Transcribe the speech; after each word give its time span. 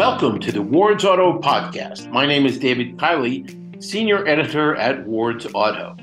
Welcome 0.00 0.40
to 0.40 0.50
the 0.50 0.62
Ward's 0.62 1.04
Auto 1.04 1.38
Podcast. 1.40 2.10
My 2.10 2.24
name 2.24 2.46
is 2.46 2.56
David 2.56 2.96
Kiley, 2.96 3.84
Senior 3.84 4.26
Editor 4.26 4.74
at 4.76 5.06
Ward's 5.06 5.46
Auto. 5.52 5.94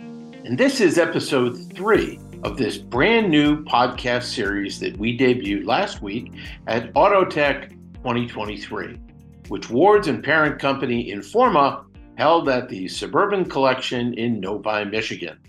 And 0.46 0.56
this 0.56 0.80
is 0.82 1.00
episode 1.00 1.58
three 1.74 2.20
of 2.44 2.58
this 2.58 2.78
brand 2.78 3.32
new 3.32 3.64
podcast 3.64 4.26
series 4.26 4.80
that 4.82 4.96
we 4.98 5.18
debuted 5.18 5.66
last 5.66 6.04
week 6.04 6.32
at 6.68 6.94
Autotech 6.94 7.72
2023, 7.96 9.00
which 9.48 9.72
Ward's 9.72 10.08
and 10.08 10.24
parent 10.24 10.60
company 10.60 11.12
Informa 11.12 11.84
held 12.20 12.48
at 12.50 12.70
the 12.70 12.88
Suburban 12.88 13.50
Collection 13.50 14.14
in 14.14 14.40
Novi, 14.40 14.86
Michigan. 14.86 15.40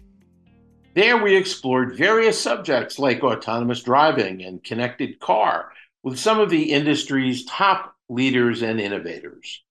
There 0.95 1.23
we 1.23 1.37
explored 1.37 1.99
various 1.99 2.41
subjects 2.41 2.99
like 2.99 3.23
autonomous 3.23 3.83
driving 3.83 4.43
and 4.43 4.65
connected 4.65 5.21
car 5.21 5.71
with 6.03 6.19
some 6.19 6.41
of 6.41 6.49
the 6.49 6.73
industry's 6.73 7.45
top 7.45 7.95
leaders 8.09 8.63
and 8.63 8.81
innovators. 8.81 9.63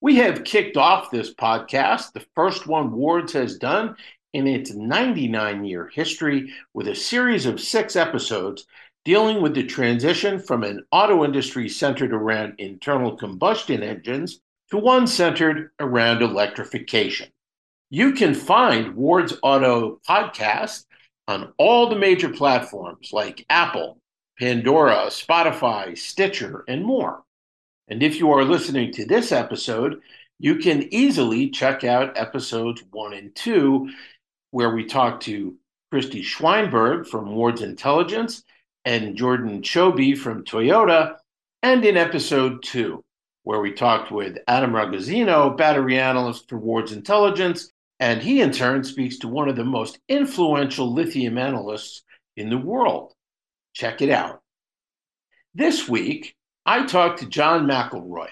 We 0.00 0.16
have 0.16 0.44
kicked 0.44 0.76
off 0.76 1.10
this 1.10 1.34
podcast, 1.34 2.12
the 2.12 2.24
first 2.34 2.66
one 2.66 2.92
Wards 2.92 3.32
has 3.32 3.58
done 3.58 3.96
in 4.32 4.46
its 4.46 4.72
99 4.72 5.64
year 5.64 5.90
history, 5.92 6.52
with 6.74 6.88
a 6.88 6.94
series 6.94 7.46
of 7.46 7.60
six 7.60 7.96
episodes 7.96 8.66
dealing 9.04 9.40
with 9.40 9.54
the 9.54 9.64
transition 9.64 10.38
from 10.38 10.62
an 10.62 10.84
auto 10.92 11.24
industry 11.24 11.68
centered 11.68 12.12
around 12.12 12.54
internal 12.58 13.16
combustion 13.16 13.82
engines 13.82 14.40
to 14.70 14.76
one 14.76 15.06
centered 15.06 15.70
around 15.80 16.22
electrification. 16.22 17.28
You 17.90 18.12
can 18.12 18.34
find 18.34 18.94
Ward's 18.94 19.34
Auto 19.42 19.98
podcast 20.06 20.84
on 21.26 21.54
all 21.56 21.88
the 21.88 21.96
major 21.96 22.28
platforms 22.28 23.10
like 23.12 23.46
Apple, 23.48 23.98
Pandora, 24.38 25.06
Spotify, 25.06 25.96
Stitcher, 25.96 26.64
and 26.68 26.84
more. 26.84 27.22
And 27.88 28.02
if 28.02 28.18
you 28.18 28.30
are 28.32 28.44
listening 28.44 28.92
to 28.92 29.06
this 29.06 29.32
episode, 29.32 30.00
you 30.38 30.56
can 30.56 30.92
easily 30.92 31.50
check 31.50 31.84
out 31.84 32.16
episodes 32.16 32.82
one 32.90 33.14
and 33.14 33.34
two, 33.34 33.90
where 34.50 34.74
we 34.74 34.84
talk 34.84 35.20
to 35.20 35.56
Christie 35.90 36.22
Schweinsberg 36.22 37.06
from 37.06 37.34
Ward's 37.34 37.62
Intelligence 37.62 38.44
and 38.84 39.16
Jordan 39.16 39.62
Choby 39.62 40.16
from 40.16 40.44
Toyota, 40.44 41.16
and 41.62 41.84
in 41.84 41.96
episode 41.96 42.62
two, 42.62 43.02
where 43.42 43.60
we 43.60 43.72
talked 43.72 44.12
with 44.12 44.38
Adam 44.46 44.72
Ragazzino, 44.72 45.56
battery 45.56 45.98
analyst 45.98 46.48
for 46.48 46.58
Ward's 46.58 46.92
Intelligence, 46.92 47.72
and 48.00 48.22
he 48.22 48.40
in 48.40 48.52
turn 48.52 48.84
speaks 48.84 49.18
to 49.18 49.28
one 49.28 49.48
of 49.48 49.56
the 49.56 49.64
most 49.64 49.98
influential 50.08 50.92
lithium 50.92 51.36
analysts 51.36 52.02
in 52.36 52.50
the 52.50 52.58
world. 52.58 53.12
Check 53.72 54.02
it 54.02 54.10
out. 54.10 54.40
This 55.54 55.88
week, 55.88 56.36
I 56.68 56.84
talked 56.84 57.20
to 57.20 57.26
John 57.26 57.66
McElroy, 57.66 58.28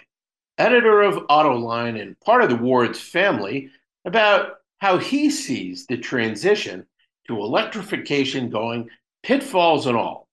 editor 0.59 1.01
of 1.01 1.27
Autoline 1.29 1.99
and 1.99 2.21
part 2.21 2.43
of 2.43 2.51
the 2.51 2.57
Ward's 2.57 3.01
family, 3.01 3.71
about 4.05 4.57
how 4.77 4.99
he 4.99 5.31
sees 5.31 5.87
the 5.87 5.97
transition 5.97 6.85
to 7.29 7.39
electrification 7.39 8.51
going, 8.51 8.91
pitfalls 9.23 9.87
and 9.87 9.97
all. 9.97 10.29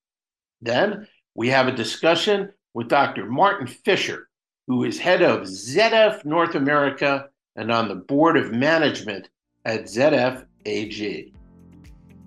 Then 0.61 1.07
we 1.33 1.47
have 1.47 1.69
a 1.69 1.71
discussion 1.71 2.51
with 2.73 2.89
Dr. 2.89 3.25
Martin 3.25 3.67
Fisher, 3.67 4.27
who 4.67 4.83
is 4.83 4.99
head 4.99 5.21
of 5.21 5.43
ZF 5.43 6.25
North 6.25 6.55
America 6.55 7.29
and 7.55 7.71
on 7.71 7.87
the 7.87 7.95
board 7.95 8.35
of 8.35 8.51
management 8.51 9.29
at 9.63 9.83
ZF 9.83 10.45
AG. 10.65 11.33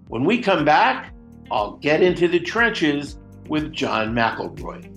When 0.09 0.25
we 0.25 0.41
come 0.41 0.65
back, 0.65 1.13
I'll 1.51 1.77
get 1.77 2.03
into 2.03 2.29
the 2.29 2.41
trenches 2.41 3.19
with 3.47 3.75
John 3.75 4.15
McElroy. 4.15 4.96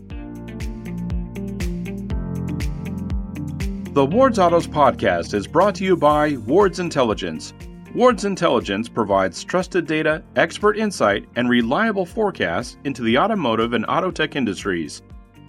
The 3.91 4.05
Ward's 4.05 4.37
Autos 4.37 4.67
podcast 4.67 5.33
is 5.33 5.47
brought 5.47 5.73
to 5.75 5.83
you 5.83 5.97
by 5.97 6.37
Ward's 6.45 6.79
Intelligence. 6.79 7.55
Ward's 7.95 8.23
Intelligence 8.23 8.87
provides 8.87 9.43
trusted 9.43 9.87
data, 9.87 10.23
expert 10.35 10.77
insight, 10.77 11.27
and 11.35 11.49
reliable 11.49 12.05
forecasts 12.05 12.77
into 12.83 13.01
the 13.01 13.17
automotive 13.17 13.73
and 13.73 13.87
auto 13.89 14.11
tech 14.11 14.35
industries. 14.35 15.01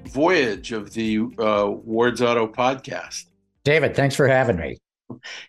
voyage 0.07 0.73
of 0.73 0.93
the 0.93 1.21
uh, 1.39 1.71
Ward's 1.71 2.21
Auto 2.21 2.49
podcast. 2.49 3.27
David, 3.63 3.95
thanks 3.95 4.17
for 4.17 4.27
having 4.27 4.57
me. 4.57 4.79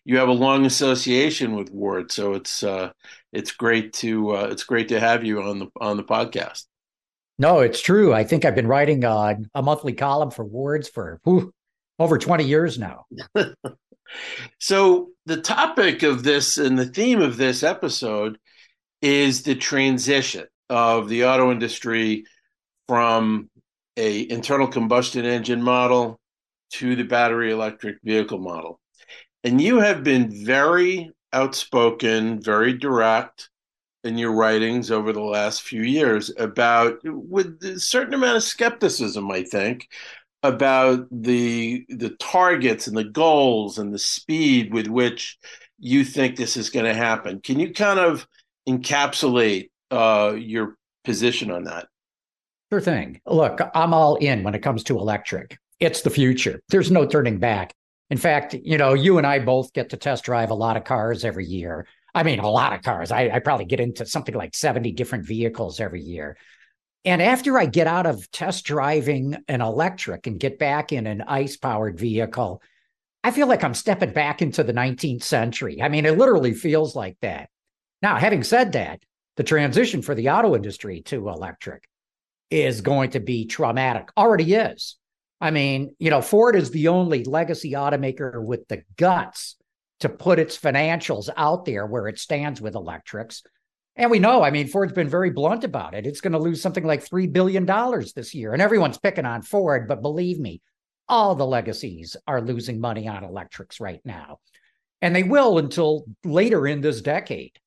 You 0.03 0.17
have 0.17 0.29
a 0.29 0.33
long 0.33 0.65
association 0.65 1.55
with 1.55 1.71
Ward, 1.71 2.11
so 2.11 2.33
it's 2.33 2.61
uh, 2.61 2.91
it's 3.33 3.53
great 3.53 3.93
to 3.93 4.35
uh, 4.35 4.47
it's 4.51 4.63
great 4.63 4.89
to 4.89 4.99
have 4.99 5.23
you 5.23 5.41
on 5.41 5.59
the 5.59 5.67
on 5.79 5.97
the 5.97 6.03
podcast. 6.03 6.65
No, 7.37 7.59
it's 7.59 7.81
true. 7.81 8.13
I 8.13 8.23
think 8.23 8.45
I've 8.45 8.55
been 8.55 8.67
writing 8.67 9.03
uh, 9.03 9.35
a 9.53 9.61
monthly 9.61 9.93
column 9.93 10.31
for 10.31 10.45
Wards 10.45 10.87
for 10.87 11.19
whew, 11.23 11.53
over 11.99 12.17
20 12.17 12.45
years 12.45 12.79
now. 12.79 13.05
so, 14.59 15.09
the 15.25 15.41
topic 15.41 16.03
of 16.03 16.23
this 16.23 16.57
and 16.57 16.77
the 16.77 16.85
theme 16.85 17.21
of 17.21 17.37
this 17.37 17.63
episode 17.63 18.37
is 19.01 19.43
the 19.43 19.55
transition 19.55 20.45
of 20.69 21.09
the 21.09 21.25
auto 21.25 21.51
industry 21.51 22.23
from 22.87 23.49
a 23.97 24.29
internal 24.29 24.67
combustion 24.67 25.25
engine 25.25 25.61
model 25.61 26.19
to 26.71 26.95
the 26.95 27.03
battery 27.03 27.51
electric 27.51 27.97
vehicle 28.03 28.39
model. 28.39 28.79
And 29.43 29.61
you 29.61 29.79
have 29.79 30.03
been 30.03 30.45
very 30.45 31.11
outspoken, 31.33 32.41
very 32.41 32.73
direct 32.73 33.49
in 34.05 34.17
your 34.17 34.31
writings 34.31 34.91
over 34.91 35.11
the 35.11 35.21
last 35.21 35.63
few 35.63 35.81
years 35.81 36.31
about 36.37 36.99
with 37.03 37.61
a 37.63 37.79
certain 37.79 38.13
amount 38.13 38.37
of 38.37 38.43
skepticism, 38.43 39.29
I 39.31 39.43
think, 39.43 39.89
about 40.43 41.07
the 41.11 41.85
the 41.89 42.11
targets 42.11 42.87
and 42.87 42.95
the 42.95 43.03
goals 43.03 43.79
and 43.79 43.93
the 43.93 43.99
speed 43.99 44.73
with 44.73 44.87
which 44.87 45.37
you 45.79 46.05
think 46.05 46.35
this 46.35 46.55
is 46.55 46.69
going 46.69 46.85
to 46.85 46.93
happen. 46.93 47.41
Can 47.41 47.59
you 47.59 47.73
kind 47.73 47.99
of 47.99 48.27
encapsulate 48.69 49.69
uh, 49.91 50.35
your 50.37 50.77
position 51.03 51.51
on 51.51 51.63
that? 51.65 51.87
Sure 52.71 52.81
thing. 52.81 53.21
Look, 53.25 53.59
I'm 53.73 53.93
all 53.93 54.15
in 54.15 54.43
when 54.43 54.55
it 54.55 54.61
comes 54.61 54.83
to 54.85 54.97
electric. 54.97 55.57
It's 55.79 56.01
the 56.01 56.09
future. 56.09 56.61
There's 56.69 56.91
no 56.91 57.05
turning 57.05 57.39
back. 57.39 57.73
In 58.09 58.17
fact, 58.17 58.53
you 58.53 58.77
know, 58.77 58.93
you 58.93 59.17
and 59.17 59.25
I 59.25 59.39
both 59.39 59.73
get 59.73 59.89
to 59.89 59.97
test 59.97 60.23
drive 60.23 60.51
a 60.51 60.55
lot 60.55 60.77
of 60.77 60.83
cars 60.83 61.25
every 61.25 61.45
year. 61.45 61.87
I 62.15 62.23
mean, 62.23 62.39
a 62.39 62.49
lot 62.49 62.73
of 62.73 62.81
cars. 62.81 63.11
I, 63.11 63.29
I 63.29 63.39
probably 63.39 63.65
get 63.65 63.81
into 63.81 64.05
something 64.05 64.33
like 64.33 64.55
70 64.55 64.93
different 64.93 65.27
vehicles 65.27 65.81
every 65.81 66.01
year. 66.01 66.37
And 67.03 67.21
after 67.21 67.59
I 67.59 67.65
get 67.65 67.87
out 67.87 68.05
of 68.05 68.31
test 68.31 68.65
driving 68.65 69.35
an 69.49 69.61
electric 69.61 70.25
and 70.25 70.39
get 70.39 70.57
back 70.57 70.93
in 70.93 71.05
an 71.07 71.21
ICE 71.21 71.57
powered 71.57 71.99
vehicle, 71.99 72.61
I 73.21 73.31
feel 73.31 73.47
like 73.47 73.65
I'm 73.65 73.73
stepping 73.73 74.13
back 74.13 74.41
into 74.41 74.63
the 74.63 74.73
19th 74.73 75.23
century. 75.23 75.81
I 75.81 75.89
mean, 75.89 76.05
it 76.05 76.17
literally 76.17 76.53
feels 76.53 76.95
like 76.95 77.17
that. 77.21 77.49
Now, 78.01 78.15
having 78.15 78.43
said 78.43 78.71
that, 78.71 79.03
the 79.35 79.43
transition 79.43 80.01
for 80.01 80.15
the 80.15 80.29
auto 80.29 80.55
industry 80.55 81.01
to 81.07 81.27
electric 81.27 81.87
is 82.49 82.81
going 82.81 83.09
to 83.11 83.19
be 83.19 83.45
traumatic, 83.45 84.09
already 84.15 84.53
is. 84.53 84.95
I 85.41 85.51
mean, 85.51 85.95
you 85.99 86.09
know, 86.09 86.21
Ford 86.21 86.55
is 86.55 86.71
the 86.71 86.87
only 86.87 87.25
legacy 87.25 87.73
automaker 87.73 88.41
with 88.41 88.67
the 88.69 88.83
guts 88.95 89.57
to 90.01 90.09
put 90.09 90.39
its 90.39 90.57
financials 90.57 91.29
out 91.37 91.65
there 91.65 91.85
where 91.85 92.07
it 92.07 92.19
stands 92.19 92.61
with 92.61 92.75
electrics. 92.75 93.43
And 93.95 94.11
we 94.11 94.19
know, 94.19 94.43
I 94.43 94.51
mean, 94.51 94.67
Ford's 94.67 94.93
been 94.93 95.07
very 95.07 95.29
blunt 95.29 95.63
about 95.63 95.93
it. 95.93 96.05
It's 96.05 96.19
going 96.19 96.33
to 96.33 96.39
lose 96.39 96.61
something 96.61 96.83
like 96.83 97.07
$3 97.07 97.31
billion 97.31 97.65
this 98.15 98.35
year. 98.35 98.51
And 98.51 98.61
everyone's 98.61 98.97
picking 98.97 99.25
on 99.25 99.41
Ford, 99.41 99.87
but 99.87 100.01
believe 100.01 100.37
me, 100.37 100.61
all 101.07 101.35
the 101.35 101.45
legacies 101.45 102.17
are 102.27 102.41
losing 102.41 102.81
money 102.81 103.07
on 103.07 103.23
electrics 103.23 103.79
right 103.79 104.01
now. 104.03 104.39
And 105.01 105.15
they 105.15 105.23
will 105.23 105.59
until 105.59 106.05
later 106.23 106.67
in 106.67 106.81
this 106.81 107.01
decade. 107.01 107.57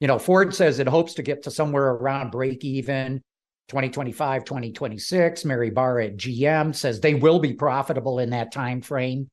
You 0.00 0.06
know, 0.06 0.18
Ford 0.18 0.54
says 0.54 0.78
it 0.78 0.86
hopes 0.86 1.14
to 1.14 1.22
get 1.22 1.42
to 1.42 1.50
somewhere 1.50 1.88
around 1.88 2.30
break 2.30 2.64
even 2.64 3.22
2025, 3.68 4.44
2026. 4.44 5.44
Mary 5.44 5.70
Barra 5.70 6.06
at 6.06 6.16
GM 6.16 6.74
says 6.74 7.00
they 7.00 7.14
will 7.14 7.40
be 7.40 7.52
profitable 7.52 8.20
in 8.20 8.30
that 8.30 8.52
time 8.52 8.80
frame. 8.80 9.28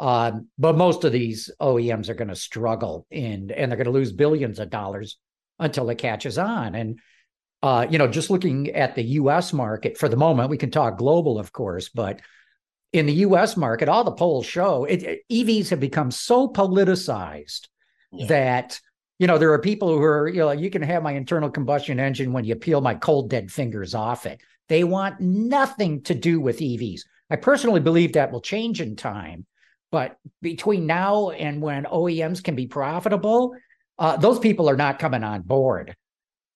Um, 0.00 0.48
but 0.58 0.76
most 0.76 1.04
of 1.04 1.12
these 1.12 1.50
OEMs 1.60 2.08
are 2.08 2.14
going 2.14 2.28
to 2.28 2.34
struggle 2.34 3.06
in, 3.10 3.50
and 3.50 3.70
they're 3.70 3.76
going 3.76 3.84
to 3.84 3.90
lose 3.90 4.12
billions 4.12 4.58
of 4.58 4.70
dollars 4.70 5.18
until 5.58 5.90
it 5.90 5.98
catches 5.98 6.38
on. 6.38 6.74
And 6.74 6.98
uh, 7.62 7.86
you 7.90 7.98
know, 7.98 8.08
just 8.08 8.30
looking 8.30 8.70
at 8.70 8.94
the 8.94 9.02
U.S. 9.02 9.52
market 9.52 9.98
for 9.98 10.08
the 10.08 10.16
moment, 10.16 10.48
we 10.48 10.56
can 10.56 10.70
talk 10.70 10.96
global, 10.96 11.38
of 11.38 11.52
course, 11.52 11.90
but 11.90 12.20
in 12.92 13.06
the 13.06 13.12
US 13.12 13.56
market, 13.56 13.88
all 13.88 14.04
the 14.04 14.12
polls 14.12 14.46
show 14.46 14.84
it, 14.84 15.20
EVs 15.30 15.68
have 15.68 15.80
become 15.80 16.10
so 16.10 16.48
politicized 16.48 17.68
yeah. 18.12 18.26
that 18.26 18.80
you 19.18 19.26
know 19.26 19.38
there 19.38 19.52
are 19.52 19.60
people 19.60 19.88
who 19.96 20.02
are 20.02 20.28
you 20.28 20.40
know 20.40 20.50
you 20.50 20.70
can 20.70 20.82
have 20.82 21.02
my 21.02 21.12
internal 21.12 21.50
combustion 21.50 22.00
engine 22.00 22.32
when 22.32 22.44
you 22.44 22.56
peel 22.56 22.80
my 22.80 22.94
cold 22.94 23.30
dead 23.30 23.50
fingers 23.50 23.94
off 23.94 24.26
it. 24.26 24.40
They 24.68 24.84
want 24.84 25.20
nothing 25.20 26.02
to 26.04 26.14
do 26.14 26.40
with 26.40 26.58
EVs. 26.58 27.02
I 27.28 27.36
personally 27.36 27.80
believe 27.80 28.14
that 28.14 28.32
will 28.32 28.40
change 28.40 28.80
in 28.80 28.96
time, 28.96 29.46
but 29.90 30.16
between 30.40 30.86
now 30.86 31.30
and 31.30 31.60
when 31.60 31.84
OEMs 31.84 32.42
can 32.42 32.54
be 32.54 32.66
profitable, 32.66 33.54
uh, 33.98 34.16
those 34.16 34.38
people 34.38 34.68
are 34.68 34.76
not 34.76 34.98
coming 34.98 35.24
on 35.24 35.42
board. 35.42 35.94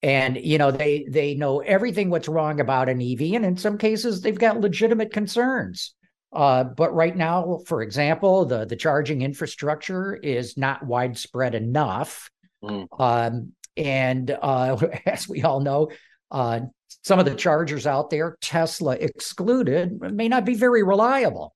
And 0.02 0.36
you 0.36 0.58
know 0.58 0.70
they 0.70 1.06
they 1.08 1.34
know 1.34 1.60
everything 1.60 2.10
what's 2.10 2.28
wrong 2.28 2.60
about 2.60 2.90
an 2.90 3.00
ev 3.00 3.20
and 3.20 3.44
in 3.44 3.56
some 3.56 3.78
cases 3.78 4.20
they've 4.20 4.38
got 4.38 4.60
legitimate 4.60 5.12
concerns. 5.12 5.94
Uh, 6.30 6.64
but 6.64 6.92
right 6.94 7.16
now, 7.16 7.60
for 7.66 7.80
example, 7.80 8.44
the 8.44 8.66
the 8.66 8.76
charging 8.76 9.22
infrastructure 9.22 10.14
is 10.14 10.58
not 10.58 10.84
widespread 10.84 11.54
enough, 11.54 12.28
mm. 12.62 12.86
um, 12.98 13.52
and 13.76 14.30
uh, 14.30 14.76
as 15.06 15.28
we 15.28 15.42
all 15.42 15.60
know, 15.60 15.90
uh, 16.30 16.60
some 17.02 17.18
of 17.18 17.24
the 17.24 17.34
chargers 17.34 17.86
out 17.86 18.10
there, 18.10 18.36
Tesla 18.40 18.92
excluded, 18.92 20.00
may 20.00 20.28
not 20.28 20.44
be 20.44 20.54
very 20.54 20.82
reliable, 20.82 21.54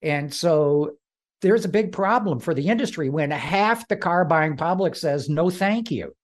and 0.00 0.32
so 0.32 0.92
there's 1.42 1.64
a 1.64 1.68
big 1.68 1.92
problem 1.92 2.40
for 2.40 2.54
the 2.54 2.68
industry 2.68 3.10
when 3.10 3.30
half 3.30 3.86
the 3.88 3.96
car 3.96 4.24
buying 4.24 4.56
public 4.56 4.94
says 4.94 5.28
no, 5.28 5.50
thank 5.50 5.90
you. 5.90 6.14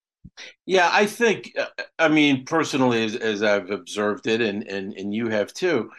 Yeah, 0.67 0.89
I 0.93 1.07
think, 1.07 1.53
uh, 1.59 1.67
I 1.99 2.09
mean, 2.09 2.45
personally, 2.45 3.05
as, 3.05 3.17
as 3.17 3.43
I've 3.43 3.71
observed 3.71 4.27
it, 4.27 4.41
and 4.41 4.67
and 4.67 4.95
and 4.95 5.13
you 5.13 5.29
have 5.29 5.53
too 5.53 5.91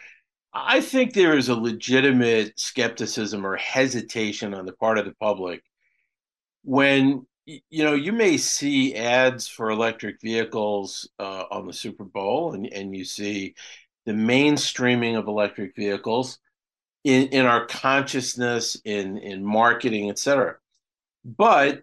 I 0.52 0.80
think 0.80 1.12
there 1.12 1.36
is 1.36 1.48
a 1.48 1.54
legitimate 1.54 2.58
skepticism 2.58 3.46
or 3.46 3.56
hesitation 3.56 4.52
on 4.54 4.66
the 4.66 4.72
part 4.72 4.98
of 4.98 5.04
the 5.04 5.14
public 5.20 5.62
when 6.64 7.26
you 7.46 7.84
know 7.84 7.94
you 7.94 8.12
may 8.12 8.36
see 8.36 8.94
ads 8.94 9.46
for 9.48 9.70
electric 9.70 10.20
vehicles 10.20 11.08
uh, 11.18 11.44
on 11.50 11.66
the 11.66 11.72
Super 11.72 12.04
Bowl, 12.04 12.52
and 12.54 12.66
and 12.66 12.94
you 12.96 13.04
see 13.04 13.54
the 14.06 14.12
mainstreaming 14.12 15.18
of 15.18 15.28
electric 15.28 15.74
vehicles 15.76 16.38
in 17.04 17.28
in 17.28 17.46
our 17.46 17.66
consciousness, 17.66 18.76
in 18.84 19.18
in 19.18 19.44
marketing, 19.44 20.10
etc. 20.10 20.56
But 21.24 21.82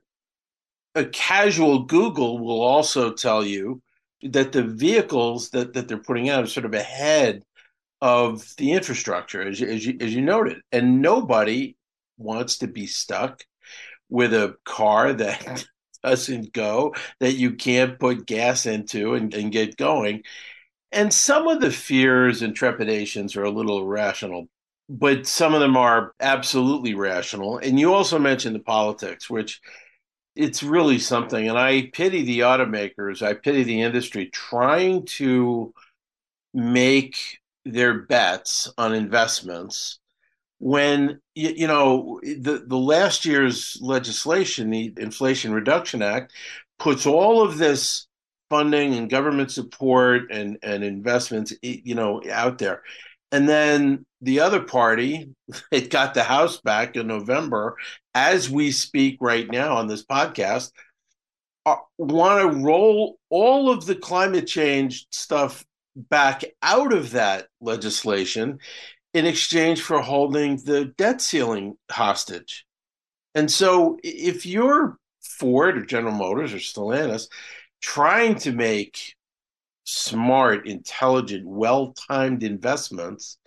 a 0.96 1.06
casual 1.06 1.84
Google 1.84 2.40
will 2.40 2.62
also 2.62 3.14
tell 3.14 3.46
you 3.46 3.82
that 4.24 4.52
the 4.52 4.64
vehicles 4.64 5.52
that, 5.52 5.74
that 5.74 5.88
they're 5.88 5.98
putting 5.98 6.30
out 6.30 6.44
are 6.44 6.48
sort 6.48 6.66
of 6.66 6.74
ahead 6.74 7.44
of 8.02 8.44
the 8.58 8.72
infrastructure, 8.72 9.42
as 9.42 9.60
you, 9.60 9.68
as 9.68 9.86
you, 9.86 9.98
as 10.02 10.14
you 10.14 10.22
noted, 10.22 10.62
and 10.72 11.02
nobody 11.02 11.76
wants 12.18 12.60
to 12.60 12.68
be 12.68 12.88
stuck 12.88 13.44
with 14.10 14.34
a 14.34 14.56
car 14.66 15.14
that 15.14 15.66
doesn't 16.04 16.54
go, 16.54 16.96
that 17.20 17.34
you 17.34 17.54
can't 17.54 18.00
put 18.00 18.26
gas 18.26 18.66
into 18.66 19.14
and, 19.14 19.34
and 19.34 19.52
get 19.52 19.78
going. 19.78 20.24
And 20.92 21.14
some 21.14 21.48
of 21.48 21.60
the 21.60 21.72
fears 21.72 22.42
and 22.42 22.56
trepidations 22.56 23.36
are 23.36 23.44
a 23.44 23.52
little 23.52 23.82
irrational, 23.82 24.48
but 24.90 25.28
some 25.28 25.54
of 25.54 25.60
them 25.60 25.76
are 25.76 26.14
absolutely 26.20 26.94
rational. 26.94 27.58
And 27.58 27.80
you 27.80 27.94
also 27.94 28.20
mentioned 28.20 28.56
the 28.56 28.60
politics, 28.60 29.30
which 29.30 29.60
it's 30.36 30.64
really 30.64 31.00
something. 31.00 31.50
And 31.50 31.58
I 31.58 31.90
pity 31.94 32.24
the 32.24 32.40
automakers, 32.40 33.22
I 33.22 33.34
pity 33.34 33.64
the 33.64 33.82
industry 33.82 34.28
trying 34.28 35.06
to 35.18 35.74
make 36.54 37.40
their 37.66 38.02
bets 38.02 38.72
on 38.78 38.94
investments 38.94 40.00
when 40.60 41.20
you, 41.36 41.68
know 41.68 42.20
the, 42.24 42.64
the 42.66 42.78
last 42.78 43.26
year's 43.26 43.78
legislation 43.82 44.72
the 44.72 44.92
inflation 44.98 45.54
reduction 45.54 46.02
act 46.02 46.34
puts 46.80 47.06
all 47.06 47.44
of 47.44 47.58
this 47.58 48.08
funding 48.50 48.96
and 48.96 49.10
government 49.10 49.52
support 49.52 50.32
and 50.32 50.58
and 50.64 50.84
investments 50.84 51.54
you 51.62 51.94
know 51.94 52.22
out 52.32 52.58
there 52.58 52.82
and 53.32 53.48
then 53.48 54.06
the 54.22 54.40
other 54.40 54.62
party 54.62 55.30
it 55.72 55.90
got 55.90 56.14
the 56.14 56.24
house 56.24 56.60
back 56.62 56.96
in 56.96 57.08
november 57.08 57.76
as 58.14 58.50
we 58.50 58.72
speak 58.72 59.18
right 59.22 59.50
now 59.52 59.76
on 59.76 59.88
this 59.88 60.06
podcast 60.06 60.72
uh, 61.66 61.76
want 61.98 62.42
to 62.42 62.60
roll 62.60 63.20
all 63.30 63.70
of 63.70 63.86
the 63.86 63.96
climate 63.96 64.48
change 64.48 65.06
stuff 65.12 65.66
back 65.98 66.46
out 66.62 66.94
of 66.94 67.12
that 67.12 67.48
legislation 67.60 68.60
in 69.14 69.26
exchange 69.26 69.82
for 69.82 70.00
holding 70.00 70.58
the 70.64 70.86
debt 70.98 71.22
ceiling 71.22 71.76
hostage. 71.92 72.66
And 73.36 73.52
so 73.52 73.98
if 74.04 74.46
you're 74.46 74.98
Ford 75.22 75.78
or 75.78 75.86
General 75.86 76.14
Motors 76.14 76.54
or 76.54 76.58
Stellantis 76.58 77.28
trying 77.82 78.36
to 78.36 78.52
make 78.54 79.16
smart, 79.88 80.68
intelligent, 80.68 81.48
well 81.48 81.94
timed 81.94 82.44
investments, 82.44 83.38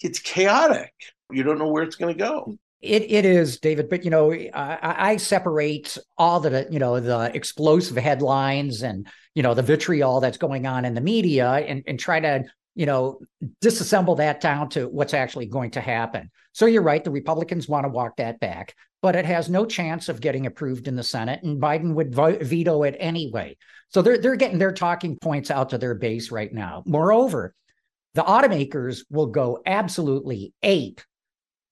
it's 0.00 0.20
chaotic. 0.20 0.94
You 1.30 1.42
don't 1.42 1.58
know 1.58 1.68
where 1.68 1.82
it's 1.82 1.96
going 1.96 2.14
to 2.14 2.18
go. 2.18 2.56
It 2.80 3.10
it 3.10 3.26
is, 3.26 3.60
David. 3.60 3.90
But 3.90 4.04
you 4.04 4.10
know, 4.10 4.32
I, 4.32 4.78
I, 5.12 5.16
separate 5.18 5.98
all 6.16 6.40
the 6.40 6.66
you 6.70 6.78
know 6.78 6.98
the 6.98 7.30
explosive 7.34 7.98
headlines 7.98 8.82
and 8.82 9.06
you 9.34 9.42
know 9.42 9.52
the 9.52 9.62
vitriol 9.62 10.20
that's 10.20 10.38
going 10.38 10.66
on 10.66 10.86
in 10.86 10.94
the 10.94 11.02
media 11.02 11.50
and 11.50 11.82
and 11.86 12.00
try 12.00 12.20
to 12.20 12.44
you 12.74 12.86
know 12.86 13.20
disassemble 13.62 14.16
that 14.16 14.40
down 14.40 14.70
to 14.70 14.88
what's 14.88 15.12
actually 15.12 15.46
going 15.46 15.72
to 15.72 15.80
happen. 15.82 16.30
So 16.52 16.64
you're 16.64 16.82
right. 16.82 17.04
The 17.04 17.10
Republicans 17.10 17.68
want 17.68 17.84
to 17.84 17.90
walk 17.90 18.16
that 18.16 18.40
back, 18.40 18.74
but 19.02 19.16
it 19.16 19.24
has 19.24 19.48
no 19.48 19.64
chance 19.64 20.08
of 20.08 20.20
getting 20.20 20.46
approved 20.46 20.88
in 20.88 20.96
the 20.96 21.02
Senate, 21.02 21.42
and 21.42 21.60
Biden 21.60 21.94
would 21.94 22.14
veto 22.14 22.82
it 22.82 22.96
anyway. 22.98 23.56
So 23.88 24.02
they're 24.02 24.18
they're 24.18 24.36
getting 24.36 24.58
their 24.58 24.72
talking 24.72 25.16
points 25.16 25.50
out 25.50 25.70
to 25.70 25.78
their 25.78 25.94
base 25.94 26.30
right 26.30 26.52
now. 26.52 26.82
Moreover, 26.86 27.54
the 28.14 28.22
automakers 28.22 29.04
will 29.10 29.26
go 29.26 29.60
absolutely 29.64 30.52
ape 30.62 31.00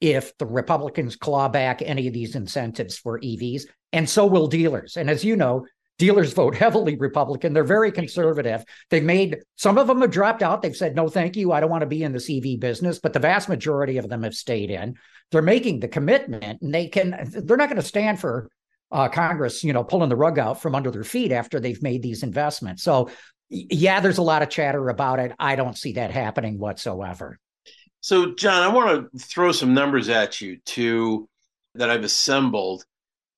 if 0.00 0.36
the 0.38 0.46
Republicans 0.46 1.16
claw 1.16 1.48
back 1.48 1.82
any 1.82 2.06
of 2.06 2.14
these 2.14 2.34
incentives 2.34 2.96
for 2.96 3.20
EVs, 3.20 3.64
and 3.92 4.08
so 4.08 4.26
will 4.26 4.46
dealers. 4.46 4.96
And 4.96 5.10
as 5.10 5.24
you 5.24 5.36
know, 5.36 5.66
dealers 5.98 6.32
vote 6.32 6.54
heavily 6.54 6.96
Republican. 6.96 7.52
They're 7.52 7.64
very 7.64 7.92
conservative. 7.92 8.64
They've 8.90 9.02
made 9.02 9.38
some 9.56 9.78
of 9.78 9.86
them 9.86 10.00
have 10.00 10.10
dropped 10.10 10.42
out. 10.42 10.62
They've 10.62 10.76
said, 10.76 10.94
no, 10.94 11.08
thank 11.08 11.36
you. 11.36 11.52
I 11.52 11.60
don't 11.60 11.70
want 11.70 11.82
to 11.82 11.86
be 11.86 12.04
in 12.04 12.12
this 12.12 12.30
EV 12.30 12.60
business. 12.60 13.00
But 13.00 13.12
the 13.12 13.18
vast 13.18 13.48
majority 13.48 13.98
of 13.98 14.08
them 14.08 14.22
have 14.22 14.34
stayed 14.34 14.70
in. 14.70 14.96
They're 15.30 15.42
making 15.42 15.80
the 15.80 15.88
commitment 15.88 16.62
and 16.62 16.74
they 16.74 16.88
can, 16.88 17.28
they're 17.30 17.56
not 17.56 17.68
going 17.68 17.80
to 17.80 17.86
stand 17.86 18.20
for 18.20 18.48
uh, 18.90 19.08
Congress, 19.08 19.62
you 19.62 19.72
know, 19.72 19.84
pulling 19.84 20.08
the 20.08 20.16
rug 20.16 20.38
out 20.38 20.62
from 20.62 20.74
under 20.74 20.90
their 20.90 21.04
feet 21.04 21.32
after 21.32 21.60
they've 21.60 21.82
made 21.82 22.02
these 22.02 22.22
investments. 22.22 22.82
So, 22.82 23.10
yeah, 23.50 24.00
there's 24.00 24.18
a 24.18 24.22
lot 24.22 24.42
of 24.42 24.50
chatter 24.50 24.88
about 24.88 25.18
it. 25.18 25.32
I 25.38 25.56
don't 25.56 25.76
see 25.76 25.92
that 25.92 26.10
happening 26.10 26.58
whatsoever. 26.58 27.38
So, 28.00 28.34
John, 28.34 28.62
I 28.62 28.72
want 28.72 29.10
to 29.12 29.18
throw 29.18 29.52
some 29.52 29.74
numbers 29.74 30.08
at 30.08 30.40
you 30.40 30.58
too 30.64 31.28
that 31.74 31.90
I've 31.90 32.04
assembled 32.04 32.84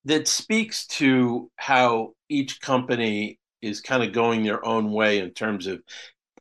that 0.04 0.28
speaks 0.28 0.86
to 0.86 1.50
how 1.56 2.14
each 2.28 2.60
company 2.60 3.38
is 3.60 3.80
kind 3.80 4.02
of 4.02 4.12
going 4.12 4.42
their 4.42 4.64
own 4.64 4.90
way 4.90 5.18
in 5.18 5.30
terms 5.30 5.66
of 5.66 5.82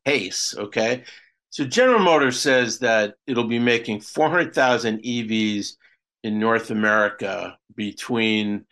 pace. 0.06 0.56
Okay. 0.58 1.04
So, 1.52 1.66
General 1.66 2.00
Motors 2.00 2.40
says 2.40 2.80
that 2.80 3.16
it'll 3.26 3.48
be 3.48 3.60
making 3.60 4.02
400,000 4.02 5.00
EVs 5.00 5.78
in 6.24 6.40
North 6.40 6.70
America 6.70 7.58
between 7.76 8.66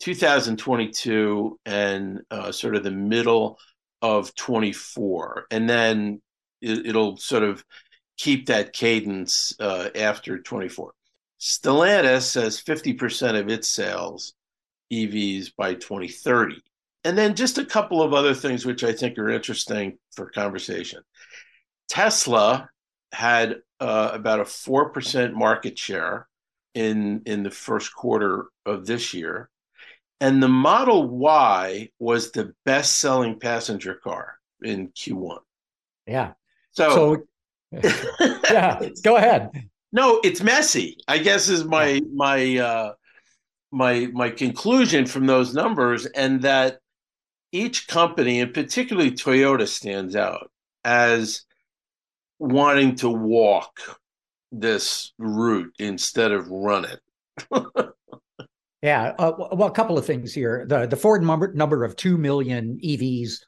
2022 0.00 1.58
and 1.64 2.20
uh, 2.30 2.50
sort 2.50 2.74
of 2.76 2.82
the 2.82 2.90
middle 2.90 3.58
of 4.02 4.34
24. 4.34 5.46
And 5.50 5.68
then 5.68 6.20
it, 6.60 6.86
it'll 6.86 7.16
sort 7.16 7.42
of 7.42 7.64
keep 8.16 8.46
that 8.46 8.72
cadence 8.72 9.54
uh, 9.60 9.90
after 9.94 10.38
24. 10.38 10.92
Stellantis 11.40 12.22
says 12.22 12.60
50% 12.60 13.38
of 13.38 13.48
its 13.48 13.68
sales 13.68 14.34
EVs 14.92 15.52
by 15.56 15.74
2030. 15.74 16.56
And 17.04 17.18
then 17.18 17.34
just 17.34 17.58
a 17.58 17.66
couple 17.66 18.02
of 18.02 18.14
other 18.14 18.34
things 18.34 18.64
which 18.64 18.82
I 18.82 18.92
think 18.92 19.18
are 19.18 19.28
interesting 19.28 19.98
for 20.12 20.30
conversation. 20.30 21.00
Tesla 21.88 22.68
had 23.12 23.56
uh, 23.80 24.10
about 24.12 24.40
a 24.40 24.44
4% 24.44 25.34
market 25.34 25.78
share 25.78 26.28
in, 26.74 27.22
in 27.26 27.42
the 27.42 27.50
first 27.50 27.94
quarter 27.94 28.46
of 28.66 28.86
this 28.86 29.14
year. 29.14 29.50
And 30.20 30.42
the 30.42 30.48
Model 30.48 31.08
Y 31.08 31.90
was 31.98 32.32
the 32.32 32.54
best 32.64 32.98
selling 32.98 33.38
passenger 33.38 33.94
car 33.94 34.38
in 34.62 34.88
Q1. 34.88 35.38
Yeah. 36.06 36.32
So, 36.72 37.24
so 37.82 37.82
yeah, 38.50 38.80
go 39.02 39.16
ahead. 39.16 39.50
No, 39.92 40.20
it's 40.24 40.42
messy. 40.42 40.98
I 41.06 41.18
guess 41.18 41.48
is 41.48 41.64
my 41.64 42.00
my 42.12 42.56
uh, 42.58 42.92
my 43.70 44.08
my 44.12 44.30
conclusion 44.30 45.06
from 45.06 45.26
those 45.26 45.54
numbers, 45.54 46.04
and 46.06 46.42
that 46.42 46.78
each 47.52 47.86
company, 47.86 48.40
and 48.40 48.52
particularly 48.52 49.12
Toyota, 49.12 49.68
stands 49.68 50.16
out 50.16 50.50
as 50.84 51.44
wanting 52.44 52.96
to 52.96 53.08
walk 53.08 53.80
this 54.52 55.12
route 55.18 55.72
instead 55.78 56.32
of 56.32 56.48
run 56.48 56.84
it. 56.84 57.00
yeah, 58.82 59.12
uh, 59.18 59.32
well, 59.36 59.68
a 59.68 59.70
couple 59.70 59.98
of 59.98 60.06
things 60.06 60.32
here. 60.32 60.64
The 60.68 60.86
the 60.86 60.96
Ford 60.96 61.22
number 61.22 61.52
number 61.52 61.84
of 61.84 61.96
two 61.96 62.16
million 62.16 62.78
EVs 62.84 63.38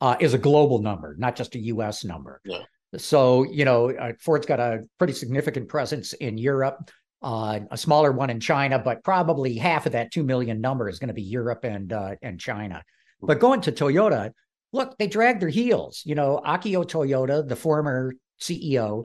uh, 0.00 0.16
is 0.20 0.34
a 0.34 0.38
global 0.38 0.80
number, 0.80 1.14
not 1.18 1.36
just 1.36 1.54
a 1.54 1.58
U.S. 1.58 2.04
number. 2.04 2.40
Yeah. 2.44 2.62
So 2.96 3.44
you 3.44 3.64
know, 3.64 3.90
uh, 3.90 4.12
Ford's 4.20 4.46
got 4.46 4.60
a 4.60 4.84
pretty 4.98 5.12
significant 5.12 5.68
presence 5.68 6.12
in 6.14 6.38
Europe. 6.38 6.90
Uh, 7.22 7.60
a 7.70 7.78
smaller 7.78 8.12
one 8.12 8.28
in 8.28 8.38
China, 8.38 8.78
but 8.78 9.02
probably 9.02 9.56
half 9.56 9.86
of 9.86 9.92
that 9.92 10.12
two 10.12 10.22
million 10.22 10.60
number 10.60 10.90
is 10.90 10.98
going 10.98 11.08
to 11.08 11.14
be 11.14 11.22
Europe 11.22 11.64
and 11.64 11.92
uh, 11.92 12.14
and 12.22 12.38
China. 12.40 12.82
But 13.20 13.40
going 13.40 13.62
to 13.62 13.72
Toyota, 13.72 14.32
look, 14.72 14.98
they 14.98 15.06
dragged 15.06 15.40
their 15.40 15.48
heels. 15.48 16.02
You 16.04 16.14
know, 16.14 16.42
Akio 16.44 16.84
Toyoda, 16.84 17.48
the 17.48 17.56
former 17.56 18.12
CEO, 18.40 19.04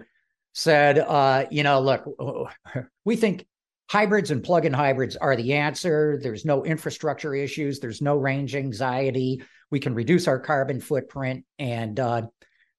said, 0.53 0.99
uh, 0.99 1.45
you 1.51 1.63
know, 1.63 1.79
look, 1.79 2.05
we 3.05 3.15
think 3.15 3.45
hybrids 3.89 4.29
and 4.31 4.43
plug-in 4.43 4.73
hybrids 4.73 5.15
are 5.15 5.35
the 5.35 5.53
answer. 5.53 6.19
There's 6.21 6.45
no 6.45 6.63
infrastructure 6.63 7.33
issues. 7.33 7.79
There's 7.79 8.01
no 8.01 8.17
range 8.17 8.55
anxiety. 8.55 9.41
We 9.71 9.79
can 9.79 9.95
reduce 9.95 10.27
our 10.27 10.39
carbon 10.39 10.79
footprint. 10.79 11.45
And 11.57 11.99
uh, 11.99 12.23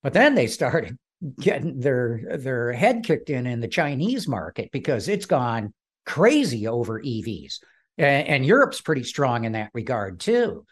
but 0.02 0.12
then 0.12 0.34
they 0.34 0.46
started 0.46 0.96
getting 1.40 1.80
their 1.80 2.38
their 2.38 2.72
head 2.72 3.04
kicked 3.04 3.30
in 3.30 3.46
in 3.46 3.60
the 3.60 3.68
Chinese 3.68 4.28
market 4.28 4.70
because 4.72 5.08
it's 5.08 5.26
gone 5.26 5.74
crazy 6.06 6.66
over 6.66 7.00
EVs, 7.00 7.58
and, 7.98 8.26
and 8.26 8.46
Europe's 8.46 8.80
pretty 8.80 9.04
strong 9.04 9.44
in 9.44 9.52
that 9.52 9.70
regard 9.74 10.20
too. 10.20 10.64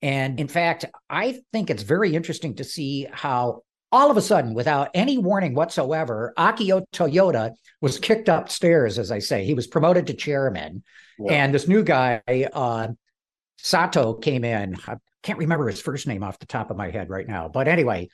And 0.00 0.38
in 0.38 0.46
fact, 0.46 0.84
I 1.10 1.40
think 1.52 1.70
it's 1.70 1.82
very 1.82 2.14
interesting 2.14 2.54
to 2.56 2.64
see 2.64 3.08
how 3.10 3.62
all 3.90 4.10
of 4.10 4.16
a 4.16 4.22
sudden, 4.22 4.54
without 4.54 4.90
any 4.94 5.18
warning 5.18 5.54
whatsoever, 5.54 6.34
Akio 6.36 6.84
Toyoda 6.92 7.52
was 7.80 7.98
kicked 7.98 8.28
upstairs, 8.28 8.98
as 8.98 9.10
I 9.10 9.18
say. 9.18 9.44
He 9.44 9.54
was 9.54 9.66
promoted 9.66 10.06
to 10.08 10.14
chairman. 10.14 10.82
And 11.28 11.54
this 11.54 11.66
new 11.66 11.82
guy, 11.82 12.22
uh, 12.52 12.88
Sato, 13.56 14.14
came 14.14 14.44
in. 14.44 14.76
I 14.86 14.96
can't 15.22 15.38
remember 15.38 15.68
his 15.68 15.80
first 15.80 16.06
name 16.06 16.22
off 16.22 16.38
the 16.38 16.46
top 16.46 16.70
of 16.70 16.76
my 16.76 16.90
head 16.90 17.10
right 17.10 17.26
now. 17.26 17.48
But 17.48 17.66
anyway, 17.66 18.08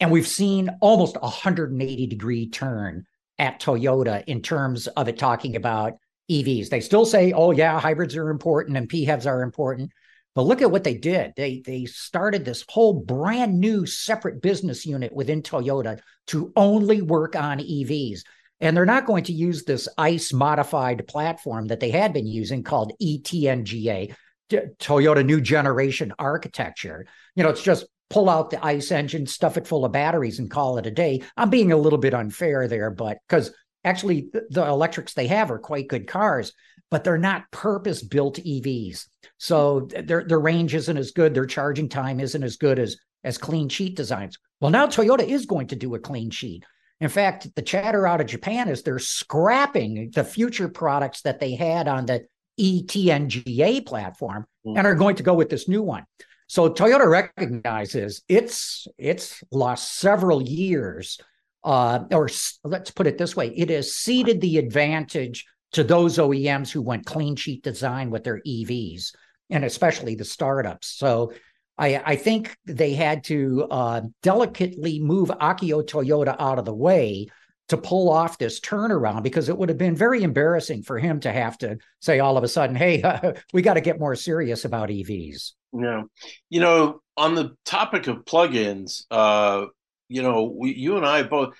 and 0.00 0.10
we've 0.10 0.26
seen 0.26 0.70
almost 0.80 1.16
a 1.16 1.20
180 1.20 2.06
degree 2.06 2.48
turn 2.48 3.04
at 3.38 3.60
Toyota 3.60 4.24
in 4.26 4.42
terms 4.42 4.86
of 4.88 5.08
it 5.08 5.18
talking 5.18 5.56
about 5.56 5.94
EVs. 6.30 6.68
They 6.68 6.80
still 6.80 7.06
say, 7.06 7.32
oh, 7.32 7.52
yeah, 7.52 7.78
hybrids 7.80 8.16
are 8.16 8.30
important 8.30 8.76
and 8.76 8.88
PHEVs 8.88 9.26
are 9.26 9.42
important. 9.42 9.92
But 10.34 10.42
look 10.42 10.62
at 10.62 10.70
what 10.70 10.84
they 10.84 10.94
did. 10.94 11.32
They 11.36 11.62
they 11.64 11.84
started 11.86 12.44
this 12.44 12.64
whole 12.68 12.92
brand 12.92 13.58
new 13.58 13.86
separate 13.86 14.40
business 14.40 14.86
unit 14.86 15.12
within 15.12 15.42
Toyota 15.42 16.00
to 16.28 16.52
only 16.54 17.02
work 17.02 17.34
on 17.34 17.58
EVs. 17.58 18.20
And 18.60 18.76
they're 18.76 18.84
not 18.84 19.06
going 19.06 19.24
to 19.24 19.32
use 19.32 19.64
this 19.64 19.88
ICE 19.98 20.32
modified 20.32 21.06
platform 21.06 21.68
that 21.68 21.80
they 21.80 21.90
had 21.90 22.12
been 22.12 22.26
using 22.26 22.64
called 22.64 22.92
ETNGA, 23.00 24.14
Toyota 24.50 25.24
New 25.24 25.40
Generation 25.40 26.12
Architecture. 26.18 27.06
You 27.36 27.44
know, 27.44 27.50
it's 27.50 27.62
just 27.62 27.86
pull 28.10 28.28
out 28.28 28.50
the 28.50 28.64
ICE 28.64 28.90
engine, 28.90 29.26
stuff 29.26 29.56
it 29.56 29.66
full 29.66 29.84
of 29.84 29.92
batteries, 29.92 30.38
and 30.38 30.50
call 30.50 30.78
it 30.78 30.86
a 30.86 30.90
day. 30.90 31.22
I'm 31.36 31.50
being 31.50 31.72
a 31.72 31.76
little 31.76 31.98
bit 31.98 32.14
unfair 32.14 32.66
there, 32.66 32.90
but 32.90 33.18
because 33.28 33.52
actually 33.84 34.30
the, 34.50 34.64
electrics 34.66 35.14
they 35.14 35.26
have 35.26 35.50
are 35.50 35.58
quite 35.58 35.88
good 35.88 36.06
cars, 36.06 36.52
but 36.90 37.04
they're 37.04 37.18
not 37.18 37.50
purpose 37.50 38.02
built 38.02 38.36
EVs. 38.36 39.06
So 39.38 39.88
their 40.04 40.24
their 40.24 40.40
range 40.40 40.74
isn't 40.74 40.96
as 40.96 41.12
good, 41.12 41.34
their 41.34 41.46
charging 41.46 41.88
time 41.88 42.20
isn't 42.20 42.42
as 42.42 42.56
good 42.56 42.78
as 42.78 42.96
as 43.24 43.38
clean 43.38 43.68
sheet 43.68 43.96
designs. 43.96 44.38
Well, 44.60 44.70
now 44.70 44.86
Toyota 44.86 45.26
is 45.26 45.46
going 45.46 45.68
to 45.68 45.76
do 45.76 45.94
a 45.94 45.98
clean 45.98 46.30
sheet. 46.30 46.64
In 47.00 47.08
fact, 47.08 47.54
the 47.54 47.62
chatter 47.62 48.06
out 48.06 48.20
of 48.20 48.26
Japan 48.26 48.68
is 48.68 48.82
they're 48.82 48.98
scrapping 48.98 50.10
the 50.14 50.24
future 50.24 50.68
products 50.68 51.22
that 51.22 51.38
they 51.38 51.54
had 51.54 51.86
on 51.86 52.06
the 52.06 52.26
ETNGA 52.58 53.86
platform 53.86 54.46
mm. 54.66 54.76
and 54.76 54.86
are 54.86 54.96
going 54.96 55.16
to 55.16 55.22
go 55.22 55.34
with 55.34 55.48
this 55.48 55.68
new 55.68 55.82
one. 55.82 56.04
So 56.48 56.70
Toyota 56.70 57.06
recognizes 57.06 58.22
it's 58.28 58.88
it's 58.96 59.42
lost 59.52 59.98
several 59.98 60.42
years, 60.42 61.20
uh, 61.62 62.00
or 62.10 62.28
let's 62.64 62.90
put 62.90 63.06
it 63.06 63.18
this 63.18 63.36
way: 63.36 63.48
it 63.48 63.68
has 63.70 63.94
ceded 63.94 64.40
the 64.40 64.58
advantage 64.58 65.44
to 65.72 65.84
those 65.84 66.18
OEMs 66.18 66.70
who 66.70 66.82
went 66.82 67.06
clean 67.06 67.36
sheet 67.36 67.62
design 67.62 68.10
with 68.10 68.24
their 68.24 68.40
EVs, 68.46 69.14
and 69.50 69.64
especially 69.64 70.14
the 70.14 70.24
startups. 70.24 70.88
So 70.88 71.32
I, 71.76 72.02
I 72.04 72.16
think 72.16 72.56
they 72.66 72.94
had 72.94 73.24
to 73.24 73.66
uh, 73.70 74.00
delicately 74.22 75.00
move 75.00 75.28
Akio 75.28 75.86
Toyoda 75.86 76.36
out 76.38 76.58
of 76.58 76.64
the 76.64 76.74
way 76.74 77.28
to 77.68 77.76
pull 77.76 78.08
off 78.10 78.38
this 78.38 78.60
turnaround 78.60 79.22
because 79.22 79.48
it 79.48 79.56
would 79.56 79.68
have 79.68 79.78
been 79.78 79.94
very 79.94 80.22
embarrassing 80.22 80.82
for 80.82 80.98
him 80.98 81.20
to 81.20 81.30
have 81.30 81.58
to 81.58 81.76
say 82.00 82.18
all 82.18 82.36
of 82.36 82.44
a 82.44 82.48
sudden, 82.48 82.74
"Hey, 82.74 83.02
uh, 83.02 83.34
we 83.52 83.62
got 83.62 83.74
to 83.74 83.80
get 83.80 84.00
more 84.00 84.16
serious 84.16 84.64
about 84.64 84.88
EVs." 84.88 85.52
Yeah, 85.72 86.02
you 86.48 86.60
know, 86.60 87.00
on 87.16 87.34
the 87.34 87.54
topic 87.64 88.06
of 88.06 88.24
plugins, 88.24 89.02
uh, 89.10 89.66
you 90.08 90.22
know, 90.22 90.54
we, 90.58 90.74
you 90.74 90.96
and 90.96 91.06
I 91.06 91.22
both 91.22 91.54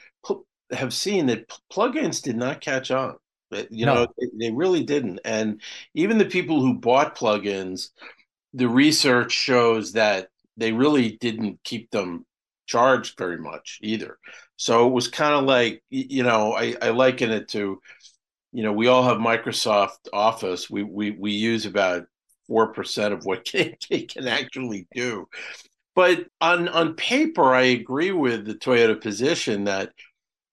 have 0.73 0.93
seen 0.93 1.27
that 1.27 1.51
plugins 1.71 2.23
did 2.23 2.37
not 2.37 2.61
catch 2.61 2.91
on. 2.91 3.17
You 3.51 3.87
no. 3.87 3.95
know, 3.95 4.07
they, 4.39 4.51
really 4.51 4.85
didn't. 4.85 5.21
And 5.25 5.61
even 5.95 6.19
the 6.19 6.25
people 6.25 6.61
who 6.61 6.75
bought 6.75 7.17
plugins, 7.17 7.91
the 8.53 8.69
research 8.69 9.33
shows 9.33 9.93
that 9.93 10.29
they 10.57 10.73
really 10.73 11.13
didn't 11.13 11.61
keep 11.65 11.91
them 11.91 12.27
charged 12.67 13.17
very 13.17 13.39
much 13.39 13.79
either. 13.83 14.19
So 14.57 14.87
it 14.87 14.93
was 14.93 15.09
kind 15.09 15.35
of 15.35 15.45
like, 15.45 15.83
you 15.89 16.23
know, 16.23 16.53
I, 16.53 16.75
I 16.83 16.91
liken 16.91 17.31
it 17.31 17.49
to, 17.51 17.81
you 18.53 18.63
know, 18.63 18.73
we 18.73 18.89
all 18.89 19.05
have 19.05 19.19
Microsoft 19.19 20.09
Office. 20.13 20.69
We 20.69 20.83
we 20.83 21.13
we 21.13 21.33
use 21.33 21.65
about 21.65 22.07
four 22.47 22.73
percent 22.73 23.15
of 23.15 23.25
what 23.25 23.49
they 23.53 24.03
can 24.03 24.27
actually 24.27 24.87
do. 24.93 25.29
But 25.95 26.27
on 26.41 26.69
on 26.69 26.95
paper, 26.95 27.55
I 27.55 27.63
agree 27.63 28.13
with 28.13 28.47
the 28.47 28.55
Toyota 28.55 29.01
position 29.01 29.65
that 29.65 29.93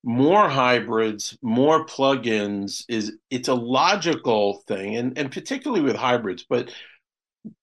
more 0.04 0.48
hybrids, 0.48 1.36
more 1.42 1.84
plugins 1.86 2.84
is 2.88 3.12
it's 3.30 3.48
a 3.48 3.54
logical 3.54 4.62
thing, 4.66 4.96
and 4.96 5.16
and 5.18 5.32
particularly 5.32 5.82
with 5.82 5.96
hybrids, 5.96 6.44
but 6.48 6.70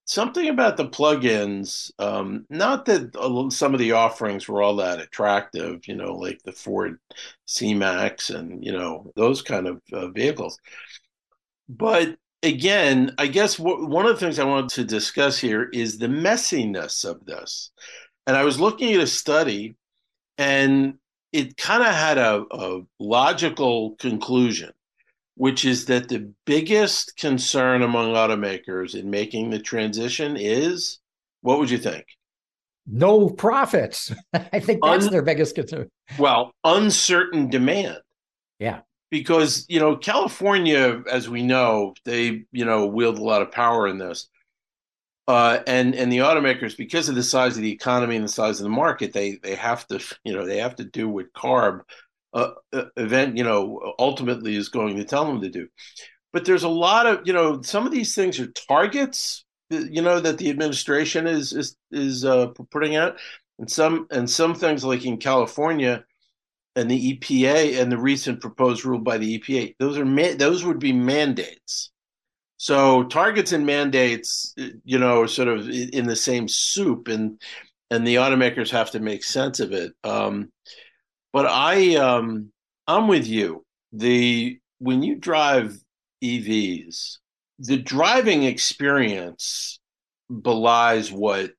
something 0.06 0.50
about 0.50 0.78
the 0.78 0.88
plugins 0.88 1.92
um, 2.00 2.46
not 2.50 2.86
that 2.86 3.50
some 3.52 3.74
of 3.74 3.80
the 3.80 3.94
offerings 3.94 4.48
were 4.48 4.62
all 4.62 4.76
that 4.76 5.00
attractive 5.00 5.88
you 5.88 5.96
know 5.96 6.14
like 6.16 6.42
the 6.44 6.52
ford 6.52 7.00
c-max 7.46 8.30
and 8.30 8.64
you 8.64 8.72
know 8.72 9.12
those 9.16 9.42
kind 9.42 9.68
of 9.68 9.82
uh, 9.94 10.08
vehicles. 10.10 10.58
But 11.70 12.18
again 12.42 13.16
i 13.18 13.26
guess 13.26 13.56
w- 13.56 13.86
one 13.86 14.06
of 14.06 14.12
the 14.12 14.20
things 14.20 14.38
i 14.38 14.44
wanted 14.44 14.70
to 14.70 14.84
discuss 14.84 15.40
here 15.40 15.70
is 15.74 15.98
the 15.98 16.08
messiness 16.08 17.06
of 17.06 17.26
this. 17.26 17.72
And 18.28 18.36
i 18.36 18.44
was 18.44 18.60
looking 18.60 18.94
at 18.94 19.00
a 19.02 19.08
study 19.08 19.76
and 20.38 20.96
it 21.34 21.58
kind 21.58 21.84
of 21.84 21.94
had 21.94 22.18
a, 22.18 22.46
a 22.52 22.82
logical 23.00 23.96
conclusion 23.98 24.72
which 25.36 25.66
is 25.66 25.86
that 25.86 26.10
the 26.10 26.32
biggest 26.46 27.18
concern 27.18 27.82
among 27.82 28.14
automakers 28.14 28.96
in 28.96 29.10
making 29.10 29.50
the 29.50 29.60
transition 29.60 30.38
is 30.38 31.00
what 31.42 31.60
would 31.60 31.70
you 31.70 31.78
think? 31.78 32.06
No 32.86 33.30
profits. 33.30 34.12
I 34.34 34.60
think 34.60 34.82
that's 34.84 35.06
Un- 35.06 35.12
their 35.12 35.22
biggest 35.22 35.56
concern. 35.56 35.90
Well, 36.18 36.54
uncertain 36.64 37.50
demand. 37.50 38.00
Yeah. 38.60 38.82
Because, 39.10 39.66
you 39.70 39.80
know, 39.80 39.96
California, 39.96 41.04
as 41.10 41.30
we 41.30 41.44
know, 41.44 41.94
they, 42.04 42.46
you 42.52 42.66
know, 42.66 42.88
wield 42.88 43.20
a 43.20 43.24
lot 43.24 43.42
of 43.42 43.52
power 43.52 43.88
in 43.88 43.98
this. 43.98 44.28
Uh, 45.28 45.60
and 45.68 45.96
and 45.96 46.12
the 46.12 46.18
automakers, 46.18 46.76
because 46.76 47.08
of 47.08 47.16
the 47.16 47.24
size 47.24 47.56
of 47.56 47.64
the 47.64 47.72
economy 47.72 48.16
and 48.18 48.26
the 48.26 48.30
size 48.30 48.60
of 48.60 48.66
the 48.66 48.70
market, 48.70 49.14
they 49.14 49.38
they 49.42 49.56
have 49.56 49.88
to, 49.88 50.00
you 50.26 50.34
know, 50.34 50.46
they 50.46 50.58
have 50.58 50.76
to 50.76 50.84
do 50.84 51.08
what 51.08 51.32
CARB 51.34 51.82
uh, 52.34 52.52
event, 52.98 53.38
you 53.38 53.44
know, 53.44 53.94
ultimately 54.00 54.56
is 54.56 54.70
going 54.70 54.98
to 54.98 55.06
tell 55.06 55.26
them 55.26 55.42
to 55.42 55.50
do. 55.50 55.68
But 56.34 56.46
there's 56.46 56.64
a 56.64 56.70
lot 56.70 57.06
of, 57.06 57.22
you 57.26 57.32
know, 57.32 57.62
some 57.62 57.86
of 57.86 57.92
these 57.92 58.16
things 58.16 58.40
are 58.40 58.48
targets, 58.68 59.46
you 59.70 60.02
know, 60.02 60.20
that 60.20 60.40
the 60.40 60.50
administration 60.50 61.28
is 61.28 61.54
is 61.54 61.78
is 61.92 62.26
uh, 62.26 62.48
putting 62.72 62.98
out, 62.98 63.18
and 63.60 63.72
some 63.72 64.08
and 64.12 64.30
some 64.30 64.56
things 64.56 64.84
like 64.84 65.06
in 65.06 65.18
California, 65.18 66.04
and 66.76 66.92
the 66.92 67.18
EPA 67.18 67.82
and 67.82 67.90
the 67.92 67.98
recent 67.98 68.42
proposed 68.42 68.84
rule 68.84 69.00
by 69.00 69.18
the 69.18 69.40
EPA, 69.40 69.76
those 69.80 69.98
are 69.98 70.06
ma- 70.06 70.36
those 70.36 70.66
would 70.66 70.80
be 70.80 70.92
mandates. 70.92 71.93
So 72.64 73.04
targets 73.04 73.52
and 73.52 73.66
mandates, 73.66 74.54
you 74.86 74.98
know, 74.98 75.22
are 75.22 75.28
sort 75.28 75.50
of 75.50 75.68
in 75.70 76.06
the 76.08 76.16
same 76.16 76.48
soup, 76.48 77.10
and 77.10 77.42
and 77.92 78.08
the 78.08 78.16
automakers 78.16 78.70
have 78.72 78.92
to 78.92 79.00
make 79.00 79.24
sense 79.24 79.60
of 79.60 79.74
it. 79.74 79.92
Um, 80.04 80.52
but 81.34 81.46
I 81.48 81.96
um 81.96 82.52
I'm 82.88 83.08
with 83.08 83.28
you. 83.28 83.66
The 83.94 84.60
when 84.80 85.04
you 85.04 85.16
drive 85.16 85.78
EVs, 86.24 87.18
the 87.60 87.78
driving 87.78 88.44
experience 88.44 89.80
belies 90.32 91.12
what 91.12 91.52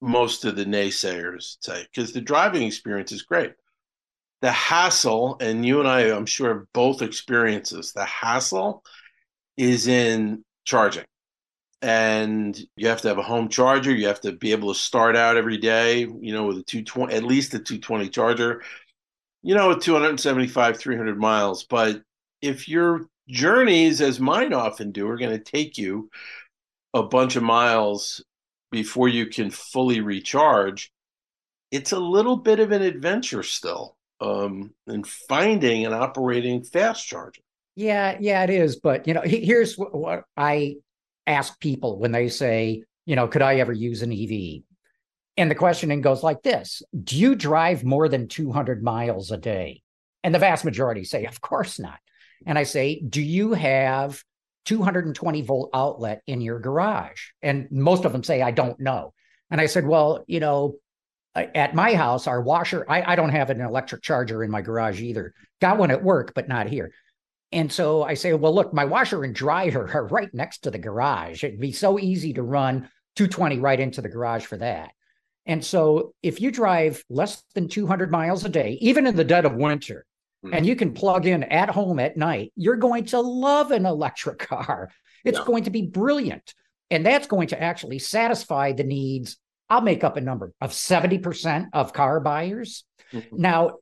most 0.00 0.44
of 0.44 0.56
the 0.56 0.64
naysayers 0.64 1.56
say 1.60 1.86
because 1.92 2.12
the 2.12 2.20
driving 2.20 2.62
experience 2.64 3.12
is 3.12 3.22
great. 3.22 3.52
the 4.42 4.52
hassle, 4.52 5.36
and 5.40 5.64
you 5.64 5.80
and 5.80 5.88
I, 5.88 6.02
I'm 6.14 6.26
sure, 6.26 6.68
both 6.74 7.02
experiences. 7.02 7.92
The 7.92 8.04
hassle 8.04 8.84
is 9.56 9.86
in 9.86 10.44
charging, 10.64 11.04
and 11.82 12.58
you 12.76 12.88
have 12.88 13.02
to 13.02 13.08
have 13.08 13.18
a 13.18 13.22
home 13.22 13.48
charger. 13.48 13.92
You 13.94 14.06
have 14.08 14.20
to 14.22 14.32
be 14.32 14.52
able 14.52 14.72
to 14.72 14.78
start 14.78 15.16
out 15.16 15.36
every 15.36 15.58
day, 15.58 16.00
you 16.00 16.32
know, 16.32 16.46
with 16.46 16.58
a 16.58 16.62
220, 16.62 17.14
at 17.14 17.24
least 17.24 17.54
a 17.54 17.58
220 17.58 18.08
charger, 18.08 18.62
you 19.42 19.54
know, 19.54 19.74
275, 19.78 20.78
300 20.78 21.18
miles. 21.18 21.64
But 21.64 22.02
if 22.40 22.68
your 22.68 23.06
journeys, 23.28 24.00
as 24.00 24.20
mine 24.20 24.52
often 24.52 24.90
do, 24.90 25.08
are 25.08 25.18
going 25.18 25.36
to 25.36 25.38
take 25.38 25.78
you 25.78 26.10
a 26.92 27.02
bunch 27.02 27.36
of 27.36 27.42
miles 27.42 28.24
before 28.70 29.08
you 29.08 29.26
can 29.26 29.50
fully 29.50 30.00
recharge, 30.00 30.90
it's 31.70 31.92
a 31.92 31.98
little 31.98 32.36
bit 32.36 32.60
of 32.60 32.72
an 32.72 32.82
adventure 32.82 33.42
still 33.42 33.96
um, 34.20 34.72
in 34.86 35.04
finding 35.04 35.84
and 35.84 35.94
operating 35.94 36.62
fast 36.62 37.06
charging. 37.06 37.43
Yeah, 37.76 38.16
yeah, 38.20 38.44
it 38.44 38.50
is. 38.50 38.76
But 38.76 39.06
you 39.06 39.14
know, 39.14 39.22
here's 39.24 39.76
what, 39.76 39.94
what 39.94 40.24
I 40.36 40.76
ask 41.26 41.58
people 41.60 41.98
when 41.98 42.12
they 42.12 42.28
say, 42.28 42.82
you 43.06 43.16
know, 43.16 43.28
could 43.28 43.42
I 43.42 43.56
ever 43.56 43.72
use 43.72 44.02
an 44.02 44.12
EV? 44.12 44.62
And 45.36 45.50
the 45.50 45.56
questioning 45.56 46.00
goes 46.00 46.22
like 46.22 46.42
this 46.42 46.82
Do 47.02 47.16
you 47.16 47.34
drive 47.34 47.84
more 47.84 48.08
than 48.08 48.28
200 48.28 48.82
miles 48.82 49.30
a 49.30 49.36
day? 49.36 49.82
And 50.22 50.34
the 50.34 50.38
vast 50.38 50.64
majority 50.64 51.04
say, 51.04 51.24
Of 51.26 51.40
course 51.40 51.78
not. 51.78 51.98
And 52.46 52.58
I 52.58 52.62
say, 52.62 53.00
Do 53.00 53.20
you 53.20 53.52
have 53.52 54.22
220 54.66 55.42
volt 55.42 55.70
outlet 55.74 56.22
in 56.26 56.40
your 56.40 56.60
garage? 56.60 57.30
And 57.42 57.68
most 57.70 58.04
of 58.04 58.12
them 58.12 58.24
say, 58.24 58.40
I 58.42 58.52
don't 58.52 58.78
know. 58.78 59.12
And 59.50 59.60
I 59.60 59.66
said, 59.66 59.86
Well, 59.86 60.24
you 60.28 60.40
know, 60.40 60.76
at 61.34 61.74
my 61.74 61.94
house, 61.94 62.28
our 62.28 62.40
washer, 62.40 62.86
I, 62.88 63.12
I 63.12 63.16
don't 63.16 63.30
have 63.30 63.50
an 63.50 63.60
electric 63.60 64.02
charger 64.02 64.44
in 64.44 64.52
my 64.52 64.62
garage 64.62 65.00
either. 65.00 65.34
Got 65.60 65.78
one 65.78 65.90
at 65.90 66.02
work, 66.02 66.32
but 66.32 66.48
not 66.48 66.68
here. 66.68 66.92
And 67.54 67.72
so 67.72 68.02
I 68.02 68.14
say, 68.14 68.32
well, 68.34 68.54
look, 68.54 68.74
my 68.74 68.84
washer 68.84 69.24
and 69.24 69.34
dryer 69.34 69.88
are 69.94 70.06
right 70.08 70.32
next 70.34 70.58
to 70.58 70.70
the 70.70 70.78
garage. 70.78 71.44
It'd 71.44 71.60
be 71.60 71.72
so 71.72 71.98
easy 71.98 72.34
to 72.34 72.42
run 72.42 72.88
220 73.16 73.58
right 73.60 73.78
into 73.78 74.02
the 74.02 74.08
garage 74.08 74.44
for 74.44 74.56
that. 74.58 74.90
And 75.46 75.64
so 75.64 76.14
if 76.22 76.40
you 76.40 76.50
drive 76.50 77.04
less 77.08 77.42
than 77.54 77.68
200 77.68 78.10
miles 78.10 78.44
a 78.44 78.48
day, 78.48 78.78
even 78.80 79.06
in 79.06 79.14
the 79.14 79.24
dead 79.24 79.44
of 79.44 79.54
winter, 79.54 80.04
mm-hmm. 80.44 80.54
and 80.54 80.66
you 80.66 80.74
can 80.74 80.94
plug 80.94 81.26
in 81.26 81.44
at 81.44 81.68
home 81.70 82.00
at 82.00 82.16
night, 82.16 82.52
you're 82.56 82.76
going 82.76 83.04
to 83.06 83.20
love 83.20 83.70
an 83.70 83.86
electric 83.86 84.38
car. 84.50 84.90
It's 85.24 85.38
yeah. 85.38 85.44
going 85.44 85.64
to 85.64 85.70
be 85.70 85.82
brilliant. 85.82 86.54
And 86.90 87.06
that's 87.06 87.26
going 87.26 87.48
to 87.48 87.62
actually 87.62 87.98
satisfy 87.98 88.72
the 88.72 88.84
needs 88.84 89.36
I'll 89.68 89.80
make 89.80 90.04
up 90.04 90.16
a 90.16 90.20
number 90.20 90.52
of 90.60 90.72
70% 90.72 91.68
of 91.72 91.92
car 91.92 92.20
buyers. 92.20 92.84
Mm-hmm. 93.12 93.40
Now, 93.40 93.78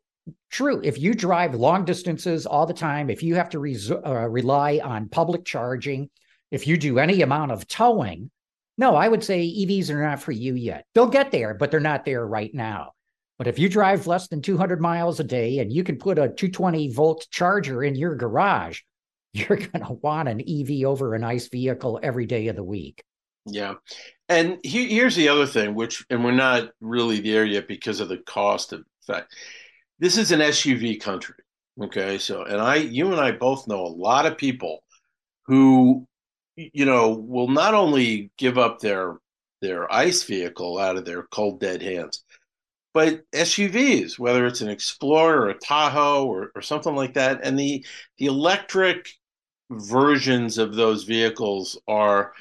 true, 0.51 0.81
if 0.83 0.99
you 0.99 1.15
drive 1.15 1.55
long 1.55 1.85
distances 1.85 2.47
all 2.47 2.67
the 2.67 2.75
time, 2.75 3.11
if 3.11 3.23
you 3.23 3.35
have 3.35 3.51
to 3.51 3.59
res- 3.59 3.91
uh, 3.91 4.29
rely 4.29 4.81
on 4.83 5.09
public 5.09 5.45
charging, 5.45 6.11
if 6.51 6.67
you 6.67 6.77
do 6.77 6.99
any 6.99 7.23
amount 7.23 7.53
of 7.53 7.67
towing, 7.67 8.31
no, 8.79 8.95
I 8.95 9.09
would 9.09 9.25
say 9.25 9.41
EVs 9.43 9.91
are 9.91 10.03
not 10.03 10.21
for 10.21 10.33
you 10.33 10.55
yet. 10.55 10.87
They'll 10.95 11.07
get 11.07 11.31
there, 11.31 11.55
but 11.55 11.71
they're 11.71 11.81
not 11.81 12.05
there 12.05 12.27
right 12.27 12.53
now. 12.55 12.93
But 13.39 13.47
if 13.49 13.59
you 13.59 13.69
drive 13.69 14.07
less 14.07 14.29
than 14.29 14.43
200 14.43 14.81
miles 14.81 15.19
a 15.19 15.25
day 15.25 15.59
and 15.59 15.73
you 15.73 15.83
can 15.83 15.97
put 15.97 16.19
a 16.19 16.29
220 16.29 16.93
volt 16.93 17.27
charger 17.31 17.83
in 17.83 17.95
your 17.95 18.15
garage, 18.15 18.81
you're 19.33 19.57
going 19.57 19.85
to 19.85 19.95
want 19.95 20.29
an 20.29 20.41
EV 20.41 20.87
over 20.87 21.15
an 21.15 21.25
ICE 21.25 21.49
vehicle 21.49 21.99
every 22.03 22.27
day 22.27 22.49
of 22.49 22.57
the 22.57 22.65
week. 22.65 23.03
Yeah. 23.47 23.75
And 24.29 24.59
he, 24.63 24.89
here's 24.89 25.17
the 25.17 25.29
other 25.29 25.47
thing, 25.47 25.75
which, 25.75 26.05
and 26.11 26.25
we're 26.25 26.33
not 26.33 26.71
really 26.81 27.21
there 27.21 27.45
yet 27.45 27.67
because 27.67 28.01
of 28.01 28.09
the 28.09 28.19
cost 28.19 28.73
of 28.73 28.85
fact. 29.07 29.35
This 30.03 30.19
is 30.19 30.33
an 30.33 30.41
SUV 30.41 31.01
country. 31.01 31.37
Okay. 31.81 32.19
So, 32.19 32.43
and 32.43 32.61
I, 32.61 32.75
you 32.75 33.13
and 33.13 33.21
I 33.21 33.31
both 33.31 33.69
know 33.69 33.87
a 33.87 33.87
lot 33.87 34.27
of 34.27 34.37
people 34.37 34.83
who, 35.47 36.09
you 36.57 36.85
know, 36.85 37.11
will 37.11 37.47
not 37.47 37.75
only 37.75 38.33
give 38.37 38.59
up 38.59 38.81
their, 38.81 39.19
their 39.61 39.91
ICE 39.95 40.21
vehicle 40.25 40.81
out 40.81 40.97
of 40.97 41.05
their 41.05 41.23
cold 41.31 41.61
dead 41.61 41.83
hands, 41.83 42.25
but 42.93 43.23
SUVs, 43.31 44.19
whether 44.19 44.45
it's 44.45 44.61
an 44.61 44.69
Explorer 44.69 45.43
or 45.43 45.51
a 45.51 45.59
Tahoe 45.59 46.27
or, 46.27 46.51
or 46.57 46.63
something 46.63 46.97
like 46.97 47.15
that. 47.15 47.39
And 47.45 47.57
the, 47.57 47.87
the 48.19 48.27
electric 48.27 49.09
versions 49.71 50.59
of 50.59 50.75
those 50.75 51.05
vehicles 51.05 51.81
are, 51.87 52.33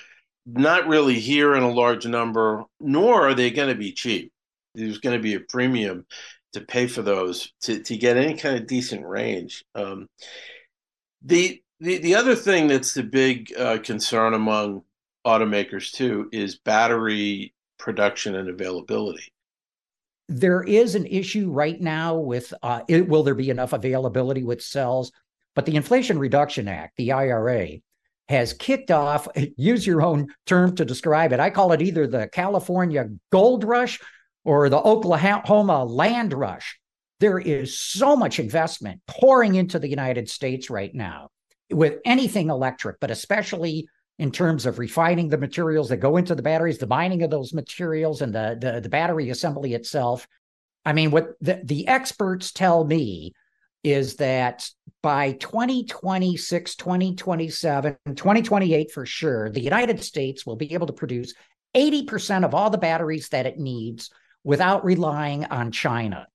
not 0.48 0.88
really 0.88 1.20
here 1.20 1.54
in 1.54 1.62
a 1.62 1.72
large 1.72 2.08
number, 2.08 2.64
nor 2.80 3.28
are 3.28 3.36
they 3.36 3.52
going 3.52 3.70
to 3.70 3.76
be 3.76 3.94
cheap. 3.94 4.34
There's 4.74 4.98
going 4.98 5.16
to 5.16 5.22
be 5.22 5.36
a 5.36 5.40
premium 5.40 6.08
to 6.54 6.62
pay 6.62 6.88
for 6.88 7.02
those 7.02 7.54
to, 7.62 7.80
to 7.84 7.98
get 7.98 8.18
any 8.18 8.36
kind 8.36 8.58
of 8.58 8.68
decent 8.68 9.06
range. 9.06 9.64
Um, 9.76 10.08
the, 11.24 11.62
the 11.80 11.98
the 12.00 12.16
other 12.16 12.36
thing 12.36 12.68
that's 12.68 12.94
the 12.94 13.04
big 13.04 13.54
uh, 13.58 13.78
concern 13.84 14.34
among 14.34 14.84
automakers 15.26 15.92
too 15.92 16.30
is 16.32 16.58
battery 16.60 17.54
production 17.78 18.36
and 18.36 18.50
availability. 18.50 19.34
There 20.28 20.64
is 20.64 20.96
an 20.96 21.06
issue 21.06 21.52
right 21.52 21.80
now 21.80 22.16
with 22.16 22.54
uh, 22.64 22.82
it, 22.88 23.08
will 23.08 23.24
there 23.24 23.36
be 23.36 23.50
enough 23.50 23.74
availability 23.74 24.44
with 24.44 24.62
cells? 24.62 25.12
But 25.56 25.66
the 25.66 25.76
Inflation 25.76 26.18
Reduction 26.18 26.68
Act, 26.68 26.96
the 26.96 27.12
IRA, 27.12 27.80
has 28.30 28.54
kicked 28.54 28.92
off, 28.92 29.28
use 29.58 29.86
your 29.86 30.02
own 30.02 30.28
term 30.46 30.76
to 30.76 30.86
describe 30.86 31.34
it. 31.34 31.40
I 31.40 31.50
call 31.50 31.74
it 31.74 31.82
either 31.82 32.08
the 32.08 32.30
California 32.30 33.10
gold 33.32 33.64
rush 33.64 34.00
or 34.44 34.70
the 34.70 34.80
Oklahoma 34.80 35.84
land 35.84 36.34
rush. 36.34 36.80
There 37.20 37.40
is 37.40 37.80
so 37.80 38.16
much 38.16 38.40
investment 38.40 39.02
pouring 39.08 39.56
into 39.56 39.78
the 39.78 39.90
United 39.90 40.30
States 40.30 40.70
right 40.70 40.94
now 40.94 41.30
with 41.70 42.00
anything 42.04 42.50
electric, 42.50 43.00
but 43.00 43.12
especially 43.12 43.88
in 44.18 44.32
terms 44.32 44.66
of 44.66 44.80
refining 44.80 45.30
the 45.30 45.38
materials 45.38 45.90
that 45.90 45.98
go 45.98 46.18
into 46.18 46.36
the 46.36 46.42
batteries, 46.42 46.78
the 46.78 46.88
mining 46.88 47.24
of 47.24 47.30
those 47.30 47.54
materials, 47.54 48.22
and 48.22 48.34
the, 48.34 48.58
the, 48.60 48.82
the 48.82 48.90
battery 48.90 49.30
assembly 49.30 49.74
itself. 49.74 50.28
I 50.86 50.94
mean, 50.94 51.12
what 51.12 51.34
the, 51.42 51.62
the 51.64 51.88
experts 51.88 52.52
tell 52.52 52.84
me 52.84 53.34
is 53.84 54.18
that 54.18 54.70
by 55.02 55.32
2026, 55.34 56.76
2027, 56.76 57.98
2028 58.16 58.92
for 58.92 59.06
sure, 59.06 59.50
the 59.50 59.62
United 59.62 60.04
States 60.04 60.46
will 60.46 60.56
be 60.56 60.74
able 60.74 60.88
to 60.88 60.94
produce 60.94 61.34
80% 61.76 62.46
of 62.46 62.54
all 62.54 62.70
the 62.70 62.78
batteries 62.78 63.30
that 63.30 63.46
it 63.46 63.58
needs 63.58 64.12
without 64.44 64.86
relying 64.86 65.46
on 65.46 65.72
China. 65.72 66.28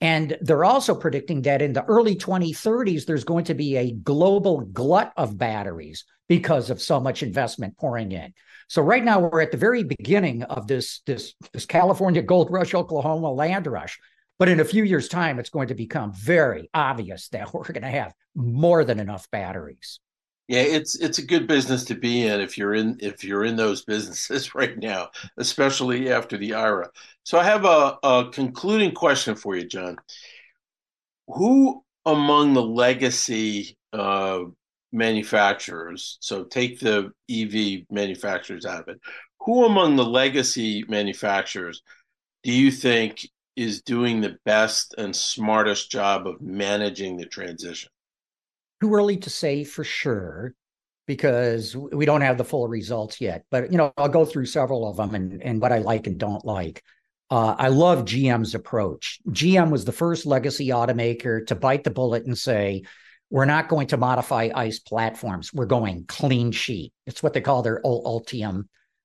And 0.00 0.38
they're 0.40 0.64
also 0.64 0.94
predicting 0.94 1.42
that 1.42 1.60
in 1.60 1.74
the 1.74 1.84
early 1.84 2.16
2030s, 2.16 3.04
there's 3.04 3.24
going 3.24 3.44
to 3.44 3.54
be 3.54 3.76
a 3.76 3.92
global 3.92 4.62
glut 4.62 5.12
of 5.16 5.36
batteries 5.36 6.04
because 6.26 6.70
of 6.70 6.80
so 6.80 7.00
much 7.00 7.22
investment 7.22 7.76
pouring 7.76 8.12
in. 8.12 8.32
So 8.68 8.82
right 8.82 9.04
now 9.04 9.20
we're 9.20 9.42
at 9.42 9.50
the 9.50 9.58
very 9.58 9.82
beginning 9.82 10.44
of 10.44 10.66
this, 10.66 11.00
this, 11.04 11.34
this 11.52 11.66
California 11.66 12.22
gold 12.22 12.50
rush, 12.50 12.72
Oklahoma 12.72 13.30
land 13.32 13.66
rush. 13.66 13.98
But 14.38 14.48
in 14.48 14.60
a 14.60 14.64
few 14.64 14.84
years' 14.84 15.08
time, 15.08 15.38
it's 15.38 15.50
going 15.50 15.68
to 15.68 15.74
become 15.74 16.14
very 16.14 16.70
obvious 16.72 17.28
that 17.28 17.52
we're 17.52 17.64
going 17.64 17.82
to 17.82 17.88
have 17.88 18.14
more 18.34 18.84
than 18.84 19.00
enough 19.00 19.30
batteries. 19.30 20.00
Yeah, 20.50 20.62
it's 20.62 20.96
it's 20.96 21.18
a 21.18 21.24
good 21.24 21.46
business 21.46 21.84
to 21.84 21.94
be 21.94 22.26
in 22.26 22.40
if 22.40 22.58
you're 22.58 22.74
in 22.74 22.96
if 23.00 23.22
you're 23.22 23.44
in 23.44 23.54
those 23.54 23.84
businesses 23.84 24.52
right 24.56 24.76
now, 24.76 25.10
especially 25.36 26.10
after 26.10 26.36
the 26.36 26.54
IRA. 26.54 26.90
So 27.22 27.38
I 27.38 27.44
have 27.44 27.64
a, 27.64 27.98
a 28.02 28.30
concluding 28.32 28.92
question 28.92 29.36
for 29.36 29.54
you, 29.56 29.64
John. 29.64 29.96
Who 31.28 31.84
among 32.04 32.54
the 32.54 32.64
legacy 32.64 33.76
uh, 33.92 34.40
manufacturers, 34.90 36.18
so 36.20 36.42
take 36.42 36.80
the 36.80 37.12
EV 37.30 37.86
manufacturers 37.88 38.66
out 38.66 38.80
of 38.80 38.88
it, 38.88 39.00
who 39.38 39.66
among 39.66 39.94
the 39.94 40.04
legacy 40.04 40.84
manufacturers 40.88 41.80
do 42.42 42.52
you 42.52 42.72
think 42.72 43.24
is 43.54 43.82
doing 43.82 44.20
the 44.20 44.36
best 44.44 44.96
and 44.98 45.14
smartest 45.14 45.92
job 45.92 46.26
of 46.26 46.40
managing 46.40 47.18
the 47.18 47.26
transition? 47.26 47.90
Too 48.80 48.94
early 48.94 49.18
to 49.18 49.30
say 49.30 49.64
for 49.64 49.84
sure 49.84 50.54
because 51.06 51.74
we 51.74 52.06
don't 52.06 52.20
have 52.20 52.38
the 52.38 52.44
full 52.44 52.68
results 52.68 53.20
yet. 53.20 53.44
But 53.50 53.72
you 53.72 53.78
know, 53.78 53.92
I'll 53.96 54.08
go 54.08 54.24
through 54.24 54.46
several 54.46 54.88
of 54.88 54.96
them 54.96 55.14
and, 55.14 55.42
and 55.42 55.60
what 55.60 55.72
I 55.72 55.78
like 55.78 56.06
and 56.06 56.18
don't 56.18 56.44
like. 56.44 56.82
Uh, 57.30 57.54
I 57.58 57.68
love 57.68 58.04
GM's 58.04 58.54
approach. 58.54 59.18
GM 59.28 59.70
was 59.70 59.84
the 59.84 59.92
first 59.92 60.26
legacy 60.26 60.68
automaker 60.68 61.46
to 61.46 61.54
bite 61.54 61.84
the 61.84 61.90
bullet 61.90 62.26
and 62.26 62.36
say, 62.36 62.82
we're 63.30 63.44
not 63.44 63.68
going 63.68 63.86
to 63.88 63.96
modify 63.96 64.50
ICE 64.54 64.78
platforms. 64.80 65.52
We're 65.52 65.66
going 65.66 66.04
clean 66.06 66.50
sheet. 66.50 66.92
It's 67.06 67.22
what 67.22 67.32
they 67.32 67.40
call 67.40 67.62
their 67.62 67.80
Ultium 67.82 68.64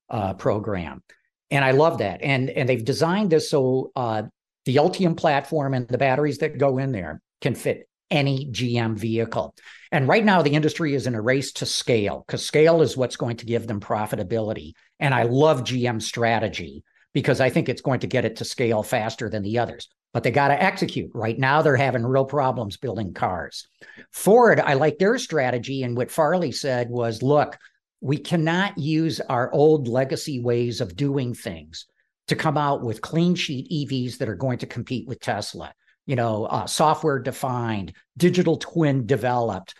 uh, 0.09 0.33
program. 0.33 1.03
And 1.51 1.63
I 1.63 1.71
love 1.71 1.99
that. 1.99 2.23
And, 2.23 2.49
and 2.49 2.67
they've 2.67 2.83
designed 2.83 3.31
this 3.31 3.49
so 3.51 3.91
uh, 3.95 4.23
the 4.65 4.77
Ultium 4.77 5.15
platform 5.15 5.75
and 5.75 5.87
the 5.87 5.99
batteries 5.99 6.39
that 6.39 6.57
go 6.57 6.79
in 6.79 6.91
there 6.91 7.21
can 7.41 7.53
fit 7.53 7.87
any 8.11 8.47
GM 8.51 8.97
vehicle. 8.97 9.55
And 9.91 10.07
right 10.07 10.25
now, 10.25 10.41
the 10.41 10.53
industry 10.53 10.93
is 10.93 11.07
in 11.07 11.15
a 11.15 11.21
race 11.21 11.51
to 11.53 11.65
scale 11.65 12.23
because 12.25 12.45
scale 12.45 12.81
is 12.81 12.97
what's 12.97 13.15
going 13.15 13.37
to 13.37 13.45
give 13.45 13.67
them 13.67 13.79
profitability. 13.79 14.73
And 14.99 15.13
I 15.13 15.23
love 15.23 15.63
GM 15.63 16.01
strategy 16.01 16.83
because 17.13 17.39
I 17.39 17.49
think 17.49 17.69
it's 17.69 17.81
going 17.81 18.01
to 18.01 18.07
get 18.07 18.25
it 18.25 18.37
to 18.37 18.45
scale 18.45 18.83
faster 18.83 19.29
than 19.29 19.43
the 19.43 19.59
others. 19.59 19.89
but 20.15 20.23
they 20.23 20.31
got 20.31 20.47
to 20.47 20.63
execute. 20.63 21.11
Right 21.13 21.37
now, 21.37 21.61
they're 21.61 21.75
having 21.75 22.05
real 22.05 22.23
problems 22.23 22.77
building 22.77 23.13
cars. 23.13 23.67
Ford, 24.11 24.61
I 24.61 24.75
like 24.75 24.97
their 24.97 25.17
strategy. 25.17 25.83
And 25.83 25.97
what 25.97 26.09
Farley 26.09 26.53
said 26.53 26.89
was 26.89 27.21
look, 27.21 27.57
we 27.99 28.17
cannot 28.17 28.77
use 28.77 29.19
our 29.19 29.51
old 29.51 29.89
legacy 29.89 30.39
ways 30.39 30.79
of 30.79 30.95
doing 30.95 31.33
things 31.33 31.85
to 32.29 32.35
come 32.37 32.57
out 32.57 32.81
with 32.81 33.01
clean 33.01 33.35
sheet 33.35 33.69
EVs 33.69 34.19
that 34.19 34.29
are 34.29 34.35
going 34.35 34.59
to 34.59 34.65
compete 34.65 35.05
with 35.05 35.19
Tesla. 35.19 35.73
You 36.05 36.15
know, 36.15 36.45
uh, 36.45 36.67
software 36.67 37.19
defined, 37.19 37.93
digital 38.17 38.57
twin 38.57 39.05
developed, 39.05 39.73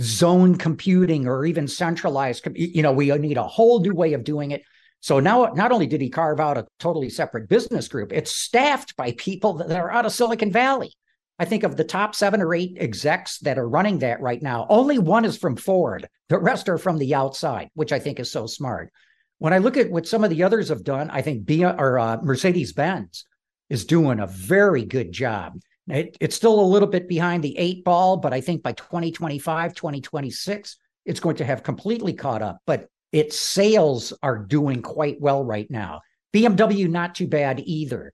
zone 0.00 0.56
computing, 0.56 1.26
or 1.26 1.44
even 1.44 1.68
centralized. 1.68 2.46
You 2.54 2.82
know, 2.82 2.92
we 2.92 3.10
need 3.18 3.36
a 3.36 3.42
whole 3.42 3.80
new 3.80 3.94
way 3.94 4.14
of 4.14 4.24
doing 4.24 4.52
it. 4.52 4.62
So 5.00 5.20
now, 5.20 5.52
not 5.54 5.72
only 5.72 5.86
did 5.86 6.00
he 6.00 6.08
carve 6.08 6.40
out 6.40 6.58
a 6.58 6.66
totally 6.80 7.10
separate 7.10 7.48
business 7.48 7.88
group, 7.88 8.12
it's 8.12 8.32
staffed 8.32 8.96
by 8.96 9.12
people 9.12 9.54
that 9.54 9.78
are 9.78 9.92
out 9.92 10.06
of 10.06 10.12
Silicon 10.12 10.50
Valley. 10.50 10.92
I 11.38 11.44
think 11.44 11.64
of 11.64 11.76
the 11.76 11.84
top 11.84 12.14
seven 12.14 12.40
or 12.40 12.54
eight 12.54 12.78
execs 12.80 13.38
that 13.40 13.58
are 13.58 13.68
running 13.68 13.98
that 13.98 14.20
right 14.20 14.40
now, 14.40 14.66
only 14.70 14.98
one 14.98 15.26
is 15.26 15.36
from 15.36 15.56
Ford. 15.56 16.08
The 16.28 16.38
rest 16.38 16.68
are 16.68 16.78
from 16.78 16.96
the 16.98 17.14
outside, 17.14 17.68
which 17.74 17.92
I 17.92 17.98
think 17.98 18.18
is 18.18 18.32
so 18.32 18.46
smart. 18.46 18.90
When 19.38 19.52
I 19.52 19.58
look 19.58 19.76
at 19.76 19.90
what 19.90 20.08
some 20.08 20.24
of 20.24 20.30
the 20.30 20.44
others 20.44 20.70
have 20.70 20.82
done, 20.82 21.10
I 21.10 21.20
think 21.20 21.44
B 21.44 21.62
or 21.62 21.98
uh, 21.98 22.16
Mercedes 22.22 22.72
Benz 22.72 23.26
is 23.70 23.84
doing 23.84 24.20
a 24.20 24.26
very 24.26 24.84
good 24.84 25.12
job. 25.12 25.58
It, 25.88 26.16
it's 26.20 26.36
still 26.36 26.58
a 26.58 26.62
little 26.62 26.88
bit 26.88 27.08
behind 27.08 27.44
the 27.44 27.56
eight 27.58 27.84
ball, 27.84 28.16
but 28.16 28.32
I 28.32 28.40
think 28.40 28.62
by 28.62 28.72
2025, 28.72 29.74
2026, 29.74 30.76
it's 31.04 31.20
going 31.20 31.36
to 31.36 31.44
have 31.44 31.62
completely 31.62 32.12
caught 32.12 32.42
up. 32.42 32.58
But 32.66 32.88
its 33.12 33.38
sales 33.38 34.12
are 34.22 34.38
doing 34.38 34.82
quite 34.82 35.20
well 35.20 35.44
right 35.44 35.70
now. 35.70 36.00
BMW, 36.34 36.88
not 36.88 37.14
too 37.14 37.28
bad 37.28 37.62
either. 37.64 38.12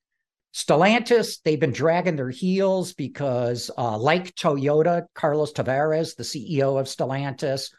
Stellantis, 0.55 1.39
they've 1.45 1.59
been 1.59 1.73
dragging 1.73 2.17
their 2.17 2.31
heels 2.31 2.93
because, 2.93 3.71
uh, 3.79 3.97
like 3.97 4.35
Toyota, 4.35 5.07
Carlos 5.15 5.53
Tavares, 5.53 6.15
the 6.15 6.23
CEO 6.23 6.79
of 6.79 6.87
Stellantis, 6.87 7.71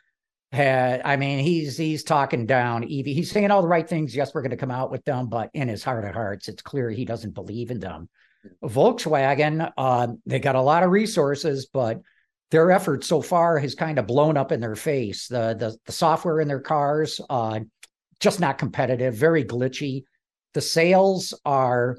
had, 0.54 1.02
I 1.04 1.18
mean, 1.18 1.40
he's 1.40 1.76
he's 1.78 2.04
talking 2.04 2.46
down 2.46 2.84
EV. 2.84 3.06
He's 3.06 3.32
saying 3.32 3.50
all 3.50 3.62
the 3.62 3.68
right 3.68 3.88
things. 3.88 4.16
Yes, 4.16 4.34
we're 4.34 4.42
going 4.42 4.52
to 4.52 4.58
come 4.58 4.72
out 4.72 4.92
with 4.92 5.04
them, 5.04 5.28
but 5.28 5.50
in 5.54 5.68
his 5.68 5.84
heart 5.84 6.06
of 6.06 6.14
hearts, 6.14 6.48
it's 6.48 6.62
clear 6.62 6.90
he 6.90 7.06
doesn't 7.06 7.34
believe 7.34 7.72
in 7.72 7.80
them. 7.80 8.08
Volkswagen, 8.64 9.72
uh, 9.78 10.08
they 10.26 10.40
got 10.40 10.56
a 10.56 10.62
lot 10.62 10.84
of 10.84 10.92
resources, 10.92 11.66
but 11.66 12.02
their 12.52 12.72
effort 12.72 13.04
so 13.04 13.22
far 13.22 13.58
has 13.58 13.74
kind 13.74 13.98
of 13.98 14.06
blown 14.06 14.38
up 14.38 14.52
in 14.52 14.60
their 14.60 14.76
face. 14.76 15.28
The 15.28 15.56
the, 15.58 15.78
the 15.86 15.92
software 15.92 16.40
in 16.40 16.48
their 16.48 16.62
cars, 16.62 17.20
uh, 17.30 17.62
just 18.20 18.40
not 18.40 18.58
competitive, 18.58 19.16
very 19.16 19.44
glitchy. 19.44 20.04
The 20.54 20.62
sales 20.62 21.34
are 21.46 21.98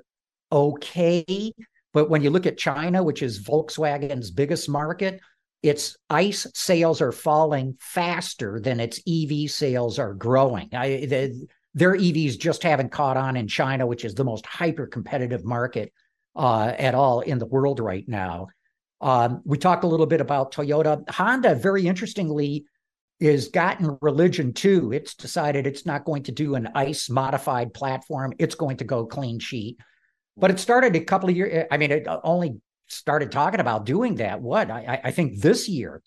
okay, 0.52 1.52
but 1.92 2.08
when 2.08 2.22
you 2.22 2.30
look 2.30 2.46
at 2.46 2.56
China, 2.56 3.02
which 3.02 3.22
is 3.22 3.42
Volkswagen's 3.42 4.30
biggest 4.30 4.68
market, 4.68 5.20
its 5.64 5.96
ICE 6.10 6.46
sales 6.52 7.00
are 7.00 7.10
falling 7.10 7.74
faster 7.80 8.60
than 8.60 8.80
its 8.80 9.00
EV 9.08 9.50
sales 9.50 9.98
are 9.98 10.12
growing. 10.12 10.68
I, 10.74 11.06
the, 11.06 11.48
their 11.72 11.94
EVs 11.94 12.38
just 12.38 12.62
haven't 12.62 12.92
caught 12.92 13.16
on 13.16 13.34
in 13.34 13.48
China, 13.48 13.86
which 13.86 14.04
is 14.04 14.14
the 14.14 14.24
most 14.24 14.44
hyper 14.44 14.86
competitive 14.86 15.42
market 15.42 15.90
uh, 16.36 16.74
at 16.78 16.94
all 16.94 17.20
in 17.22 17.38
the 17.38 17.46
world 17.46 17.80
right 17.80 18.06
now. 18.06 18.48
Um, 19.00 19.40
we 19.46 19.56
talked 19.56 19.84
a 19.84 19.86
little 19.86 20.04
bit 20.04 20.20
about 20.20 20.52
Toyota. 20.52 21.08
Honda, 21.08 21.54
very 21.54 21.86
interestingly, 21.86 22.66
is 23.18 23.48
gotten 23.48 23.96
religion 24.02 24.52
too. 24.52 24.92
It's 24.92 25.14
decided 25.14 25.66
it's 25.66 25.86
not 25.86 26.04
going 26.04 26.24
to 26.24 26.32
do 26.32 26.56
an 26.56 26.68
ICE 26.74 27.08
modified 27.08 27.72
platform. 27.72 28.34
It's 28.38 28.54
going 28.54 28.76
to 28.76 28.84
go 28.84 29.06
clean 29.06 29.38
sheet. 29.38 29.78
But 30.36 30.50
it 30.50 30.60
started 30.60 30.94
a 30.94 31.00
couple 31.00 31.30
of 31.30 31.36
years. 31.36 31.64
I 31.70 31.78
mean, 31.78 31.90
it 31.90 32.06
only 32.22 32.60
started 32.94 33.32
talking 33.32 33.60
about 33.60 33.86
doing 33.86 34.16
that. 34.16 34.40
What 34.40 34.70
I, 34.70 35.00
I 35.04 35.10
think 35.10 35.40
this 35.40 35.68
year, 35.68 36.02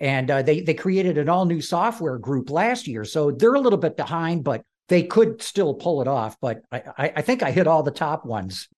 and 0.00 0.30
uh, 0.30 0.42
they 0.42 0.60
they 0.60 0.74
created 0.74 1.18
an 1.18 1.28
all 1.28 1.44
new 1.44 1.60
software 1.60 2.18
group 2.18 2.50
last 2.50 2.86
year, 2.86 3.04
so 3.04 3.30
they're 3.30 3.54
a 3.54 3.60
little 3.60 3.78
bit 3.78 3.96
behind, 3.96 4.44
but 4.44 4.62
they 4.88 5.02
could 5.02 5.42
still 5.42 5.74
pull 5.74 6.02
it 6.02 6.08
off. 6.08 6.36
But 6.40 6.62
I, 6.70 7.12
I 7.16 7.22
think 7.22 7.42
I 7.42 7.50
hit 7.50 7.66
all 7.66 7.82
the 7.82 7.90
top 7.90 8.24
ones. 8.24 8.68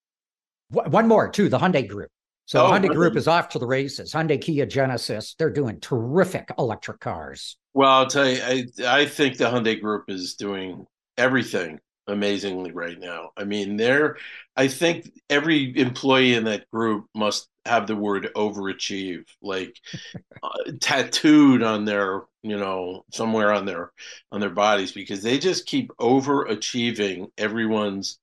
One 0.71 1.09
more 1.09 1.29
too, 1.31 1.49
the 1.49 1.59
Hyundai 1.59 1.88
Group. 1.88 2.11
So 2.47 2.64
oh, 2.64 2.71
Hyundai 2.71 2.94
Group 2.94 3.16
is 3.16 3.29
off 3.29 3.51
to 3.51 3.59
the 3.59 3.66
races. 3.66 4.12
Hyundai, 4.12 4.40
Kia, 4.40 4.64
Genesis, 4.64 5.35
they're 5.38 5.51
doing 5.51 5.81
terrific 5.81 6.51
electric 6.59 6.99
cars. 6.99 7.59
Well, 7.75 7.90
I'll 7.90 8.07
tell 8.07 8.29
you, 8.29 8.40
I, 8.42 8.64
I 8.87 9.05
think 9.05 9.37
the 9.37 9.44
Hyundai 9.44 9.79
Group 9.79 10.05
is 10.09 10.35
doing 10.35 10.87
everything 11.18 11.79
amazingly 12.09 12.73
right 12.73 12.99
now. 12.99 13.31
I 13.37 13.44
mean, 13.44 13.77
they're, 13.77 14.16
I 14.57 14.68
think 14.68 15.12
every 15.31 15.77
employee 15.79 16.35
in 16.35 16.44
that 16.44 16.71
group 16.71 17.07
must 17.14 17.49
have 17.64 17.87
the 17.87 17.97
word 17.97 18.31
overachieve 18.35 19.27
like 19.42 19.77
uh, 20.42 20.73
tattooed 20.81 21.62
on 21.62 21.85
their 21.85 22.23
you 22.42 22.57
know 22.57 23.05
somewhere 23.12 23.53
on 23.53 23.66
their 23.66 23.92
on 24.33 24.40
their 24.40 24.51
bodies 24.51 24.92
because 24.92 25.23
they 25.23 25.38
just 25.38 25.66
keep 25.66 25.90
overachieving 25.99 27.31
everyone's 27.37 28.18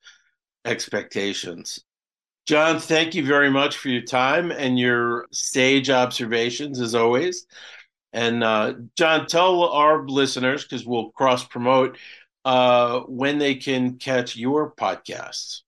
expectations 0.65 1.83
John, 2.45 2.79
thank 2.79 3.15
you 3.15 3.25
very 3.25 3.49
much 3.49 3.77
for 3.77 3.89
your 3.89 4.03
time 4.03 4.51
and 4.51 4.77
your 4.77 5.25
sage 5.31 5.89
observations 5.89 6.79
as 6.79 6.93
always. 6.93 7.47
And 8.13 8.43
uh, 8.43 8.75
John, 8.95 9.25
tell 9.25 9.63
our 9.63 10.07
listeners, 10.07 10.63
because 10.63 10.85
we'll 10.85 11.09
cross 11.11 11.43
promote, 11.43 11.97
uh, 12.45 13.01
when 13.01 13.37
they 13.37 13.55
can 13.55 13.97
catch 13.97 14.37
your 14.37 14.73
podcasts. 14.73 15.61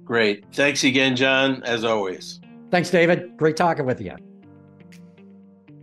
Great. 0.04 0.46
Thanks 0.54 0.84
again, 0.84 1.16
John, 1.16 1.64
as 1.64 1.84
always. 1.84 2.40
Thanks, 2.72 2.90
David. 2.90 3.38
Great 3.38 3.58
talking 3.58 3.86
with 3.86 4.02
you. 4.02 4.16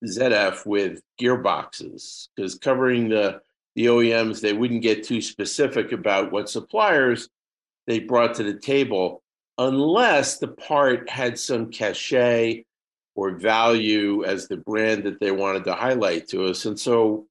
ZF 0.05 0.67
with 0.67 1.01
gearboxes 1.21 2.27
because 2.35 2.57
covering 2.57 3.09
the 3.09 3.41
the 3.79 3.87
OEMs, 3.87 4.41
they 4.41 4.55
wouldn't 4.55 4.83
get 4.83 5.05
too 5.05 5.21
specific 5.21 5.93
about 5.93 6.33
what 6.33 6.51
suppliers 6.51 7.29
they 7.87 8.01
brought 8.01 8.35
to 8.35 8.43
the 8.43 8.59
table 8.59 9.23
unless 9.57 10.38
the 10.38 10.49
part 10.49 11.09
had 11.09 11.38
some 11.38 11.71
cachet 11.71 12.64
or 13.14 13.38
value 13.38 14.25
as 14.25 14.49
the 14.49 14.57
brand 14.57 15.05
that 15.05 15.21
they 15.21 15.31
wanted 15.31 15.62
to 15.62 15.75
highlight 15.75 16.27
to 16.27 16.47
us. 16.47 16.64
And 16.64 16.77
so 16.79 17.29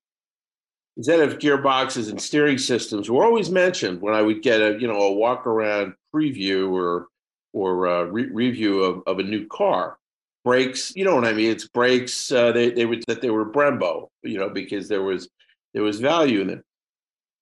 instead 0.95 1.19
of 1.19 1.37
gearboxes 1.37 2.09
and 2.09 2.21
steering 2.21 2.57
systems 2.57 3.09
were 3.09 3.25
always 3.25 3.49
mentioned 3.49 3.99
when 3.99 4.13
I 4.13 4.21
would 4.21 4.41
get 4.41 4.61
a 4.61 4.79
you 4.79 4.87
know 4.87 5.01
a 5.01 5.11
walk 5.11 5.47
around 5.47 5.95
preview 6.15 6.71
or 6.71 7.07
or 7.51 7.87
a 7.87 8.05
re- 8.05 8.31
review 8.31 8.83
of, 8.83 9.03
of 9.05 9.19
a 9.19 9.23
new 9.23 9.47
car. 9.47 9.97
Brakes, 10.45 10.93
you 10.95 11.03
know 11.03 11.13
what 11.13 11.25
I 11.25 11.33
mean? 11.33 11.51
It's 11.51 11.67
brakes. 11.67 12.31
Uh, 12.31 12.53
they 12.53 12.69
they 12.69 12.85
would 12.85 13.03
that 13.09 13.21
they 13.21 13.31
were 13.31 13.51
Brembo, 13.51 14.07
you 14.23 14.37
know, 14.37 14.49
because 14.49 14.87
there 14.87 15.03
was 15.03 15.27
there 15.73 15.83
was 15.83 15.99
value 15.99 16.41
in 16.41 16.47
them. 16.47 16.63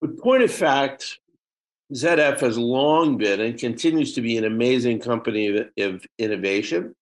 But 0.02 0.18
point 0.18 0.44
of 0.44 0.52
fact, 0.52 1.20
ZF 1.94 2.40
has 2.40 2.58
long 2.58 3.18
been 3.18 3.40
and 3.40 3.58
continues 3.58 4.14
to 4.14 4.22
be 4.22 4.38
an 4.38 4.44
amazing 4.44 5.00
company 5.00 5.48
of, 5.48 5.68
of 5.78 6.06
innovation, 6.18 6.96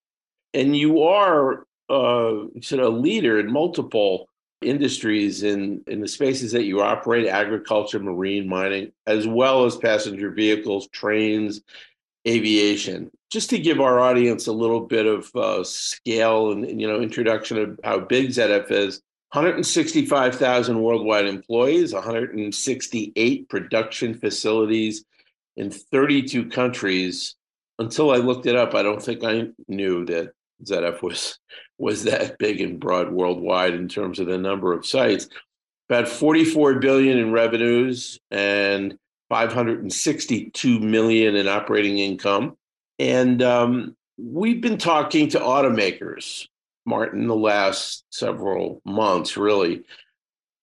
and 0.54 0.76
you 0.76 1.04
are 1.04 1.66
uh, 1.90 2.46
sort 2.62 2.82
of 2.82 2.94
a 2.94 2.98
leader 2.98 3.40
in 3.40 3.52
multiple 3.52 4.28
industries 4.62 5.44
in, 5.44 5.82
in 5.88 6.02
the 6.02 6.08
spaces 6.08 6.52
that 6.54 6.64
you 6.64 6.82
operate 6.82 7.28
agriculture, 7.28 8.00
marine, 8.00 8.48
mining, 8.48 8.92
as 9.08 9.28
well 9.28 9.66
as 9.66 9.76
passenger 9.76 10.32
vehicles, 10.32 10.88
trains, 10.90 11.62
aviation. 12.28 13.12
Just 13.30 13.50
to 13.50 13.60
give 13.60 13.82
our 13.82 14.00
audience 14.00 14.48
a 14.48 14.54
little 14.54 14.82
bit 14.82 15.06
of 15.06 15.36
uh, 15.36 15.64
scale 15.64 16.52
and 16.52 16.80
you 16.80 16.88
know 16.88 17.02
introduction 17.02 17.58
of 17.58 17.80
how 17.84 18.00
big 18.00 18.30
ZF 18.30 18.72
is. 18.72 19.02
165,000 19.34 20.80
worldwide 20.80 21.26
employees, 21.26 21.92
168 21.92 23.50
production 23.50 24.14
facilities 24.14 25.06
in 25.56 25.72
32 25.72 26.50
countries. 26.50 27.36
Until 27.80 28.12
I 28.12 28.18
looked 28.18 28.46
it 28.46 28.56
up, 28.56 28.76
I 28.76 28.84
don't 28.84 29.02
think 29.02 29.24
I 29.24 29.48
knew 29.68 30.06
that 30.06 30.34
ZF 30.64 31.02
was 31.02 31.40
was 31.80 32.04
that 32.04 32.38
big 32.38 32.62
and 32.62 32.80
broad 32.80 33.12
worldwide 33.12 33.74
in 33.74 33.88
terms 33.88 34.20
of 34.20 34.28
the 34.28 34.38
number 34.38 34.72
of 34.72 34.86
sites. 34.86 35.28
About 35.90 36.08
44 36.08 36.76
billion 36.76 37.18
in 37.18 37.32
revenues 37.32 38.20
and 38.30 38.96
562 39.30 40.80
million 40.80 41.36
in 41.36 41.48
operating 41.48 41.98
income. 41.98 42.56
And 43.00 43.42
um, 43.42 43.98
we've 44.18 44.62
been 44.62 44.78
talking 44.78 45.30
to 45.30 45.40
automakers, 45.40 46.48
Martin, 46.86 47.28
the 47.28 47.36
last 47.36 48.06
several 48.10 48.82
months, 48.86 49.38
really, 49.38 49.84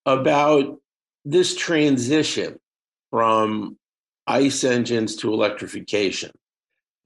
about 0.07 0.79
this 1.25 1.55
transition 1.55 2.59
from 3.11 3.77
ICE 4.27 4.65
engines 4.65 5.17
to 5.17 5.33
electrification 5.33 6.31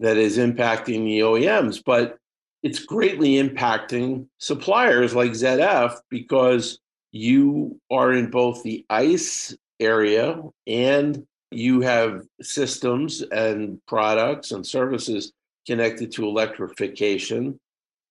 that 0.00 0.16
is 0.16 0.38
impacting 0.38 1.04
the 1.04 1.20
OEMs. 1.20 1.82
But 1.84 2.18
it's 2.62 2.80
greatly 2.80 3.34
impacting 3.34 4.26
suppliers 4.38 5.14
like 5.14 5.32
ZF 5.32 5.96
because 6.08 6.78
you 7.12 7.80
are 7.90 8.12
in 8.12 8.30
both 8.30 8.62
the 8.62 8.84
ICE 8.90 9.56
area 9.80 10.40
and 10.66 11.26
you 11.50 11.80
have 11.82 12.22
systems 12.42 13.22
and 13.22 13.80
products 13.86 14.50
and 14.50 14.66
services 14.66 15.32
connected 15.66 16.12
to 16.12 16.24
electrification, 16.24 17.58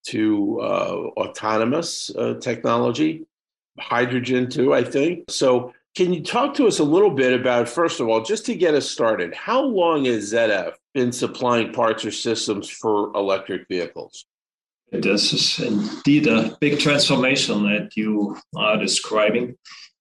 to 0.07 0.59
uh, 0.61 0.95
autonomous 1.17 2.11
uh, 2.15 2.35
technology, 2.35 3.25
hydrogen 3.79 4.49
too, 4.49 4.73
I 4.73 4.83
think. 4.83 5.29
So, 5.29 5.73
can 5.95 6.11
you 6.11 6.23
talk 6.23 6.55
to 6.55 6.65
us 6.65 6.79
a 6.79 6.83
little 6.83 7.11
bit 7.11 7.39
about, 7.39 7.69
first 7.69 7.99
of 7.99 8.07
all, 8.07 8.23
just 8.23 8.47
to 8.47 8.55
get 8.55 8.73
us 8.73 8.89
started, 8.89 9.35
how 9.35 9.61
long 9.61 10.05
has 10.05 10.33
ZF 10.33 10.73
been 10.95 11.11
supplying 11.11 11.71
parts 11.71 12.03
or 12.03 12.09
systems 12.09 12.67
for 12.67 13.15
electric 13.15 13.67
vehicles? 13.67 14.25
This 14.91 15.33
is 15.33 15.59
indeed 15.59 16.25
a 16.27 16.57
big 16.59 16.79
transformation 16.79 17.63
that 17.63 17.95
you 17.95 18.37
are 18.55 18.77
describing. 18.77 19.55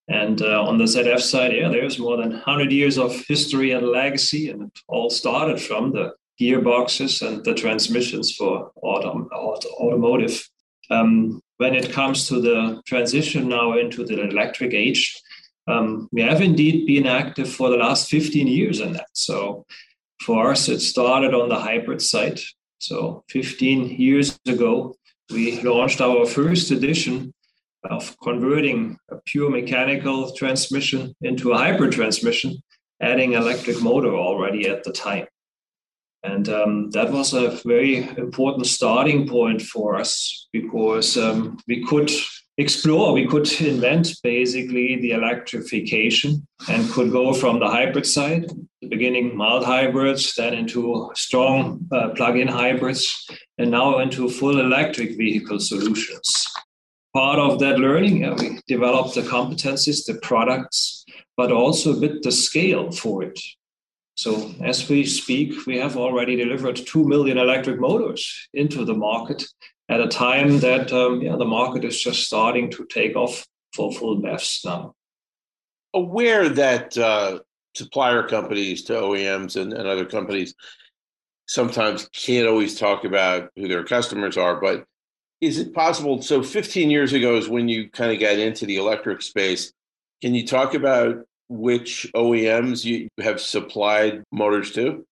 And 0.08 0.42
uh, 0.42 0.62
on 0.62 0.78
the 0.78 0.84
ZF 0.84 1.20
side, 1.20 1.52
yeah, 1.54 1.68
there's 1.68 1.98
more 1.98 2.16
than 2.16 2.30
100 2.30 2.72
years 2.72 2.98
of 2.98 3.14
history 3.26 3.72
and 3.72 3.86
legacy, 3.86 4.50
and 4.50 4.62
it 4.62 4.80
all 4.88 5.10
started 5.10 5.60
from 5.60 5.92
the 5.92 6.12
gearboxes 6.42 7.26
and 7.26 7.44
the 7.44 7.54
transmissions 7.54 8.32
for 8.32 8.70
autom- 8.82 9.28
auto- 9.32 9.68
automotive. 9.80 10.48
Um, 10.90 11.40
when 11.58 11.74
it 11.74 11.92
comes 11.92 12.26
to 12.28 12.40
the 12.40 12.82
transition 12.86 13.48
now 13.48 13.78
into 13.78 14.04
the 14.04 14.20
electric 14.20 14.74
age, 14.74 15.14
um, 15.68 16.08
we 16.12 16.22
have 16.22 16.40
indeed 16.40 16.86
been 16.86 17.06
active 17.06 17.48
for 17.48 17.70
the 17.70 17.76
last 17.76 18.10
15 18.10 18.46
years 18.46 18.80
in 18.80 18.94
that. 18.94 19.06
So 19.12 19.64
for 20.20 20.50
us, 20.50 20.68
it 20.68 20.80
started 20.80 21.34
on 21.34 21.48
the 21.48 21.58
hybrid 21.58 22.02
side. 22.02 22.40
So 22.78 23.24
15 23.30 23.90
years 23.90 24.38
ago, 24.46 24.96
we 25.30 25.60
launched 25.62 26.00
our 26.00 26.26
first 26.26 26.70
edition 26.70 27.32
of 27.84 28.16
converting 28.22 28.98
a 29.10 29.16
pure 29.24 29.50
mechanical 29.50 30.32
transmission 30.32 31.14
into 31.22 31.52
a 31.52 31.58
hybrid 31.58 31.92
transmission, 31.92 32.56
adding 33.00 33.32
electric 33.32 33.80
motor 33.82 34.14
already 34.14 34.68
at 34.68 34.84
the 34.84 34.92
time. 34.92 35.26
And 36.24 36.48
um, 36.48 36.90
that 36.90 37.10
was 37.10 37.34
a 37.34 37.50
very 37.66 38.08
important 38.16 38.66
starting 38.66 39.28
point 39.28 39.60
for 39.60 39.96
us 39.96 40.48
because 40.52 41.16
um, 41.16 41.58
we 41.66 41.84
could 41.84 42.10
explore, 42.58 43.12
we 43.12 43.26
could 43.26 43.50
invent 43.60 44.14
basically 44.22 45.00
the 45.00 45.12
electrification 45.12 46.46
and 46.68 46.90
could 46.92 47.10
go 47.10 47.32
from 47.32 47.58
the 47.58 47.68
hybrid 47.68 48.06
side, 48.06 48.50
the 48.80 48.88
beginning 48.88 49.36
mild 49.36 49.64
hybrids, 49.64 50.34
then 50.34 50.54
into 50.54 51.10
strong 51.14 51.86
uh, 51.90 52.10
plug-in 52.10 52.48
hybrids, 52.48 53.28
and 53.58 53.70
now 53.70 53.98
into 53.98 54.28
full 54.28 54.60
electric 54.60 55.16
vehicle 55.16 55.58
solutions. 55.58 56.46
Part 57.14 57.38
of 57.38 57.58
that 57.58 57.78
learning, 57.78 58.34
we 58.36 58.60
developed 58.68 59.14
the 59.14 59.22
competencies, 59.22 60.06
the 60.06 60.18
products, 60.22 61.04
but 61.36 61.50
also 61.50 61.96
a 61.96 62.00
bit 62.00 62.22
the 62.22 62.32
scale 62.32 62.90
for 62.92 63.24
it. 63.24 63.38
So 64.22 64.54
as 64.62 64.88
we 64.88 65.04
speak, 65.04 65.66
we 65.66 65.78
have 65.78 65.96
already 65.96 66.36
delivered 66.36 66.76
2 66.76 67.08
million 67.08 67.38
electric 67.38 67.80
motors 67.80 68.48
into 68.54 68.84
the 68.84 68.94
market 68.94 69.42
at 69.88 70.00
a 70.00 70.06
time 70.06 70.60
that 70.60 70.92
um, 70.92 71.20
yeah, 71.20 71.34
the 71.34 71.44
market 71.44 71.84
is 71.84 72.00
just 72.00 72.22
starting 72.22 72.70
to 72.70 72.86
take 72.86 73.16
off 73.16 73.44
for 73.74 73.92
full 73.92 74.22
BEVs 74.22 74.64
now. 74.64 74.94
Aware 75.92 76.50
that 76.50 76.96
uh, 76.96 77.40
supplier 77.74 78.22
companies 78.22 78.84
to 78.84 78.92
OEMs 78.92 79.60
and, 79.60 79.72
and 79.72 79.88
other 79.88 80.06
companies 80.06 80.54
sometimes 81.48 82.08
can't 82.12 82.46
always 82.46 82.78
talk 82.78 83.04
about 83.04 83.50
who 83.56 83.66
their 83.66 83.82
customers 83.82 84.36
are, 84.36 84.60
but 84.60 84.84
is 85.40 85.58
it 85.58 85.74
possible? 85.74 86.22
So, 86.22 86.44
15 86.44 86.90
years 86.90 87.12
ago 87.12 87.34
is 87.34 87.48
when 87.48 87.68
you 87.68 87.90
kind 87.90 88.12
of 88.12 88.20
got 88.20 88.38
into 88.38 88.66
the 88.66 88.76
electric 88.76 89.20
space. 89.20 89.72
Can 90.20 90.32
you 90.32 90.46
talk 90.46 90.74
about 90.74 91.26
which 91.48 92.10
OEMs 92.14 92.84
you 92.84 93.08
have 93.20 93.40
supplied 93.40 94.22
motors 94.32 94.72
to? 94.72 95.04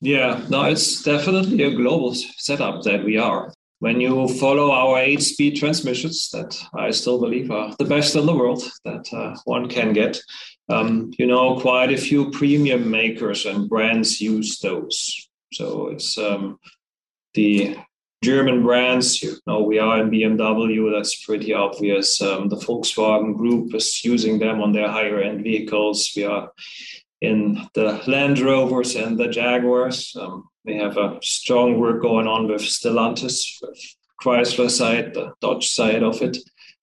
Yeah, 0.00 0.44
no, 0.48 0.64
it's 0.64 1.02
definitely 1.02 1.62
a 1.62 1.74
global 1.74 2.14
setup 2.14 2.82
that 2.84 3.04
we 3.04 3.18
are 3.18 3.52
when 3.80 4.00
you 4.00 4.28
follow 4.28 4.70
our 4.70 4.98
eight 4.98 5.22
speed 5.22 5.56
transmissions 5.56 6.28
that 6.30 6.56
I 6.74 6.90
still 6.90 7.18
believe 7.18 7.50
are 7.50 7.74
the 7.78 7.86
best 7.86 8.14
in 8.14 8.26
the 8.26 8.34
world 8.34 8.62
that 8.84 9.06
uh, 9.12 9.36
one 9.44 9.68
can 9.68 9.92
get, 9.94 10.20
um, 10.68 11.10
you 11.18 11.26
know, 11.26 11.58
quite 11.58 11.90
a 11.90 11.96
few 11.96 12.30
premium 12.30 12.90
makers 12.90 13.46
and 13.46 13.68
brands 13.68 14.20
use 14.20 14.58
those. 14.60 15.28
So 15.54 15.88
it's 15.88 16.16
um, 16.18 16.58
the 17.32 17.76
German 18.22 18.62
brands, 18.62 19.22
you 19.22 19.36
know, 19.46 19.62
we 19.62 19.78
are 19.78 20.00
in 20.02 20.10
BMW, 20.10 20.92
that's 20.92 21.24
pretty 21.24 21.54
obvious. 21.54 22.20
Um, 22.20 22.48
the 22.50 22.56
Volkswagen 22.56 23.34
Group 23.34 23.74
is 23.74 24.04
using 24.04 24.38
them 24.38 24.60
on 24.60 24.72
their 24.72 24.90
higher 24.90 25.20
end 25.20 25.42
vehicles. 25.42 26.12
We 26.14 26.24
are 26.24 26.52
in 27.22 27.66
the 27.74 28.02
Land 28.06 28.38
Rovers 28.38 28.94
and 28.94 29.18
the 29.18 29.28
Jaguars. 29.28 30.14
Um, 30.20 30.48
we 30.66 30.76
have 30.76 30.98
a 30.98 31.18
strong 31.22 31.80
work 31.80 32.02
going 32.02 32.26
on 32.26 32.46
with 32.46 32.60
Stellantis, 32.60 33.40
with 33.62 33.78
Chrysler 34.22 34.70
side, 34.70 35.14
the 35.14 35.32
Dodge 35.40 35.68
side 35.68 36.02
of 36.02 36.20
it. 36.20 36.36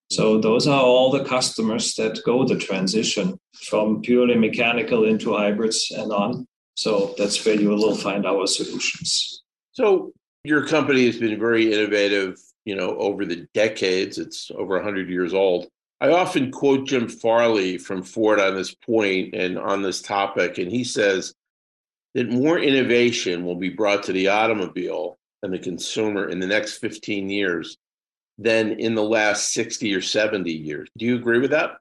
So 0.09 0.39
those 0.39 0.67
are 0.67 0.81
all 0.81 1.11
the 1.11 1.23
customers 1.23 1.93
that 1.95 2.19
go 2.25 2.45
the 2.45 2.57
transition 2.57 3.39
from 3.53 4.01
purely 4.01 4.35
mechanical 4.35 5.05
into 5.05 5.35
hybrids 5.35 5.91
and 5.95 6.11
on. 6.11 6.47
So 6.75 7.13
that's 7.17 7.43
where 7.45 7.59
you 7.59 7.69
will 7.69 7.95
find 7.95 8.25
our 8.25 8.47
solutions. 8.47 9.43
So 9.73 10.13
your 10.47 10.65
company 10.65 11.05
has 11.05 11.17
been 11.17 11.37
very 11.37 11.73
innovative, 11.73 12.39
you 12.63 12.75
know, 12.75 12.97
over 12.97 13.25
the 13.25 13.47
decades. 13.53 14.17
It's 14.17 14.49
over 14.51 14.75
100 14.75 15.09
years 15.09 15.33
old. 15.33 15.67
I 15.99 16.11
often 16.11 16.51
quote 16.51 16.87
Jim 16.87 17.09
Farley 17.09 17.77
from 17.77 18.01
Ford 18.01 18.39
on 18.39 18.55
this 18.55 18.73
point 18.73 19.35
and 19.35 19.57
on 19.57 19.81
this 19.81 20.01
topic, 20.01 20.57
and 20.57 20.71
he 20.71 20.83
says 20.83 21.33
that 22.13 22.29
more 22.29 22.59
innovation 22.59 23.43
will 23.43 23.55
be 23.55 23.69
brought 23.69 24.03
to 24.03 24.13
the 24.13 24.29
automobile 24.29 25.17
and 25.43 25.53
the 25.53 25.59
consumer 25.59 26.29
in 26.29 26.39
the 26.39 26.47
next 26.47 26.77
15 26.77 27.29
years 27.29 27.77
than 28.37 28.79
in 28.79 28.95
the 28.95 29.03
last 29.03 29.51
60 29.53 29.93
or 29.93 30.01
70 30.01 30.51
years. 30.51 30.87
Do 30.97 31.05
you 31.05 31.15
agree 31.15 31.39
with 31.39 31.51
that? 31.51 31.71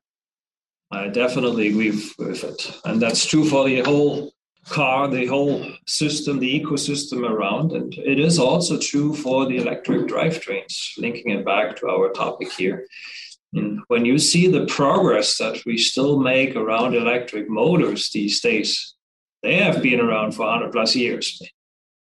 I 0.91 1.09
definitely 1.09 1.69
agree 1.69 1.91
with 2.19 2.43
it. 2.43 2.81
And 2.85 3.01
that's 3.01 3.27
true 3.27 3.45
for 3.45 3.67
the 3.67 3.81
whole 3.81 4.33
car, 4.69 5.09
the 5.09 5.27
whole 5.27 5.65
system, 5.87 6.39
the 6.39 6.61
ecosystem 6.61 7.29
around. 7.29 7.73
And 7.73 7.95
it 7.95 8.19
is 8.19 8.39
also 8.39 8.79
true 8.79 9.15
for 9.15 9.47
the 9.47 9.57
electric 9.57 10.03
drivetrains, 10.07 10.93
linking 10.99 11.31
it 11.31 11.45
back 11.45 11.77
to 11.77 11.89
our 11.89 12.11
topic 12.11 12.53
here. 12.53 12.87
And 13.55 13.81
when 13.89 14.05
you 14.05 14.19
see 14.19 14.49
the 14.49 14.67
progress 14.67 15.39
that 15.39 15.65
we 15.65 15.79
still 15.79 16.19
make 16.19 16.57
around 16.57 16.95
electric 16.95 17.49
motors 17.49 18.11
these 18.11 18.41
days, 18.41 18.95
they 19.43 19.57
have 19.57 19.83
been 19.83 20.01
around 20.01 20.33
for 20.33 20.47
100 20.47 20.73
plus 20.73 20.97
years. 20.97 21.41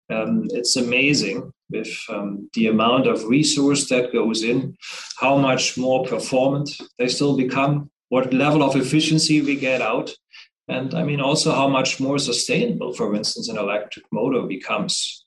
Um, 0.09 0.47
it's 0.51 0.75
amazing 0.75 1.51
with 1.69 1.91
um, 2.09 2.49
the 2.53 2.67
amount 2.67 3.07
of 3.07 3.23
resource 3.25 3.87
that 3.89 4.13
goes 4.13 4.43
in, 4.43 4.75
how 5.17 5.37
much 5.37 5.77
more 5.77 6.05
performant 6.05 6.69
they 6.97 7.07
still 7.07 7.35
become, 7.37 7.89
what 8.09 8.33
level 8.33 8.61
of 8.61 8.75
efficiency 8.75 9.41
we 9.41 9.55
get 9.55 9.81
out, 9.81 10.13
and 10.71 10.93
I 10.93 11.03
mean 11.03 11.21
also 11.21 11.51
how 11.51 11.67
much 11.67 11.99
more 11.99 12.17
sustainable, 12.17 12.93
for 12.93 13.13
instance, 13.15 13.49
an 13.49 13.57
electric 13.57 14.05
motor 14.11 14.43
becomes. 14.43 15.25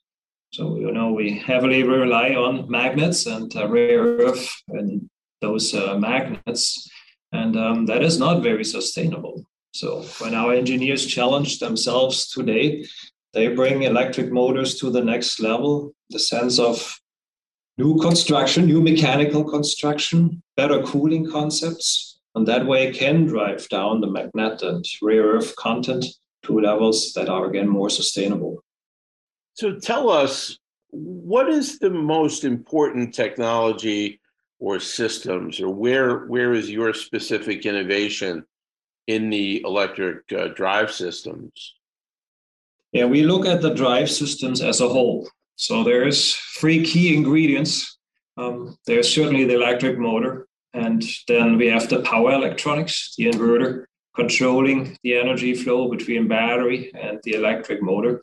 So 0.52 0.76
you 0.76 0.90
know 0.92 1.12
we 1.12 1.38
heavily 1.38 1.82
rely 1.82 2.30
on 2.30 2.70
magnets 2.70 3.26
and 3.26 3.54
uh, 3.56 3.68
rare 3.68 4.02
earth 4.02 4.48
and 4.68 5.08
those 5.40 5.74
uh, 5.74 5.98
magnets, 5.98 6.88
and 7.32 7.56
um, 7.56 7.86
that 7.86 8.02
is 8.02 8.18
not 8.18 8.42
very 8.42 8.64
sustainable. 8.64 9.44
So 9.72 10.02
when 10.20 10.34
our 10.34 10.54
engineers 10.54 11.04
challenge 11.04 11.58
themselves 11.58 12.28
today, 12.28 12.86
they 13.32 13.48
bring 13.48 13.82
electric 13.82 14.30
motors 14.32 14.78
to 14.78 14.90
the 14.90 15.02
next 15.02 15.40
level. 15.40 15.92
The 16.10 16.20
sense 16.20 16.60
of 16.60 16.98
new 17.76 17.98
construction, 17.98 18.66
new 18.66 18.80
mechanical 18.80 19.44
construction, 19.44 20.42
better 20.56 20.80
cooling 20.82 21.28
concepts, 21.28 22.13
and 22.34 22.46
that 22.48 22.66
way 22.66 22.92
can 22.92 23.26
drive 23.26 23.68
down 23.68 24.00
the 24.00 24.06
magnet 24.06 24.62
and 24.62 24.84
rare 25.02 25.22
earth 25.22 25.54
content 25.56 26.04
to 26.44 26.60
levels 26.60 27.12
that 27.14 27.28
are 27.28 27.46
again 27.46 27.68
more 27.68 27.90
sustainable. 27.90 28.62
So 29.54 29.78
tell 29.78 30.10
us 30.10 30.58
what 30.90 31.48
is 31.48 31.78
the 31.78 31.90
most 31.90 32.44
important 32.44 33.14
technology 33.14 34.20
or 34.58 34.80
systems 34.80 35.60
or 35.60 35.68
where 35.68 36.26
where 36.26 36.52
is 36.52 36.70
your 36.70 36.94
specific 36.94 37.66
innovation 37.66 38.44
in 39.06 39.30
the 39.30 39.62
electric 39.64 40.32
uh, 40.32 40.48
drive 40.48 40.90
systems? 40.92 41.74
Yeah, 42.92 43.06
we 43.06 43.22
look 43.24 43.44
at 43.46 43.60
the 43.60 43.74
drive 43.74 44.10
systems 44.10 44.62
as 44.62 44.80
a 44.80 44.88
whole. 44.88 45.28
So 45.56 45.84
there's 45.84 46.34
three 46.58 46.84
key 46.84 47.14
ingredients. 47.14 47.98
Um, 48.36 48.76
there's 48.86 49.12
certainly 49.12 49.44
the 49.44 49.54
electric 49.54 49.98
motor, 49.98 50.46
and 50.74 51.04
then 51.28 51.56
we 51.56 51.68
have 51.68 51.88
the 51.88 52.00
power 52.00 52.32
electronics, 52.32 53.14
the 53.16 53.26
inverter, 53.26 53.84
controlling 54.14 54.98
the 55.02 55.16
energy 55.16 55.54
flow 55.54 55.88
between 55.88 56.28
battery 56.28 56.92
and 56.94 57.20
the 57.22 57.34
electric 57.34 57.80
motor. 57.80 58.22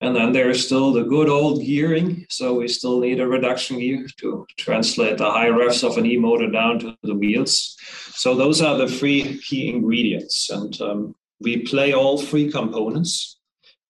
And 0.00 0.16
then 0.16 0.32
there's 0.32 0.64
still 0.66 0.92
the 0.92 1.04
good 1.04 1.28
old 1.28 1.64
gearing. 1.64 2.26
So 2.28 2.54
we 2.54 2.66
still 2.66 2.98
need 2.98 3.20
a 3.20 3.26
reduction 3.26 3.78
gear 3.78 4.06
to 4.18 4.44
translate 4.56 5.18
the 5.18 5.30
high 5.30 5.48
revs 5.48 5.84
of 5.84 5.96
an 5.96 6.06
e 6.06 6.16
motor 6.16 6.50
down 6.50 6.80
to 6.80 6.96
the 7.04 7.14
wheels. 7.14 7.76
So 8.14 8.34
those 8.34 8.60
are 8.60 8.76
the 8.76 8.88
three 8.88 9.38
key 9.38 9.68
ingredients. 9.68 10.50
And 10.50 10.80
um, 10.80 11.14
we 11.40 11.58
play 11.58 11.92
all 11.92 12.18
three 12.18 12.50
components. 12.50 13.38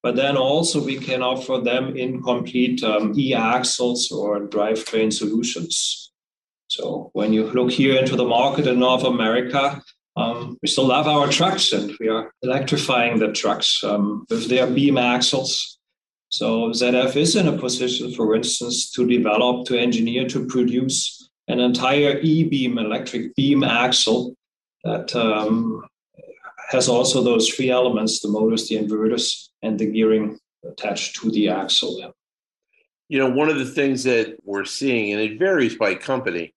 But 0.02 0.16
then 0.16 0.36
also 0.36 0.84
we 0.84 0.98
can 0.98 1.22
offer 1.22 1.58
them 1.58 1.96
in 1.96 2.22
complete 2.22 2.82
um, 2.84 3.14
e 3.16 3.32
axles 3.32 4.12
or 4.12 4.40
drivetrain 4.48 5.12
solutions. 5.12 6.01
So 6.72 7.10
when 7.12 7.34
you 7.34 7.48
look 7.48 7.70
here 7.70 7.98
into 7.98 8.16
the 8.16 8.24
market 8.24 8.66
in 8.66 8.78
North 8.78 9.04
America, 9.04 9.82
um, 10.16 10.56
we 10.62 10.68
still 10.68 10.86
love 10.86 11.06
our 11.06 11.28
trucks 11.28 11.70
and 11.74 11.94
we 12.00 12.08
are 12.08 12.32
electrifying 12.42 13.18
the 13.18 13.30
trucks 13.30 13.84
um, 13.84 14.24
with 14.30 14.48
their 14.48 14.66
beam 14.66 14.96
axles. 14.96 15.78
So 16.30 16.70
ZF 16.70 17.14
is 17.14 17.36
in 17.36 17.46
a 17.46 17.58
position, 17.58 18.14
for 18.14 18.34
instance, 18.34 18.90
to 18.92 19.06
develop, 19.06 19.66
to 19.66 19.78
engineer, 19.78 20.26
to 20.28 20.46
produce 20.46 21.28
an 21.46 21.60
entire 21.60 22.18
e-beam 22.20 22.78
electric 22.78 23.34
beam 23.36 23.62
axle 23.64 24.34
that 24.84 25.14
um, 25.14 25.84
has 26.70 26.88
also 26.88 27.22
those 27.22 27.50
three 27.50 27.68
elements: 27.68 28.20
the 28.20 28.28
motors, 28.28 28.66
the 28.68 28.76
inverters, 28.76 29.48
and 29.60 29.78
the 29.78 29.84
gearing 29.84 30.38
attached 30.64 31.16
to 31.16 31.30
the 31.32 31.50
axle. 31.50 32.14
You 33.10 33.18
know, 33.18 33.28
one 33.28 33.50
of 33.50 33.58
the 33.58 33.66
things 33.66 34.04
that 34.04 34.38
we're 34.42 34.64
seeing, 34.64 35.12
and 35.12 35.20
it 35.20 35.38
varies 35.38 35.76
by 35.76 35.96
company, 35.96 36.54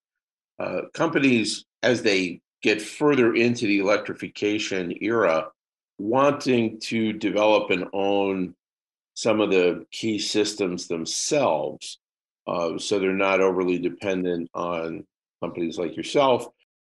uh, 0.59 0.81
companies 0.93 1.65
as 1.83 2.01
they 2.01 2.41
get 2.61 2.81
further 2.81 3.33
into 3.35 3.67
the 3.67 3.79
electrification 3.79 4.93
era 5.01 5.47
wanting 5.97 6.79
to 6.79 7.13
develop 7.13 7.71
and 7.71 7.85
own 7.93 8.53
some 9.13 9.39
of 9.39 9.49
the 9.49 9.85
key 9.91 10.19
systems 10.19 10.87
themselves 10.87 11.99
uh, 12.47 12.77
so 12.77 12.99
they're 12.99 13.13
not 13.13 13.41
overly 13.41 13.79
dependent 13.79 14.49
on 14.53 15.05
companies 15.41 15.77
like 15.77 15.95
yourself 15.95 16.47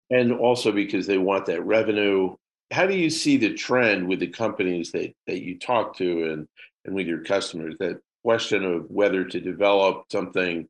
and 0.09 0.31
also 0.31 0.71
because 0.71 1.07
they 1.07 1.17
want 1.17 1.45
that 1.47 1.65
revenue. 1.65 2.35
How 2.71 2.85
do 2.85 2.95
you 2.95 3.09
see 3.09 3.37
the 3.37 3.53
trend 3.53 4.07
with 4.07 4.19
the 4.19 4.27
companies 4.27 4.91
that, 4.91 5.13
that 5.25 5.41
you 5.41 5.57
talk 5.57 5.97
to 5.97 6.31
and, 6.31 6.47
and 6.85 6.95
with 6.95 7.07
your 7.07 7.23
customers? 7.23 7.75
That 7.79 7.99
question 8.23 8.63
of 8.63 8.89
whether 8.89 9.23
to 9.23 9.39
develop 9.39 10.05
something 10.11 10.67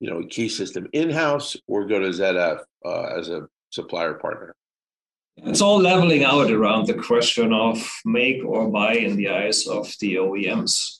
you 0.00 0.10
know, 0.10 0.20
a 0.20 0.26
key 0.26 0.48
system 0.48 0.88
in-house 0.92 1.56
or 1.68 1.86
go 1.86 2.00
to 2.00 2.08
ZF 2.08 2.60
uh, 2.84 3.02
as 3.18 3.28
a 3.28 3.46
supplier 3.70 4.14
partner? 4.14 4.56
It's 5.36 5.60
all 5.60 5.80
leveling 5.80 6.24
out 6.24 6.50
around 6.50 6.86
the 6.86 6.94
question 6.94 7.52
of 7.52 7.78
make 8.04 8.44
or 8.44 8.68
buy 8.70 8.94
in 8.94 9.16
the 9.16 9.28
eyes 9.28 9.66
of 9.66 9.92
the 10.00 10.16
OEMs. 10.16 10.98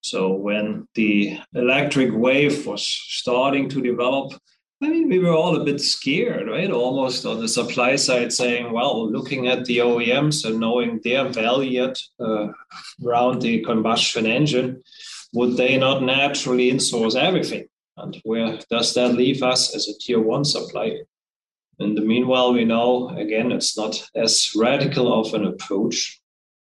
So 0.00 0.32
when 0.32 0.88
the 0.94 1.38
electric 1.54 2.10
wave 2.12 2.66
was 2.66 2.86
starting 2.86 3.68
to 3.70 3.82
develop, 3.82 4.32
I 4.82 4.88
mean, 4.88 5.08
we 5.08 5.20
were 5.20 5.32
all 5.32 5.56
a 5.56 5.64
bit 5.64 5.80
scared, 5.80 6.48
right? 6.48 6.70
Almost 6.70 7.24
on 7.24 7.38
the 7.38 7.48
supply 7.48 7.96
side, 7.96 8.32
saying, 8.32 8.72
well, 8.72 9.10
looking 9.10 9.46
at 9.46 9.64
the 9.64 9.78
OEMs 9.78 10.44
and 10.44 10.58
knowing 10.58 11.00
their 11.04 11.28
value 11.28 11.92
uh, 12.18 12.48
around 13.04 13.42
the 13.42 13.60
combustion 13.60 14.26
engine, 14.26 14.82
would 15.34 15.56
they 15.56 15.76
not 15.76 16.02
naturally 16.02 16.70
insource 16.70 17.14
everything? 17.14 17.66
And 17.96 18.20
where 18.24 18.58
does 18.70 18.94
that 18.94 19.14
leave 19.14 19.42
us 19.42 19.74
as 19.74 19.88
a 19.88 19.98
tier 19.98 20.20
one 20.20 20.44
supplier? 20.44 21.04
In 21.78 21.94
the 21.94 22.00
meanwhile, 22.00 22.52
we 22.52 22.64
know 22.64 23.08
again 23.10 23.52
it's 23.52 23.76
not 23.76 24.08
as 24.14 24.52
radical 24.56 25.12
of 25.12 25.34
an 25.34 25.46
approach. 25.46 26.20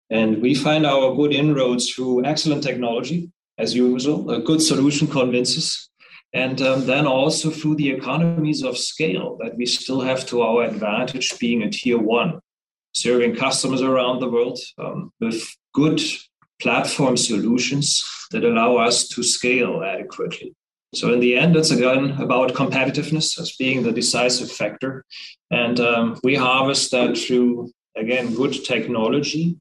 And 0.09 0.41
we 0.41 0.55
find 0.55 0.85
our 0.85 1.15
good 1.15 1.33
inroads 1.33 1.91
through 1.91 2.25
excellent 2.25 2.63
technology, 2.63 3.31
as 3.59 3.75
usual. 3.75 4.31
A 4.31 4.39
good 4.39 4.61
solution 4.61 5.07
convinces. 5.07 5.89
And 6.33 6.61
um, 6.61 6.85
then 6.85 7.05
also 7.05 7.49
through 7.49 7.75
the 7.75 7.89
economies 7.89 8.63
of 8.63 8.77
scale 8.77 9.37
that 9.41 9.55
we 9.57 9.65
still 9.65 10.01
have 10.01 10.25
to 10.27 10.41
our 10.41 10.63
advantage 10.63 11.37
being 11.39 11.63
a 11.63 11.69
tier 11.69 11.97
one, 11.97 12.39
serving 12.93 13.35
customers 13.35 13.81
around 13.81 14.19
the 14.19 14.29
world 14.29 14.59
um, 14.77 15.11
with 15.19 15.43
good 15.73 15.99
platform 16.61 17.17
solutions 17.17 18.03
that 18.31 18.43
allow 18.43 18.77
us 18.77 19.07
to 19.07 19.23
scale 19.23 19.83
adequately. 19.83 20.55
So 20.93 21.13
in 21.13 21.19
the 21.19 21.37
end, 21.37 21.55
it's 21.55 21.71
again 21.71 22.11
about 22.19 22.53
competitiveness 22.53 23.39
as 23.39 23.55
being 23.55 23.83
the 23.83 23.91
decisive 23.91 24.51
factor, 24.51 25.05
and 25.51 25.79
um, 25.79 26.19
we 26.23 26.35
harvest 26.35 26.91
that 26.91 27.17
through 27.17 27.71
again 27.95 28.33
good 28.33 28.53
technology 28.65 29.57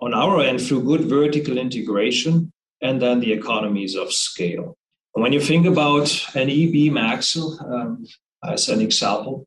on 0.00 0.14
our 0.14 0.40
end 0.40 0.60
through 0.60 0.82
good 0.82 1.02
vertical 1.02 1.58
integration, 1.58 2.52
and 2.82 3.00
then 3.00 3.20
the 3.20 3.32
economies 3.32 3.94
of 3.94 4.12
scale. 4.12 4.76
And 5.14 5.22
when 5.22 5.32
you 5.32 5.40
think 5.40 5.64
about 5.64 6.26
an 6.34 6.50
e-beam 6.50 6.98
axle 6.98 7.56
um, 7.60 8.04
as 8.44 8.68
an 8.68 8.80
example, 8.80 9.46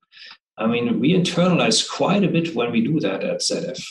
I 0.57 0.65
mean 0.65 0.99
we 1.01 1.13
internalize 1.13 1.89
quite 1.89 2.23
a 2.23 2.29
bit 2.29 2.55
when 2.55 2.71
we 2.71 2.81
do 2.81 3.01
that 3.01 3.25
at 3.25 3.41
ZF. 3.41 3.83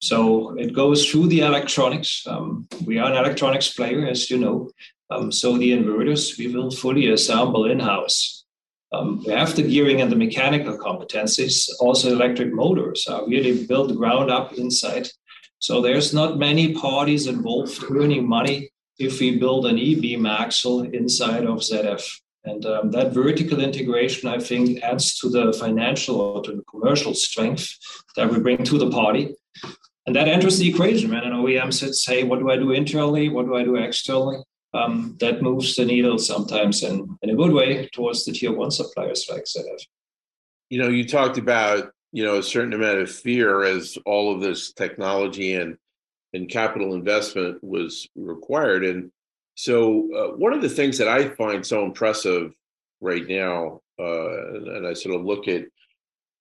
So 0.00 0.56
it 0.58 0.72
goes 0.72 1.08
through 1.08 1.28
the 1.28 1.40
electronics. 1.40 2.26
Um, 2.26 2.68
we 2.84 2.98
are 2.98 3.10
an 3.10 3.16
electronics 3.16 3.72
player, 3.72 4.06
as 4.06 4.30
you 4.30 4.38
know. 4.38 4.70
Um, 5.10 5.30
so 5.30 5.56
the 5.56 5.72
inverters 5.72 6.36
we 6.38 6.48
will 6.48 6.70
fully 6.70 7.08
assemble 7.08 7.70
in-house. 7.70 8.44
Um, 8.92 9.22
we 9.26 9.32
have 9.32 9.54
the 9.54 9.62
gearing 9.62 10.00
and 10.00 10.10
the 10.10 10.16
mechanical 10.16 10.78
competencies. 10.78 11.68
Also, 11.80 12.12
electric 12.12 12.52
motors 12.52 13.06
are 13.08 13.26
really 13.26 13.66
built 13.66 13.96
ground 13.96 14.30
up 14.30 14.52
inside. 14.54 15.08
So 15.58 15.80
there's 15.80 16.14
not 16.14 16.38
many 16.38 16.74
parties 16.74 17.26
involved 17.26 17.84
earning 17.90 18.28
money 18.28 18.70
if 18.98 19.20
we 19.20 19.38
build 19.38 19.66
an 19.66 19.78
e-beam 19.78 20.26
axle 20.26 20.82
inside 20.82 21.44
of 21.44 21.58
ZF. 21.58 22.02
And 22.44 22.64
um, 22.64 22.90
that 22.92 23.12
vertical 23.12 23.60
integration, 23.60 24.28
I 24.28 24.38
think, 24.38 24.80
adds 24.82 25.18
to 25.18 25.28
the 25.28 25.52
financial 25.52 26.20
or 26.20 26.42
to 26.42 26.52
the 26.52 26.62
commercial 26.70 27.12
strength 27.12 27.76
that 28.14 28.30
we 28.30 28.38
bring 28.38 28.62
to 28.64 28.78
the 28.78 28.90
party. 28.90 29.34
And 30.06 30.14
that 30.14 30.28
enters 30.28 30.58
the 30.58 30.68
equation 30.68 31.10
when 31.10 31.24
an 31.24 31.32
OEM 31.32 31.74
says, 31.74 32.04
hey, 32.06 32.22
what 32.22 32.38
do 32.38 32.48
I 32.50 32.56
do 32.56 32.70
internally? 32.70 33.28
What 33.28 33.46
do 33.46 33.56
I 33.56 33.64
do 33.64 33.74
externally? 33.74 34.38
Um, 34.76 35.16
that 35.20 35.42
moves 35.42 35.76
the 35.76 35.84
needle 35.84 36.18
sometimes 36.18 36.82
in, 36.82 37.16
in 37.22 37.30
a 37.30 37.36
good 37.36 37.52
way 37.52 37.88
towards 37.92 38.24
the 38.24 38.32
tier 38.32 38.52
one 38.52 38.70
suppliers 38.70 39.26
like 39.30 39.44
ZF. 39.44 39.82
You 40.68 40.80
know, 40.80 40.88
you 40.88 41.06
talked 41.06 41.38
about, 41.38 41.92
you 42.12 42.24
know, 42.24 42.38
a 42.38 42.42
certain 42.42 42.72
amount 42.72 42.98
of 42.98 43.10
fear 43.10 43.62
as 43.62 43.96
all 44.04 44.34
of 44.34 44.40
this 44.40 44.72
technology 44.72 45.54
and 45.54 45.76
and 46.32 46.50
capital 46.50 46.92
investment 46.92 47.62
was 47.62 48.06
required. 48.14 48.84
And 48.84 49.10
so, 49.54 50.08
uh, 50.14 50.36
one 50.36 50.52
of 50.52 50.60
the 50.60 50.68
things 50.68 50.98
that 50.98 51.08
I 51.08 51.28
find 51.30 51.64
so 51.64 51.84
impressive 51.84 52.52
right 53.00 53.26
now, 53.26 53.80
uh, 53.98 54.54
and, 54.54 54.68
and 54.68 54.86
I 54.86 54.92
sort 54.92 55.14
of 55.14 55.24
look 55.24 55.48
at 55.48 55.64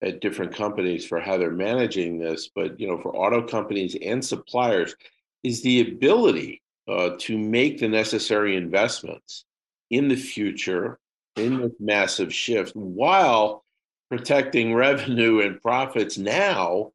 at 0.01 0.21
different 0.21 0.53
companies 0.53 1.05
for 1.05 1.19
how 1.19 1.38
they're 1.38 1.51
managing 1.51 2.19
this, 2.19 2.49
but 2.53 2.77
you 2.79 2.88
know, 2.88 2.97
for 2.97 3.15
auto 3.15 3.47
companies 3.47 3.95
and 4.01 4.23
suppliers, 4.25 4.95
is 5.43 5.61
the 5.61 5.81
ability 5.81 6.61
uh, 6.88 7.11
to 7.19 7.38
make 7.38 7.79
the 7.79 7.88
necessary 7.88 8.55
investments 8.55 9.45
in 9.89 10.07
the 10.07 10.15
future 10.15 10.99
in 11.36 11.61
this 11.61 11.73
massive 11.79 12.33
shift 12.33 12.75
while 12.75 13.63
protecting 14.09 14.73
revenue 14.75 15.41
and 15.41 15.61
profits 15.61 16.17
now 16.17 16.91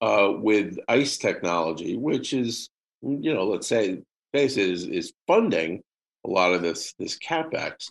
uh, 0.00 0.30
with 0.34 0.78
ICE 0.88 1.16
technology, 1.18 1.96
which 1.96 2.32
is, 2.32 2.68
you 3.02 3.32
know, 3.34 3.44
let's 3.44 3.66
say, 3.66 4.02
face 4.32 4.56
is, 4.56 4.86
is 4.86 5.12
funding 5.26 5.82
a 6.24 6.30
lot 6.30 6.52
of 6.52 6.62
this 6.62 6.92
this 6.98 7.18
capex. 7.18 7.90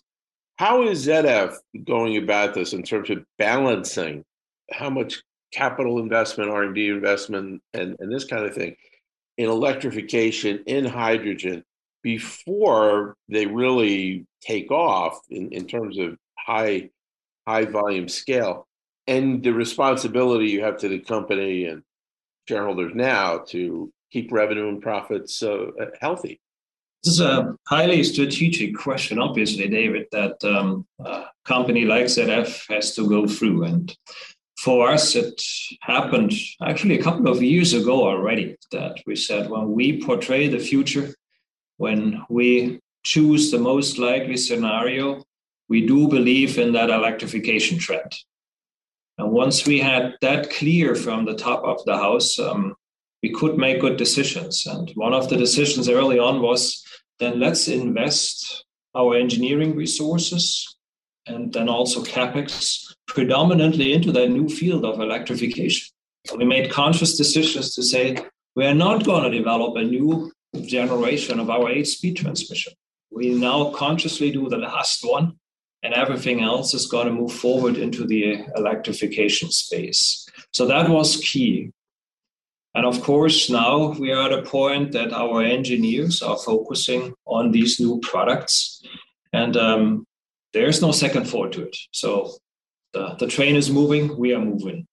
How 0.58 0.84
is 0.84 1.08
ZF 1.08 1.56
going 1.84 2.18
about 2.18 2.54
this 2.54 2.74
in 2.74 2.84
terms 2.84 3.10
of 3.10 3.24
balancing 3.38 4.24
how 4.72 4.90
much 4.90 5.22
capital 5.52 6.00
investment, 6.00 6.52
R 6.52 6.64
and 6.64 6.76
D 6.76 6.90
investment, 6.90 7.62
and, 7.74 7.96
and 8.00 8.14
this 8.14 8.26
kind 8.26 8.46
of 8.46 8.54
thing 8.54 8.76
in 9.38 9.50
electrification, 9.50 10.64
in 10.66 10.86
hydrogen, 10.86 11.64
before 12.04 13.16
they 13.30 13.46
really 13.46 14.26
take 14.42 14.72
off 14.72 15.20
in, 15.30 15.52
in 15.52 15.68
terms 15.68 15.98
of 15.98 16.18
high 16.38 16.90
high 17.48 17.66
volume 17.66 18.08
scale, 18.08 18.68
and 19.08 19.44
the 19.44 19.54
responsibility 19.54 20.48
you 20.50 20.64
have 20.64 20.78
to 20.78 20.88
the 20.88 21.00
company 21.00 21.66
and 21.66 21.84
shareholders 22.48 22.94
now 22.96 23.40
to 23.40 23.92
keep 24.12 24.32
revenue 24.32 24.70
and 24.70 24.82
profits 24.82 25.44
uh, 25.44 25.68
healthy. 26.00 26.40
This 27.04 27.16
is 27.16 27.22
a 27.22 27.56
highly 27.68 28.04
strategic 28.04 28.76
question, 28.76 29.20
obviously, 29.20 29.68
David, 29.68 30.08
that 30.12 30.44
um, 30.44 30.88
a 31.00 31.26
company 31.44 31.86
like 31.86 32.06
ZF 32.06 32.74
has 32.74 32.96
to 32.96 33.08
go 33.08 33.28
through. 33.28 33.66
And 33.66 33.96
for 34.58 34.90
us, 34.90 35.16
it 35.16 35.42
happened 35.82 36.34
actually 36.62 36.98
a 36.98 37.04
couple 37.04 37.28
of 37.28 37.44
years 37.44 37.74
ago 37.74 38.08
already 38.08 38.56
that 38.72 38.98
we 39.06 39.16
said 39.16 39.50
when 39.50 39.72
we 39.72 40.02
portray 40.02 40.48
the 40.48 40.60
future, 40.60 41.14
when 41.78 42.24
we 42.30 42.80
choose 43.04 43.52
the 43.52 43.60
most 43.60 43.98
likely 43.98 44.38
scenario, 44.38 45.24
we 45.68 45.86
do 45.86 46.08
believe 46.08 46.58
in 46.58 46.74
that 46.74 46.90
electrification 46.90 47.78
trend. 47.78 48.16
And 49.18 49.32
once 49.32 49.66
we 49.66 49.80
had 49.80 50.16
that 50.22 50.50
clear 50.50 50.96
from 50.96 51.26
the 51.26 51.36
top 51.36 51.64
of 51.64 51.84
the 51.86 51.98
house, 51.98 52.38
um, 52.40 52.76
we 53.24 53.32
could 53.32 53.58
make 53.58 53.82
good 53.82 53.98
decisions. 53.98 54.66
And 54.66 54.92
one 54.96 55.14
of 55.14 55.30
the 55.30 55.38
decisions 55.38 55.90
early 55.90 56.20
on 56.20 56.42
was 56.42 56.84
then 57.20 57.40
let's 57.40 57.68
invest 57.68 58.66
our 58.94 59.16
engineering 59.16 59.76
resources 59.76 60.75
and 61.28 61.54
then 61.54 61.70
also 61.70 62.04
capex 62.04 62.94
predominantly 63.08 63.94
into 63.94 64.12
that 64.12 64.30
new 64.30 64.48
field 64.50 64.86
of 64.86 65.00
electrification. 65.00 65.88
We 66.36 66.46
made 66.46 66.72
conscious 66.72 67.18
decisions 67.18 67.76
to 67.76 67.84
say 67.84 68.18
we 68.56 68.66
are 68.66 68.74
not 68.74 69.06
going 69.06 69.24
to 69.30 69.38
develop 69.38 69.76
a 69.76 69.84
new 69.84 70.32
generation 70.62 71.40
of 71.40 71.50
our 71.50 71.70
eight 71.70 71.88
speed 71.88 72.18
transmission. 72.18 72.74
We 73.12 73.30
now 73.30 73.72
consciously 73.72 74.32
do 74.32 74.50
the 74.50 74.58
last 74.58 75.04
one, 75.04 75.38
and 75.84 75.94
everything 75.94 76.42
else 76.42 76.74
is 76.74 76.88
going 76.88 77.08
to 77.08 77.14
move 77.14 77.32
forward 77.32 77.78
into 77.78 78.06
the 78.06 78.44
electrification 78.56 79.52
space. 79.52 80.28
So 80.52 80.66
that 80.66 80.90
was 80.90 81.18
key. 81.18 81.72
And 82.74 82.86
of 82.86 83.02
course, 83.02 83.50
now 83.50 83.94
we 84.00 84.12
are 84.12 84.26
at 84.30 84.38
a 84.38 84.42
point 84.42 84.92
that 84.94 85.14
our 85.14 85.42
engineers 85.42 86.22
are 86.22 86.38
focusing 86.38 87.14
on 87.26 87.52
these 87.52 87.80
new 87.80 88.00
products. 88.02 88.82
And 89.32 89.56
um, 89.56 90.06
there's 90.56 90.82
no 90.82 90.92
second 90.94 91.26
thought 91.26 91.52
to 91.52 91.64
it. 91.68 91.76
So 91.92 92.32
the, 92.94 93.16
the 93.20 93.28
train 93.28 93.58
is 93.58 93.70
moving, 93.70 94.18
we 94.18 94.34
are 94.34 94.40
moving. 94.40 94.88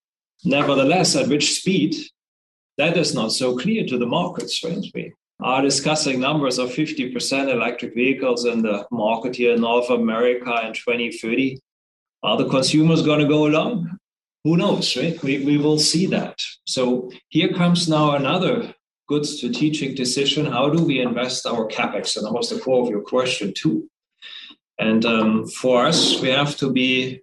Nevertheless, 0.45 1.15
at 1.15 1.29
which 1.29 1.55
speed, 1.55 1.95
that 2.79 2.97
is 2.97 3.15
not 3.15 3.31
so 3.31 3.57
clear 3.57 3.87
to 3.87 3.97
the 3.97 4.07
markets, 4.07 4.65
right? 4.65 4.85
We 4.93 5.15
are 5.41 5.63
discussing 5.63 6.19
numbers 6.19 6.59
of 6.59 6.71
50% 6.71 7.49
electric 7.49 7.95
vehicles 7.95 8.45
in 8.45 8.63
the 8.63 8.85
market 8.91 9.37
here 9.37 9.55
in 9.55 9.61
North 9.61 9.89
America 9.89 10.53
in 10.67 10.73
2030. 10.73 11.61
Are 12.25 12.37
the 12.37 12.49
consumers 12.49 13.03
going 13.03 13.21
to 13.21 13.29
go 13.29 13.47
along? 13.47 13.99
Who 14.43 14.57
knows, 14.57 14.97
right? 14.97 15.23
We, 15.23 15.45
we 15.45 15.59
will 15.59 15.79
see 15.79 16.07
that. 16.07 16.41
So 16.67 17.09
here 17.29 17.53
comes 17.53 17.89
now 17.89 18.17
another 18.17 18.75
good 19.07 19.25
strategic 19.25 19.95
decision. 19.95 20.45
How 20.47 20.71
do 20.71 20.85
we 20.85 21.01
invest 21.01 21.47
our 21.47 21.69
capex? 21.69 22.17
And 22.17 22.27
that 22.27 22.33
was 22.33 22.51
the 22.51 22.59
core 22.59 22.83
of 22.83 22.91
your 22.91 23.03
question, 23.03 23.55
too. 23.57 23.89
And 24.79 25.05
um, 25.05 25.47
for 25.47 25.87
us, 25.87 26.20
we 26.20 26.29
have 26.31 26.57
to 26.57 26.73
be 26.73 27.23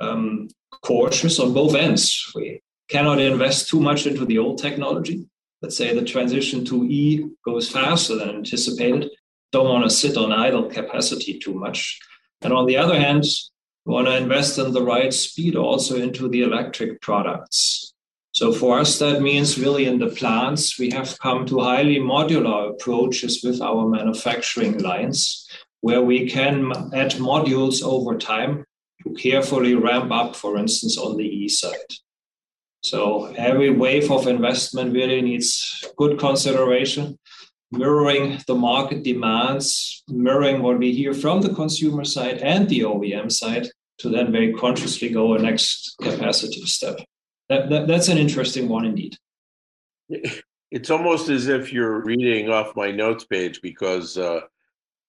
um, 0.00 0.48
cautious 0.82 1.38
on 1.38 1.52
both 1.52 1.74
ends. 1.74 2.30
We 2.34 2.60
cannot 2.88 3.20
invest 3.20 3.68
too 3.68 3.80
much 3.80 4.06
into 4.06 4.24
the 4.24 4.38
old 4.38 4.58
technology. 4.58 5.26
Let's 5.62 5.76
say 5.76 5.94
the 5.94 6.04
transition 6.04 6.64
to 6.66 6.84
E 6.84 7.26
goes 7.44 7.70
faster 7.70 8.16
than 8.16 8.30
anticipated. 8.30 9.10
Don't 9.52 9.68
want 9.68 9.84
to 9.84 9.90
sit 9.90 10.16
on 10.16 10.32
idle 10.32 10.64
capacity 10.64 11.38
too 11.38 11.54
much. 11.54 11.98
And 12.42 12.52
on 12.52 12.66
the 12.66 12.76
other 12.76 12.98
hand, 12.98 13.24
we 13.84 13.92
want 13.92 14.06
to 14.06 14.16
invest 14.16 14.58
in 14.58 14.72
the 14.72 14.82
right 14.82 15.12
speed 15.12 15.56
also 15.56 15.96
into 15.96 16.28
the 16.28 16.42
electric 16.42 17.00
products. 17.00 17.94
So 18.32 18.52
for 18.52 18.80
us, 18.80 18.98
that 18.98 19.22
means 19.22 19.58
really 19.58 19.86
in 19.86 19.98
the 19.98 20.08
plants, 20.08 20.78
we 20.78 20.90
have 20.90 21.18
come 21.20 21.46
to 21.46 21.60
highly 21.60 21.98
modular 21.98 22.70
approaches 22.70 23.42
with 23.44 23.60
our 23.60 23.88
manufacturing 23.88 24.78
lines 24.78 25.43
where 25.84 26.00
we 26.00 26.26
can 26.26 26.72
add 26.94 27.12
modules 27.30 27.82
over 27.82 28.16
time 28.16 28.64
to 29.02 29.12
carefully 29.12 29.74
ramp 29.74 30.10
up, 30.10 30.34
for 30.34 30.56
instance, 30.56 30.96
on 30.96 31.18
the 31.18 31.28
E 31.42 31.46
side. 31.46 31.90
So 32.80 33.26
every 33.36 33.68
wave 33.68 34.10
of 34.10 34.26
investment 34.26 34.94
really 34.94 35.20
needs 35.20 35.84
good 35.98 36.18
consideration, 36.18 37.18
mirroring 37.70 38.38
the 38.46 38.54
market 38.54 39.02
demands, 39.02 40.02
mirroring 40.08 40.62
what 40.62 40.78
we 40.78 40.90
hear 40.92 41.12
from 41.12 41.42
the 41.42 41.52
consumer 41.52 42.04
side 42.04 42.38
and 42.38 42.66
the 42.66 42.80
OEM 42.80 43.30
side 43.30 43.66
to 43.98 44.08
then 44.08 44.32
very 44.32 44.54
consciously 44.54 45.10
go 45.10 45.34
a 45.34 45.38
next 45.38 45.96
capacity 46.00 46.64
step. 46.64 46.96
That, 47.50 47.68
that, 47.68 47.86
that's 47.88 48.08
an 48.08 48.16
interesting 48.16 48.70
one 48.70 48.86
indeed. 48.86 49.16
It's 50.70 50.90
almost 50.90 51.28
as 51.28 51.46
if 51.46 51.74
you're 51.74 52.02
reading 52.02 52.48
off 52.48 52.74
my 52.74 52.90
notes 52.90 53.24
page 53.26 53.60
because 53.60 54.16
uh, 54.16 54.40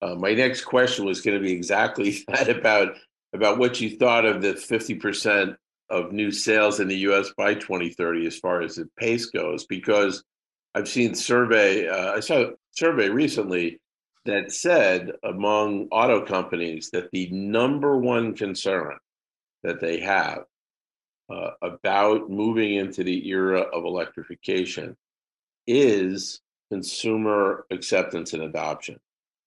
uh, 0.06 0.14
my 0.14 0.32
next 0.34 0.64
question 0.64 1.04
was 1.04 1.20
going 1.20 1.36
to 1.36 1.42
be 1.42 1.52
exactly 1.52 2.24
that 2.28 2.48
about 2.48 2.94
about 3.32 3.58
what 3.58 3.80
you 3.80 3.96
thought 3.96 4.24
of 4.24 4.40
the 4.40 4.54
50% 4.54 5.56
of 5.90 6.12
new 6.12 6.30
sales 6.30 6.80
in 6.80 6.88
the 6.88 6.98
US 7.08 7.32
by 7.36 7.54
2030 7.54 8.26
as 8.26 8.38
far 8.38 8.62
as 8.62 8.76
the 8.76 8.88
pace 8.98 9.26
goes 9.26 9.66
because 9.66 10.24
I've 10.74 10.88
seen 10.88 11.14
survey 11.14 11.88
uh, 11.88 12.12
I 12.12 12.20
saw 12.20 12.42
a 12.42 12.50
survey 12.70 13.08
recently 13.08 13.80
that 14.24 14.52
said 14.52 15.12
among 15.22 15.88
auto 15.90 16.24
companies 16.24 16.90
that 16.90 17.10
the 17.12 17.28
number 17.30 17.96
one 17.96 18.34
concern 18.34 18.96
that 19.62 19.80
they 19.80 20.00
have 20.00 20.44
uh, 21.28 21.50
about 21.62 22.30
moving 22.30 22.74
into 22.74 23.02
the 23.02 23.28
era 23.28 23.60
of 23.60 23.84
electrification 23.84 24.96
is 25.66 26.40
consumer 26.70 27.66
acceptance 27.70 28.32
and 28.32 28.42
adoption. 28.42 28.98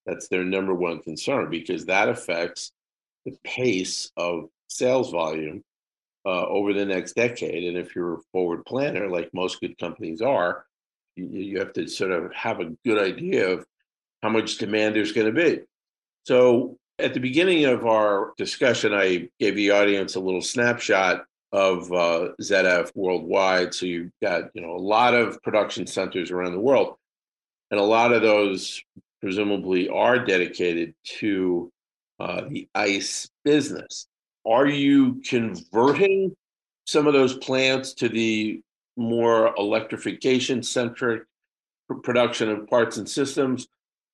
That's 0.10 0.28
their 0.28 0.44
number 0.44 0.74
one 0.74 1.00
concern 1.00 1.52
because 1.52 1.86
that 1.86 2.10
affects 2.10 2.72
the 3.26 3.38
pace 3.44 4.12
of 4.18 4.50
sales 4.68 5.12
volume 5.12 5.64
uh, 6.26 6.48
over 6.48 6.74
the 6.74 6.86
next 6.86 7.14
decade. 7.14 7.64
And 7.66 7.78
if 7.78 7.96
you're 7.96 8.16
a 8.16 8.22
forward 8.32 8.66
planner, 8.66 9.08
like 9.08 9.30
most 9.34 9.62
good 9.62 9.78
companies 9.78 10.22
are, 10.22 10.66
you, 11.16 11.28
you 11.28 11.60
have 11.60 11.74
to 11.74 11.88
sort 11.88 12.12
of 12.12 12.34
have 12.34 12.60
a 12.60 12.72
good 12.84 12.98
idea 12.98 13.50
of 13.50 13.66
how 14.24 14.30
much 14.30 14.58
demand 14.58 14.96
there's 14.96 15.12
going 15.12 15.28
to 15.28 15.34
be. 15.34 15.60
So 16.24 16.78
at 16.98 17.14
the 17.14 17.20
beginning 17.20 17.66
of 17.66 17.86
our 17.86 18.34
discussion, 18.36 18.94
I 18.94 19.30
gave 19.40 19.56
the 19.56 19.72
audience 19.72 20.16
a 20.16 20.20
little 20.20 20.42
snapshot 20.42 21.24
of 21.52 21.92
uh, 21.94 22.30
ZF 22.42 22.92
worldwide. 22.96 23.76
So 23.76 23.86
you've 23.86 24.12
got 24.22 24.50
you 24.54 24.62
know 24.62 24.76
a 24.76 24.78
lot 24.78 25.14
of 25.14 25.42
production 25.44 25.88
centers 25.88 26.32
around 26.32 26.54
the 26.54 26.60
world, 26.60 26.96
and 27.72 27.80
a 27.80 27.84
lot 27.84 28.12
of 28.12 28.22
those 28.22 28.84
presumably 29.22 29.90
are 29.90 30.20
dedicated 30.20 30.94
to 31.20 31.72
uh, 32.20 32.42
the 32.50 32.68
ICE 32.76 33.30
business. 33.44 34.08
Are 34.46 34.68
you 34.68 35.22
converting 35.28 36.36
some 36.86 37.08
of 37.08 37.14
those 37.14 37.36
plants 37.36 37.94
to 37.96 38.10
the 38.10 38.62
more 38.98 39.54
electrification 39.58 40.64
centric 40.64 41.24
production 42.04 42.50
of 42.50 42.68
parts 42.68 42.98
and 42.98 43.08
systems? 43.08 43.68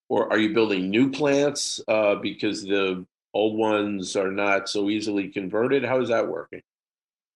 Or 0.08 0.32
are 0.32 0.38
you 0.38 0.54
building 0.54 0.90
new 0.90 1.10
plants 1.10 1.82
uh, 1.88 2.16
because 2.16 2.64
the 2.64 3.06
old 3.34 3.58
ones 3.58 4.16
are 4.16 4.32
not 4.32 4.70
so 4.70 4.90
easily 4.90 5.30
converted? 5.30 5.84
How 5.84 6.02
is 6.02 6.10
that 6.10 6.28
working? 6.28 6.62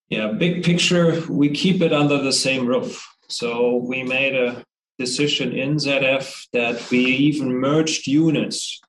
Yeah, 0.10 0.32
big 0.32 0.64
picture, 0.64 1.22
we 1.30 1.50
keep 1.50 1.82
it 1.82 1.94
under 1.94 2.18
the 2.18 2.34
same 2.34 2.66
roof. 2.66 3.08
So 3.28 3.76
we 3.76 4.04
made 4.04 4.36
a 4.36 4.64
decision 5.00 5.54
in 5.54 5.78
ZF 5.78 6.48
that 6.54 6.92
we 6.92 7.00
even 7.00 7.56
merged 7.56 8.06
units. 8.06 8.80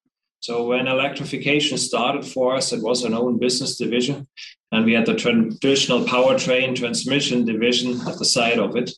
So 0.41 0.67
when 0.67 0.89
electrification 0.89 1.79
started 1.79 2.25
for 2.27 2.57
us, 2.57 2.73
it 2.73 2.83
was 2.83 3.05
an 3.05 3.15
own 3.15 3.39
business 3.39 3.77
division, 3.77 4.27
and 4.73 4.85
we 4.85 4.95
had 4.95 5.07
the 5.07 5.15
traditional 5.15 6.05
powertrain 6.05 6.75
transmission 6.75 7.45
division 7.45 8.01
at 8.09 8.19
the 8.19 8.25
side 8.25 8.59
of 8.59 8.77
it. 8.77 8.91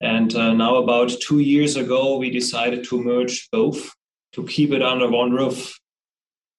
And 0.00 0.34
uh, 0.34 0.52
now, 0.52 0.76
about 0.76 1.10
two 1.20 1.38
years 1.40 1.76
ago, 1.76 2.18
we 2.18 2.30
decided 2.30 2.84
to 2.84 3.02
merge 3.02 3.48
both 3.50 3.94
to 4.32 4.46
keep 4.46 4.70
it 4.72 4.82
under 4.82 5.08
one 5.08 5.32
roof. 5.32 5.78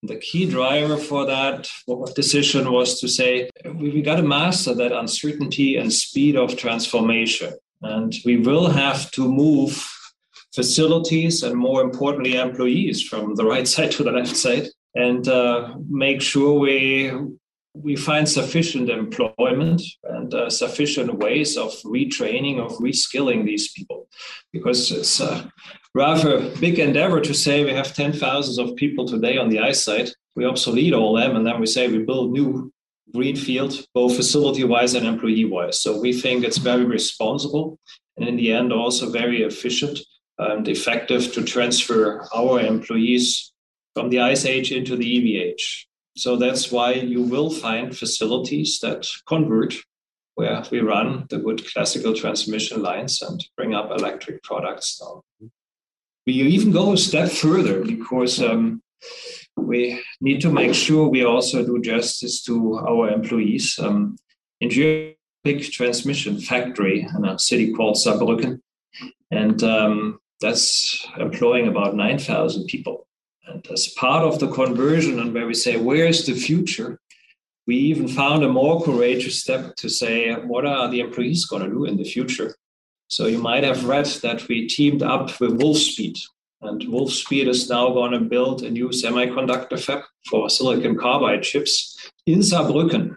The 0.01 0.17
key 0.17 0.49
driver 0.49 0.97
for 0.97 1.25
that 1.25 1.69
decision 2.15 2.71
was 2.71 2.99
to 3.01 3.07
say 3.07 3.49
we, 3.63 3.89
we 3.91 4.01
got 4.01 4.15
to 4.15 4.23
master 4.23 4.73
that 4.73 4.91
uncertainty 4.91 5.77
and 5.77 5.93
speed 5.93 6.35
of 6.35 6.57
transformation. 6.57 7.53
And 7.81 8.13
we 8.25 8.37
will 8.37 8.69
have 8.69 9.11
to 9.11 9.27
move 9.27 9.87
facilities 10.53 11.43
and, 11.43 11.55
more 11.55 11.81
importantly, 11.81 12.35
employees 12.35 13.03
from 13.03 13.35
the 13.35 13.45
right 13.45 13.67
side 13.73 13.91
to 13.91 14.03
the 14.03 14.11
left 14.11 14.35
side 14.35 14.67
and 14.95 15.27
uh, 15.27 15.75
make 15.89 16.21
sure 16.21 16.59
we 16.59 17.11
we 17.83 17.95
find 17.95 18.27
sufficient 18.27 18.89
employment 18.89 19.83
and 20.03 20.33
uh, 20.33 20.49
sufficient 20.49 21.13
ways 21.19 21.55
of 21.57 21.71
retraining, 21.85 22.59
of 22.59 22.71
reskilling 22.79 23.45
these 23.45 23.71
people, 23.71 24.07
because 24.51 24.91
it's 24.91 25.19
a 25.19 25.51
rather 25.93 26.49
big 26.59 26.79
endeavor 26.79 27.21
to 27.21 27.35
say 27.35 27.63
we 27.63 27.73
have 27.73 27.93
10,000 27.93 28.63
of 28.63 28.75
people 28.75 29.07
today 29.07 29.37
on 29.37 29.49
the 29.49 29.59
ice 29.59 29.83
site. 29.83 30.11
We 30.35 30.45
obsolete 30.45 30.93
all 30.93 31.13
them, 31.13 31.35
and 31.35 31.45
then 31.45 31.59
we 31.59 31.67
say 31.67 31.87
we 31.87 31.99
build 31.99 32.31
new 32.31 32.71
greenfield, 33.13 33.85
both 33.93 34.15
facility 34.15 34.63
wise 34.63 34.93
and 34.93 35.05
employee 35.05 35.45
wise. 35.45 35.81
So 35.81 35.99
we 35.99 36.13
think 36.13 36.43
it's 36.43 36.57
very 36.57 36.85
responsible 36.85 37.79
and 38.17 38.27
in 38.27 38.35
the 38.35 38.51
end 38.51 38.73
also 38.73 39.09
very 39.09 39.43
efficient 39.43 39.99
and 40.37 40.67
effective 40.67 41.33
to 41.33 41.43
transfer 41.43 42.27
our 42.35 42.59
employees 42.59 43.51
from 43.95 44.09
the 44.09 44.19
ice 44.19 44.45
age 44.45 44.71
into 44.71 44.95
the 44.95 45.17
EV 45.17 45.47
age. 45.47 45.87
So 46.15 46.35
that's 46.35 46.71
why 46.71 46.93
you 46.93 47.21
will 47.21 47.49
find 47.49 47.95
facilities 47.95 48.79
that 48.79 49.07
convert 49.27 49.75
where 50.35 50.63
we 50.71 50.79
run 50.79 51.25
the 51.29 51.39
good 51.39 51.65
classical 51.71 52.13
transmission 52.13 52.81
lines 52.81 53.21
and 53.21 53.43
bring 53.55 53.73
up 53.73 53.89
electric 53.91 54.43
products 54.43 54.97
down. 54.99 55.21
We 56.27 56.33
even 56.33 56.71
go 56.71 56.93
a 56.93 56.97
step 56.97 57.29
further 57.29 57.83
because 57.83 58.41
um, 58.41 58.81
we 59.55 60.01
need 60.21 60.41
to 60.41 60.51
make 60.51 60.73
sure 60.73 61.07
we 61.07 61.23
also 61.23 61.65
do 61.65 61.81
justice 61.81 62.43
to 62.43 62.77
our 62.77 63.09
employees. 63.09 63.77
Um, 63.79 64.17
in 64.61 64.69
Germany, 64.69 65.15
transmission 65.61 66.39
factory 66.39 67.07
in 67.15 67.25
a 67.25 67.39
city 67.39 67.73
called 67.73 67.95
Saarbrücken, 67.95 68.59
and 69.31 69.63
um, 69.63 70.19
that's 70.41 71.05
employing 71.17 71.67
about 71.67 71.95
9,000 71.95 72.65
people. 72.65 73.07
And 73.47 73.65
as 73.71 73.87
part 73.87 74.23
of 74.23 74.39
the 74.39 74.49
conversion, 74.49 75.19
and 75.19 75.33
where 75.33 75.47
we 75.47 75.53
say, 75.53 75.77
where 75.77 76.05
is 76.05 76.25
the 76.25 76.33
future? 76.33 76.99
We 77.65 77.75
even 77.75 78.07
found 78.07 78.43
a 78.43 78.49
more 78.49 78.81
courageous 78.81 79.41
step 79.41 79.75
to 79.77 79.89
say, 79.89 80.33
what 80.33 80.65
are 80.65 80.89
the 80.89 80.99
employees 80.99 81.45
going 81.45 81.63
to 81.63 81.69
do 81.69 81.85
in 81.85 81.97
the 81.97 82.03
future? 82.03 82.55
So 83.09 83.25
you 83.27 83.39
might 83.39 83.63
have 83.63 83.85
read 83.85 84.05
that 84.23 84.47
we 84.47 84.67
teamed 84.67 85.01
up 85.01 85.39
with 85.39 85.59
Wolfspeed, 85.59 86.19
and 86.61 86.81
Wolfspeed 86.81 87.47
is 87.47 87.69
now 87.69 87.89
going 87.89 88.11
to 88.11 88.19
build 88.19 88.63
a 88.63 88.69
new 88.69 88.89
semiconductor 88.89 89.79
fab 89.79 90.01
for 90.29 90.49
silicon 90.49 90.97
carbide 90.97 91.43
chips 91.43 92.11
in 92.25 92.39
Saarbrücken. 92.39 93.15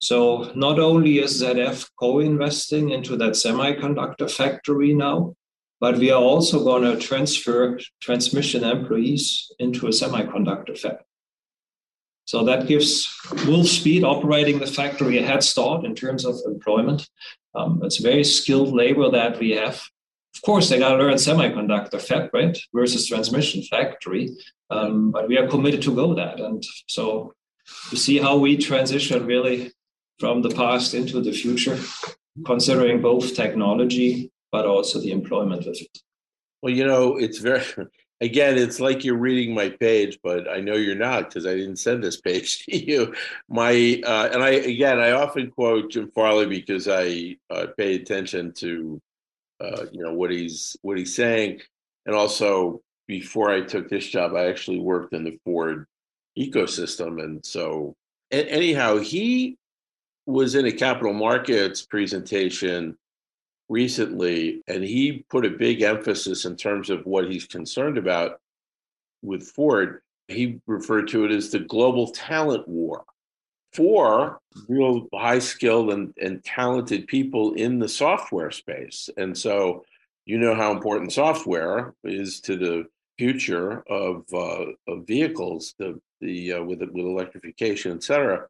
So 0.00 0.52
not 0.54 0.78
only 0.78 1.18
is 1.18 1.42
ZF 1.42 1.88
co-investing 1.98 2.90
into 2.90 3.16
that 3.16 3.32
semiconductor 3.32 4.30
factory 4.30 4.94
now, 4.94 5.34
but 5.80 5.98
we 5.98 6.10
are 6.10 6.22
also 6.22 6.62
going 6.62 6.82
to 6.84 7.00
transfer 7.04 7.78
transmission 8.00 8.64
employees 8.64 9.50
into 9.58 9.86
a 9.86 9.90
semiconductor 9.90 10.78
fab. 10.78 10.98
So 12.24 12.44
that 12.44 12.68
gives 12.68 13.06
Wolfspeed 13.46 14.04
operating 14.04 14.60
the 14.60 14.66
factory 14.66 15.18
a 15.18 15.22
head 15.22 15.42
start 15.42 15.84
in 15.84 15.94
terms 15.94 16.24
of 16.24 16.36
employment. 16.46 17.08
Um, 17.54 17.80
it's 17.82 17.98
very 17.98 18.24
skilled 18.24 18.72
labor 18.72 19.10
that 19.10 19.38
we 19.40 19.50
have 19.50 19.82
of 20.34 20.42
course, 20.42 20.68
they 20.68 20.78
got 20.78 20.96
to 20.96 20.96
learn 20.96 21.14
semiconductor 21.14 22.00
fab, 22.00 22.30
right, 22.32 22.56
versus 22.74 23.06
transmission 23.06 23.62
factory. 23.62 24.30
Um, 24.70 25.10
but 25.10 25.28
we 25.28 25.36
are 25.38 25.48
committed 25.48 25.82
to 25.82 25.94
go 25.94 26.14
that. 26.14 26.40
And 26.40 26.64
so 26.88 27.34
to 27.90 27.96
see 27.96 28.18
how 28.18 28.38
we 28.38 28.56
transition 28.56 29.26
really 29.26 29.72
from 30.18 30.42
the 30.42 30.50
past 30.50 30.94
into 30.94 31.20
the 31.20 31.32
future, 31.32 31.78
considering 32.46 33.02
both 33.02 33.34
technology, 33.34 34.30
but 34.50 34.66
also 34.66 35.00
the 35.00 35.10
employment 35.10 35.66
with 35.66 35.80
it. 35.80 35.98
Well, 36.62 36.72
you 36.72 36.86
know, 36.86 37.16
it's 37.16 37.38
very, 37.38 37.64
again, 38.20 38.56
it's 38.56 38.80
like 38.80 39.04
you're 39.04 39.16
reading 39.16 39.54
my 39.54 39.68
page, 39.68 40.18
but 40.22 40.48
I 40.48 40.60
know 40.60 40.74
you're 40.74 40.94
not 40.94 41.28
because 41.28 41.46
I 41.46 41.54
didn't 41.54 41.76
send 41.76 42.02
this 42.02 42.20
page 42.20 42.58
to 42.64 42.76
you. 42.76 43.14
My, 43.48 44.00
uh, 44.06 44.30
and 44.32 44.42
I, 44.42 44.50
again, 44.50 44.98
I 44.98 45.12
often 45.12 45.50
quote 45.50 45.90
Jim 45.90 46.10
Farley 46.14 46.46
because 46.46 46.88
I 46.88 47.36
uh, 47.50 47.66
pay 47.76 47.96
attention 47.96 48.52
to 48.54 49.00
uh, 49.62 49.86
you 49.92 50.02
know 50.02 50.12
what 50.12 50.30
he's 50.30 50.76
what 50.82 50.98
he's 50.98 51.14
saying, 51.14 51.60
and 52.06 52.14
also 52.14 52.80
before 53.06 53.50
I 53.50 53.60
took 53.62 53.88
this 53.88 54.06
job, 54.06 54.34
I 54.34 54.46
actually 54.46 54.80
worked 54.80 55.12
in 55.12 55.24
the 55.24 55.38
Ford 55.44 55.86
ecosystem, 56.38 57.22
and 57.22 57.44
so 57.44 57.94
anyhow, 58.30 58.98
he 58.98 59.56
was 60.26 60.54
in 60.54 60.66
a 60.66 60.72
capital 60.72 61.12
markets 61.12 61.82
presentation 61.82 62.96
recently, 63.68 64.62
and 64.66 64.82
he 64.82 65.24
put 65.30 65.46
a 65.46 65.50
big 65.50 65.82
emphasis 65.82 66.44
in 66.44 66.56
terms 66.56 66.90
of 66.90 67.04
what 67.04 67.30
he's 67.30 67.46
concerned 67.46 67.98
about 67.98 68.40
with 69.22 69.42
Ford. 69.42 70.00
He 70.28 70.60
referred 70.66 71.08
to 71.08 71.24
it 71.24 71.32
as 71.32 71.50
the 71.50 71.58
global 71.58 72.10
talent 72.10 72.66
war 72.68 73.04
for 73.72 74.40
real 74.68 75.08
high 75.14 75.38
skilled 75.38 75.90
and, 75.90 76.12
and 76.20 76.44
talented 76.44 77.06
people 77.06 77.54
in 77.54 77.78
the 77.78 77.88
software 77.88 78.50
space. 78.50 79.08
And 79.16 79.36
so 79.36 79.84
you 80.24 80.38
know 80.38 80.54
how 80.54 80.72
important 80.72 81.12
software 81.12 81.94
is 82.04 82.40
to 82.42 82.56
the 82.56 82.84
future 83.18 83.82
of, 83.88 84.24
uh, 84.32 84.66
of 84.86 85.06
vehicles, 85.06 85.74
the, 85.78 86.00
the, 86.20 86.54
uh, 86.54 86.62
with, 86.62 86.80
with 86.80 87.06
electrification, 87.06 87.92
et 87.92 88.02
cetera. 88.02 88.46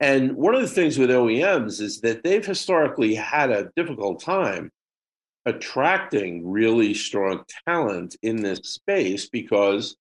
And 0.00 0.34
one 0.34 0.54
of 0.54 0.62
the 0.62 0.68
things 0.68 0.98
with 0.98 1.10
OEMs 1.10 1.80
is 1.80 2.00
that 2.00 2.24
they've 2.24 2.44
historically 2.44 3.14
had 3.14 3.50
a 3.50 3.70
difficult 3.76 4.20
time 4.20 4.70
attracting 5.46 6.48
really 6.50 6.94
strong 6.94 7.44
talent 7.66 8.16
in 8.22 8.36
this 8.42 8.60
space 8.64 9.28
because, 9.28 9.96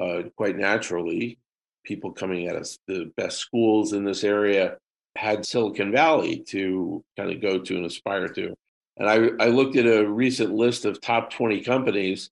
uh, 0.00 0.22
quite 0.36 0.56
naturally, 0.56 1.38
people 1.86 2.12
coming 2.12 2.48
out 2.48 2.56
of 2.56 2.68
the 2.86 3.10
best 3.16 3.38
schools 3.38 3.92
in 3.92 4.04
this 4.04 4.24
area 4.24 4.76
had 5.16 5.46
Silicon 5.46 5.92
Valley 5.92 6.40
to 6.48 7.02
kind 7.16 7.32
of 7.32 7.40
go 7.40 7.58
to 7.58 7.76
and 7.76 7.86
aspire 7.86 8.28
to. 8.28 8.54
And 8.98 9.08
I, 9.08 9.44
I 9.44 9.48
looked 9.48 9.76
at 9.76 9.86
a 9.86 10.06
recent 10.06 10.52
list 10.52 10.84
of 10.84 11.00
top 11.00 11.30
20 11.30 11.62
companies 11.62 12.30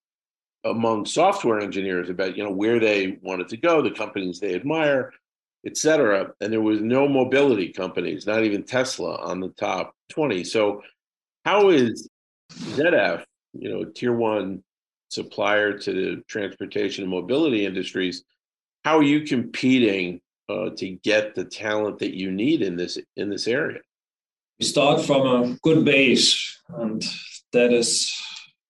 among 0.65 1.07
software 1.07 1.61
engineers 1.61 2.09
about 2.09 2.37
you 2.37 2.43
know 2.43 2.51
where 2.51 2.81
they 2.81 3.19
wanted 3.23 3.49
to 3.49 3.57
go, 3.57 3.83
the 3.83 3.91
companies 3.91 4.41
they 4.41 4.55
admire, 4.55 5.13
et 5.67 5.77
cetera. 5.77 6.33
And 6.41 6.53
there 6.53 6.61
was 6.61 6.81
no 6.81 7.09
mobility 7.09 7.73
companies, 7.73 8.27
not 8.27 8.45
even 8.45 8.65
Tesla, 8.65 9.17
on 9.17 9.41
the 9.41 9.51
top 9.51 9.95
20. 10.11 10.45
So 10.45 10.83
how 11.45 11.69
is 11.69 12.09
ZF, 12.51 13.25
you 13.53 13.71
know, 13.71 13.85
tier 13.85 14.15
one 14.15 14.63
supplier 15.11 15.79
to 15.79 15.93
the 15.93 16.23
transportation 16.29 17.05
and 17.05 17.11
mobility 17.11 17.67
industries, 17.67 18.25
how 18.85 18.99
are 18.99 19.03
you 19.03 19.23
competing 19.23 20.21
uh, 20.49 20.71
to 20.77 20.91
get 20.91 21.35
the 21.35 21.45
talent 21.45 21.99
that 22.01 22.15
you 22.15 22.31
need 22.31 22.63
in 22.63 22.77
this 22.77 22.99
in 23.17 23.31
this 23.31 23.49
area? 23.49 23.81
We 24.61 24.67
start 24.67 25.01
from 25.01 25.27
a 25.27 25.57
good 25.63 25.85
base, 25.85 26.61
and 26.69 27.03
that 27.53 27.73
is 27.73 28.13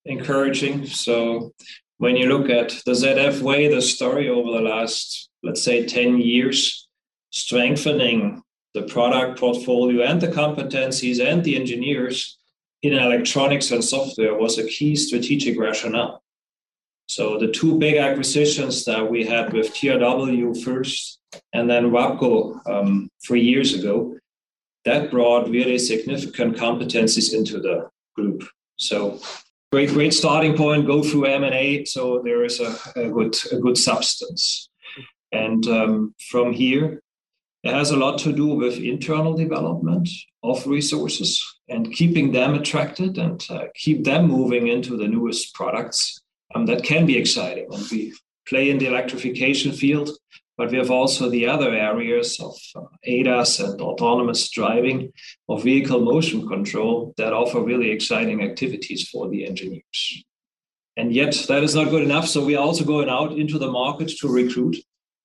encouraging. 0.04 0.86
So 0.86 1.52
when 1.98 2.16
you 2.16 2.26
look 2.26 2.48
at 2.48 2.70
the 2.86 2.92
ZF 2.92 3.40
way, 3.42 3.68
the 3.68 3.82
story 3.82 4.28
over 4.28 4.50
the 4.52 4.60
last, 4.62 5.28
let's 5.42 5.62
say, 5.62 5.84
10 5.84 6.18
years, 6.18 6.88
strengthening 7.30 8.42
the 8.72 8.82
product 8.82 9.38
portfolio 9.38 10.04
and 10.04 10.20
the 10.20 10.28
competencies 10.28 11.24
and 11.24 11.44
the 11.44 11.56
engineers 11.56 12.38
in 12.82 12.94
electronics 12.94 13.70
and 13.70 13.84
software 13.84 14.34
was 14.34 14.58
a 14.58 14.66
key 14.66 14.96
strategic 14.96 15.58
rationale. 15.58 16.23
So 17.06 17.38
the 17.38 17.48
two 17.48 17.78
big 17.78 17.96
acquisitions 17.96 18.84
that 18.86 19.10
we 19.10 19.24
had 19.24 19.52
with 19.52 19.74
TRW 19.74 20.62
first 20.62 21.18
and 21.52 21.68
then 21.68 21.90
WABCO 21.90 22.66
um, 22.70 23.08
three 23.26 23.42
years 23.42 23.74
ago, 23.74 24.16
that 24.84 25.10
brought 25.10 25.48
really 25.48 25.78
significant 25.78 26.56
competencies 26.56 27.34
into 27.34 27.60
the 27.60 27.88
group. 28.14 28.44
So 28.76 29.20
great, 29.72 29.90
great 29.90 30.14
starting 30.14 30.56
point. 30.56 30.86
Go 30.86 31.02
through 31.02 31.26
M 31.26 31.44
and 31.44 31.54
A, 31.54 31.84
so 31.84 32.22
there 32.24 32.44
is 32.44 32.60
a, 32.60 32.76
a, 32.96 33.10
good, 33.10 33.36
a 33.52 33.56
good 33.56 33.78
substance. 33.78 34.68
And 35.32 35.66
um, 35.66 36.14
from 36.30 36.52
here, 36.52 37.02
It 37.64 37.72
has 37.72 37.90
a 37.92 37.96
lot 37.96 38.18
to 38.18 38.32
do 38.32 38.48
with 38.48 38.76
internal 38.76 39.34
development 39.34 40.10
of 40.42 40.66
resources 40.66 41.42
and 41.66 41.90
keeping 41.90 42.30
them 42.30 42.54
attracted 42.54 43.16
and 43.16 43.42
uh, 43.48 43.64
keep 43.74 44.04
them 44.04 44.26
moving 44.28 44.68
into 44.68 44.98
the 44.98 45.08
newest 45.08 45.54
products. 45.54 46.20
Um, 46.54 46.66
that 46.66 46.84
can 46.84 47.04
be 47.06 47.18
exciting. 47.18 47.66
And 47.72 47.84
we 47.90 48.14
play 48.48 48.70
in 48.70 48.78
the 48.78 48.86
electrification 48.86 49.72
field, 49.72 50.10
but 50.56 50.70
we 50.70 50.78
have 50.78 50.90
also 50.90 51.28
the 51.28 51.46
other 51.46 51.74
areas 51.74 52.38
of 52.38 52.56
uh, 52.76 52.86
ADAS 53.06 53.60
and 53.60 53.80
autonomous 53.80 54.48
driving, 54.50 55.12
of 55.48 55.64
vehicle 55.64 56.00
motion 56.00 56.46
control 56.46 57.12
that 57.16 57.32
offer 57.32 57.60
really 57.60 57.90
exciting 57.90 58.42
activities 58.42 59.08
for 59.08 59.28
the 59.28 59.46
engineers. 59.46 60.24
And 60.96 61.12
yet, 61.12 61.34
that 61.48 61.64
is 61.64 61.74
not 61.74 61.90
good 61.90 62.04
enough. 62.04 62.28
So, 62.28 62.44
we 62.44 62.54
are 62.54 62.64
also 62.64 62.84
going 62.84 63.08
out 63.08 63.32
into 63.32 63.58
the 63.58 63.70
market 63.70 64.10
to 64.20 64.28
recruit. 64.28 64.76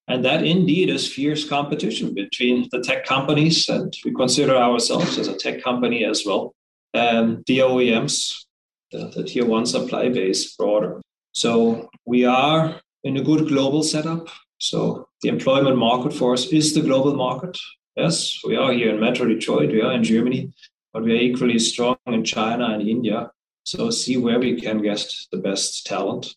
And 0.08 0.26
that 0.26 0.44
indeed 0.44 0.90
is 0.90 1.14
fierce 1.14 1.48
competition 1.48 2.16
between 2.16 2.68
the 2.72 2.82
tech 2.82 3.06
companies, 3.06 3.70
and 3.70 3.96
we 4.04 4.12
consider 4.12 4.56
ourselves 4.56 5.20
as 5.20 5.28
a 5.28 5.38
tech 5.38 5.62
company 5.64 6.04
as 6.04 6.26
well, 6.26 6.56
and 6.96 7.44
the 7.46 7.60
OEMs, 7.60 8.46
the, 8.92 9.12
the 9.16 9.24
tier 9.24 9.46
one 9.46 9.68
supply 9.68 10.10
base 10.10 10.56
broader. 10.56 11.00
So, 11.32 11.90
we 12.06 12.26
are 12.26 12.82
in 13.04 13.18
a 13.18 13.24
good 13.24 13.48
global 13.48 13.84
setup. 13.84 14.28
So, 14.58 15.08
the 15.22 15.30
employment 15.30 15.78
market 15.78 16.14
for 16.14 16.34
us 16.34 16.48
is 16.48 16.74
the 16.74 16.82
global 16.82 17.16
market. 17.16 17.58
Yes, 17.96 18.40
we 18.46 18.56
are 18.56 18.72
here 18.72 18.92
in 18.92 19.00
Metro 19.00 19.28
Detroit, 19.28 19.72
we 19.72 19.82
are 19.82 19.92
in 19.92 20.04
Germany, 20.04 20.54
but 20.94 21.04
we 21.04 21.12
are 21.14 21.22
equally 21.22 21.60
strong 21.60 21.98
in 22.08 22.24
China 22.24 22.68
and 22.68 22.88
India. 22.88 23.32
So 23.66 23.90
see 23.90 24.18
where 24.18 24.40
we 24.40 24.60
can 24.60 24.82
get 24.82 25.06
the 25.32 25.38
best 25.38 25.86
talent. 25.86 26.36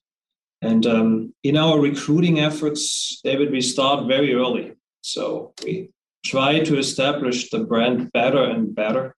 And 0.60 0.84
um, 0.86 1.34
in 1.42 1.56
our 1.56 1.80
recruiting 1.80 2.40
efforts, 2.40 3.20
David, 3.24 3.50
we 3.50 3.60
start 3.60 4.06
very 4.06 4.34
early. 4.34 4.72
So 5.00 5.54
we 5.64 5.90
try 6.24 6.60
to 6.60 6.78
establish 6.78 7.50
the 7.50 7.60
brand 7.60 8.12
better 8.12 8.42
and 8.42 8.74
better 8.74 9.16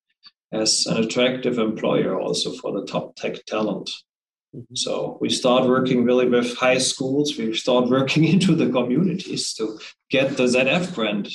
as 0.53 0.87
an 0.87 0.99
attractive 0.99 1.59
employer 1.59 2.20
also 2.20 2.53
for 2.53 2.72
the 2.72 2.87
top 2.87 3.16
tech 3.16 3.45
talent. 3.47 3.91
Mm-hmm. 4.55 4.75
So 4.75 5.19
we 5.21 5.31
start 5.31 5.67
working 5.67 6.05
really 6.05 6.29
with 6.29 6.57
high 6.57 6.79
schools. 6.79 7.37
We 7.37 7.55
start 7.55 7.89
working 7.89 8.25
into 8.35 8.55
the 8.55 8.71
communities 8.71 9.53
to 9.55 9.79
get 10.11 10.37
the 10.37 10.45
ZF 10.45 10.95
brand 10.95 11.29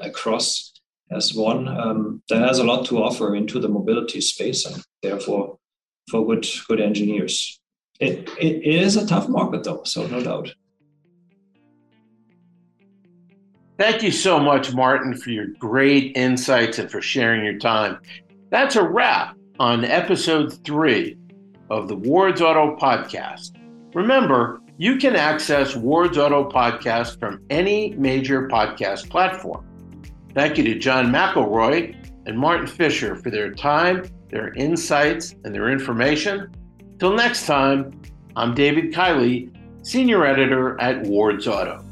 across 0.00 0.72
as 1.10 1.34
one 1.34 1.68
um, 1.68 2.22
that 2.28 2.40
has 2.40 2.58
a 2.58 2.64
lot 2.64 2.86
to 2.86 3.02
offer 3.02 3.36
into 3.36 3.60
the 3.60 3.68
mobility 3.68 4.20
space 4.20 4.64
and 4.66 4.82
therefore 5.02 5.58
for 6.10 6.26
good 6.26 6.46
good 6.66 6.80
engineers. 6.80 7.60
It, 8.00 8.28
it, 8.40 8.56
it 8.56 8.82
is 8.82 8.96
a 8.96 9.06
tough 9.06 9.28
market 9.28 9.64
though, 9.64 9.82
so 9.84 10.06
no 10.06 10.20
doubt. 10.20 10.52
Thank 13.78 14.02
you 14.02 14.12
so 14.12 14.38
much, 14.38 14.72
Martin, 14.72 15.16
for 15.16 15.30
your 15.30 15.48
great 15.58 16.16
insights 16.16 16.78
and 16.78 16.90
for 16.90 17.00
sharing 17.00 17.44
your 17.44 17.58
time. 17.58 17.98
That's 18.50 18.76
a 18.76 18.82
wrap 18.82 19.36
on 19.58 19.84
episode 19.84 20.64
three 20.64 21.16
of 21.70 21.88
the 21.88 21.96
Ward's 21.96 22.40
Auto 22.40 22.76
Podcast. 22.76 23.52
Remember, 23.94 24.60
you 24.76 24.96
can 24.96 25.14
access 25.14 25.76
Ward's 25.76 26.18
Auto 26.18 26.48
Podcast 26.48 27.20
from 27.20 27.40
any 27.50 27.94
major 27.94 28.48
podcast 28.48 29.08
platform. 29.08 29.64
Thank 30.34 30.58
you 30.58 30.64
to 30.64 30.78
John 30.78 31.12
McElroy 31.12 31.94
and 32.26 32.38
Martin 32.38 32.66
Fisher 32.66 33.14
for 33.14 33.30
their 33.30 33.52
time, 33.52 34.04
their 34.30 34.52
insights, 34.54 35.34
and 35.44 35.54
their 35.54 35.70
information. 35.70 36.52
Till 36.98 37.14
next 37.14 37.46
time, 37.46 38.00
I'm 38.34 38.54
David 38.54 38.92
Kiley, 38.92 39.54
Senior 39.82 40.24
Editor 40.24 40.80
at 40.80 41.02
Ward's 41.02 41.46
Auto. 41.46 41.83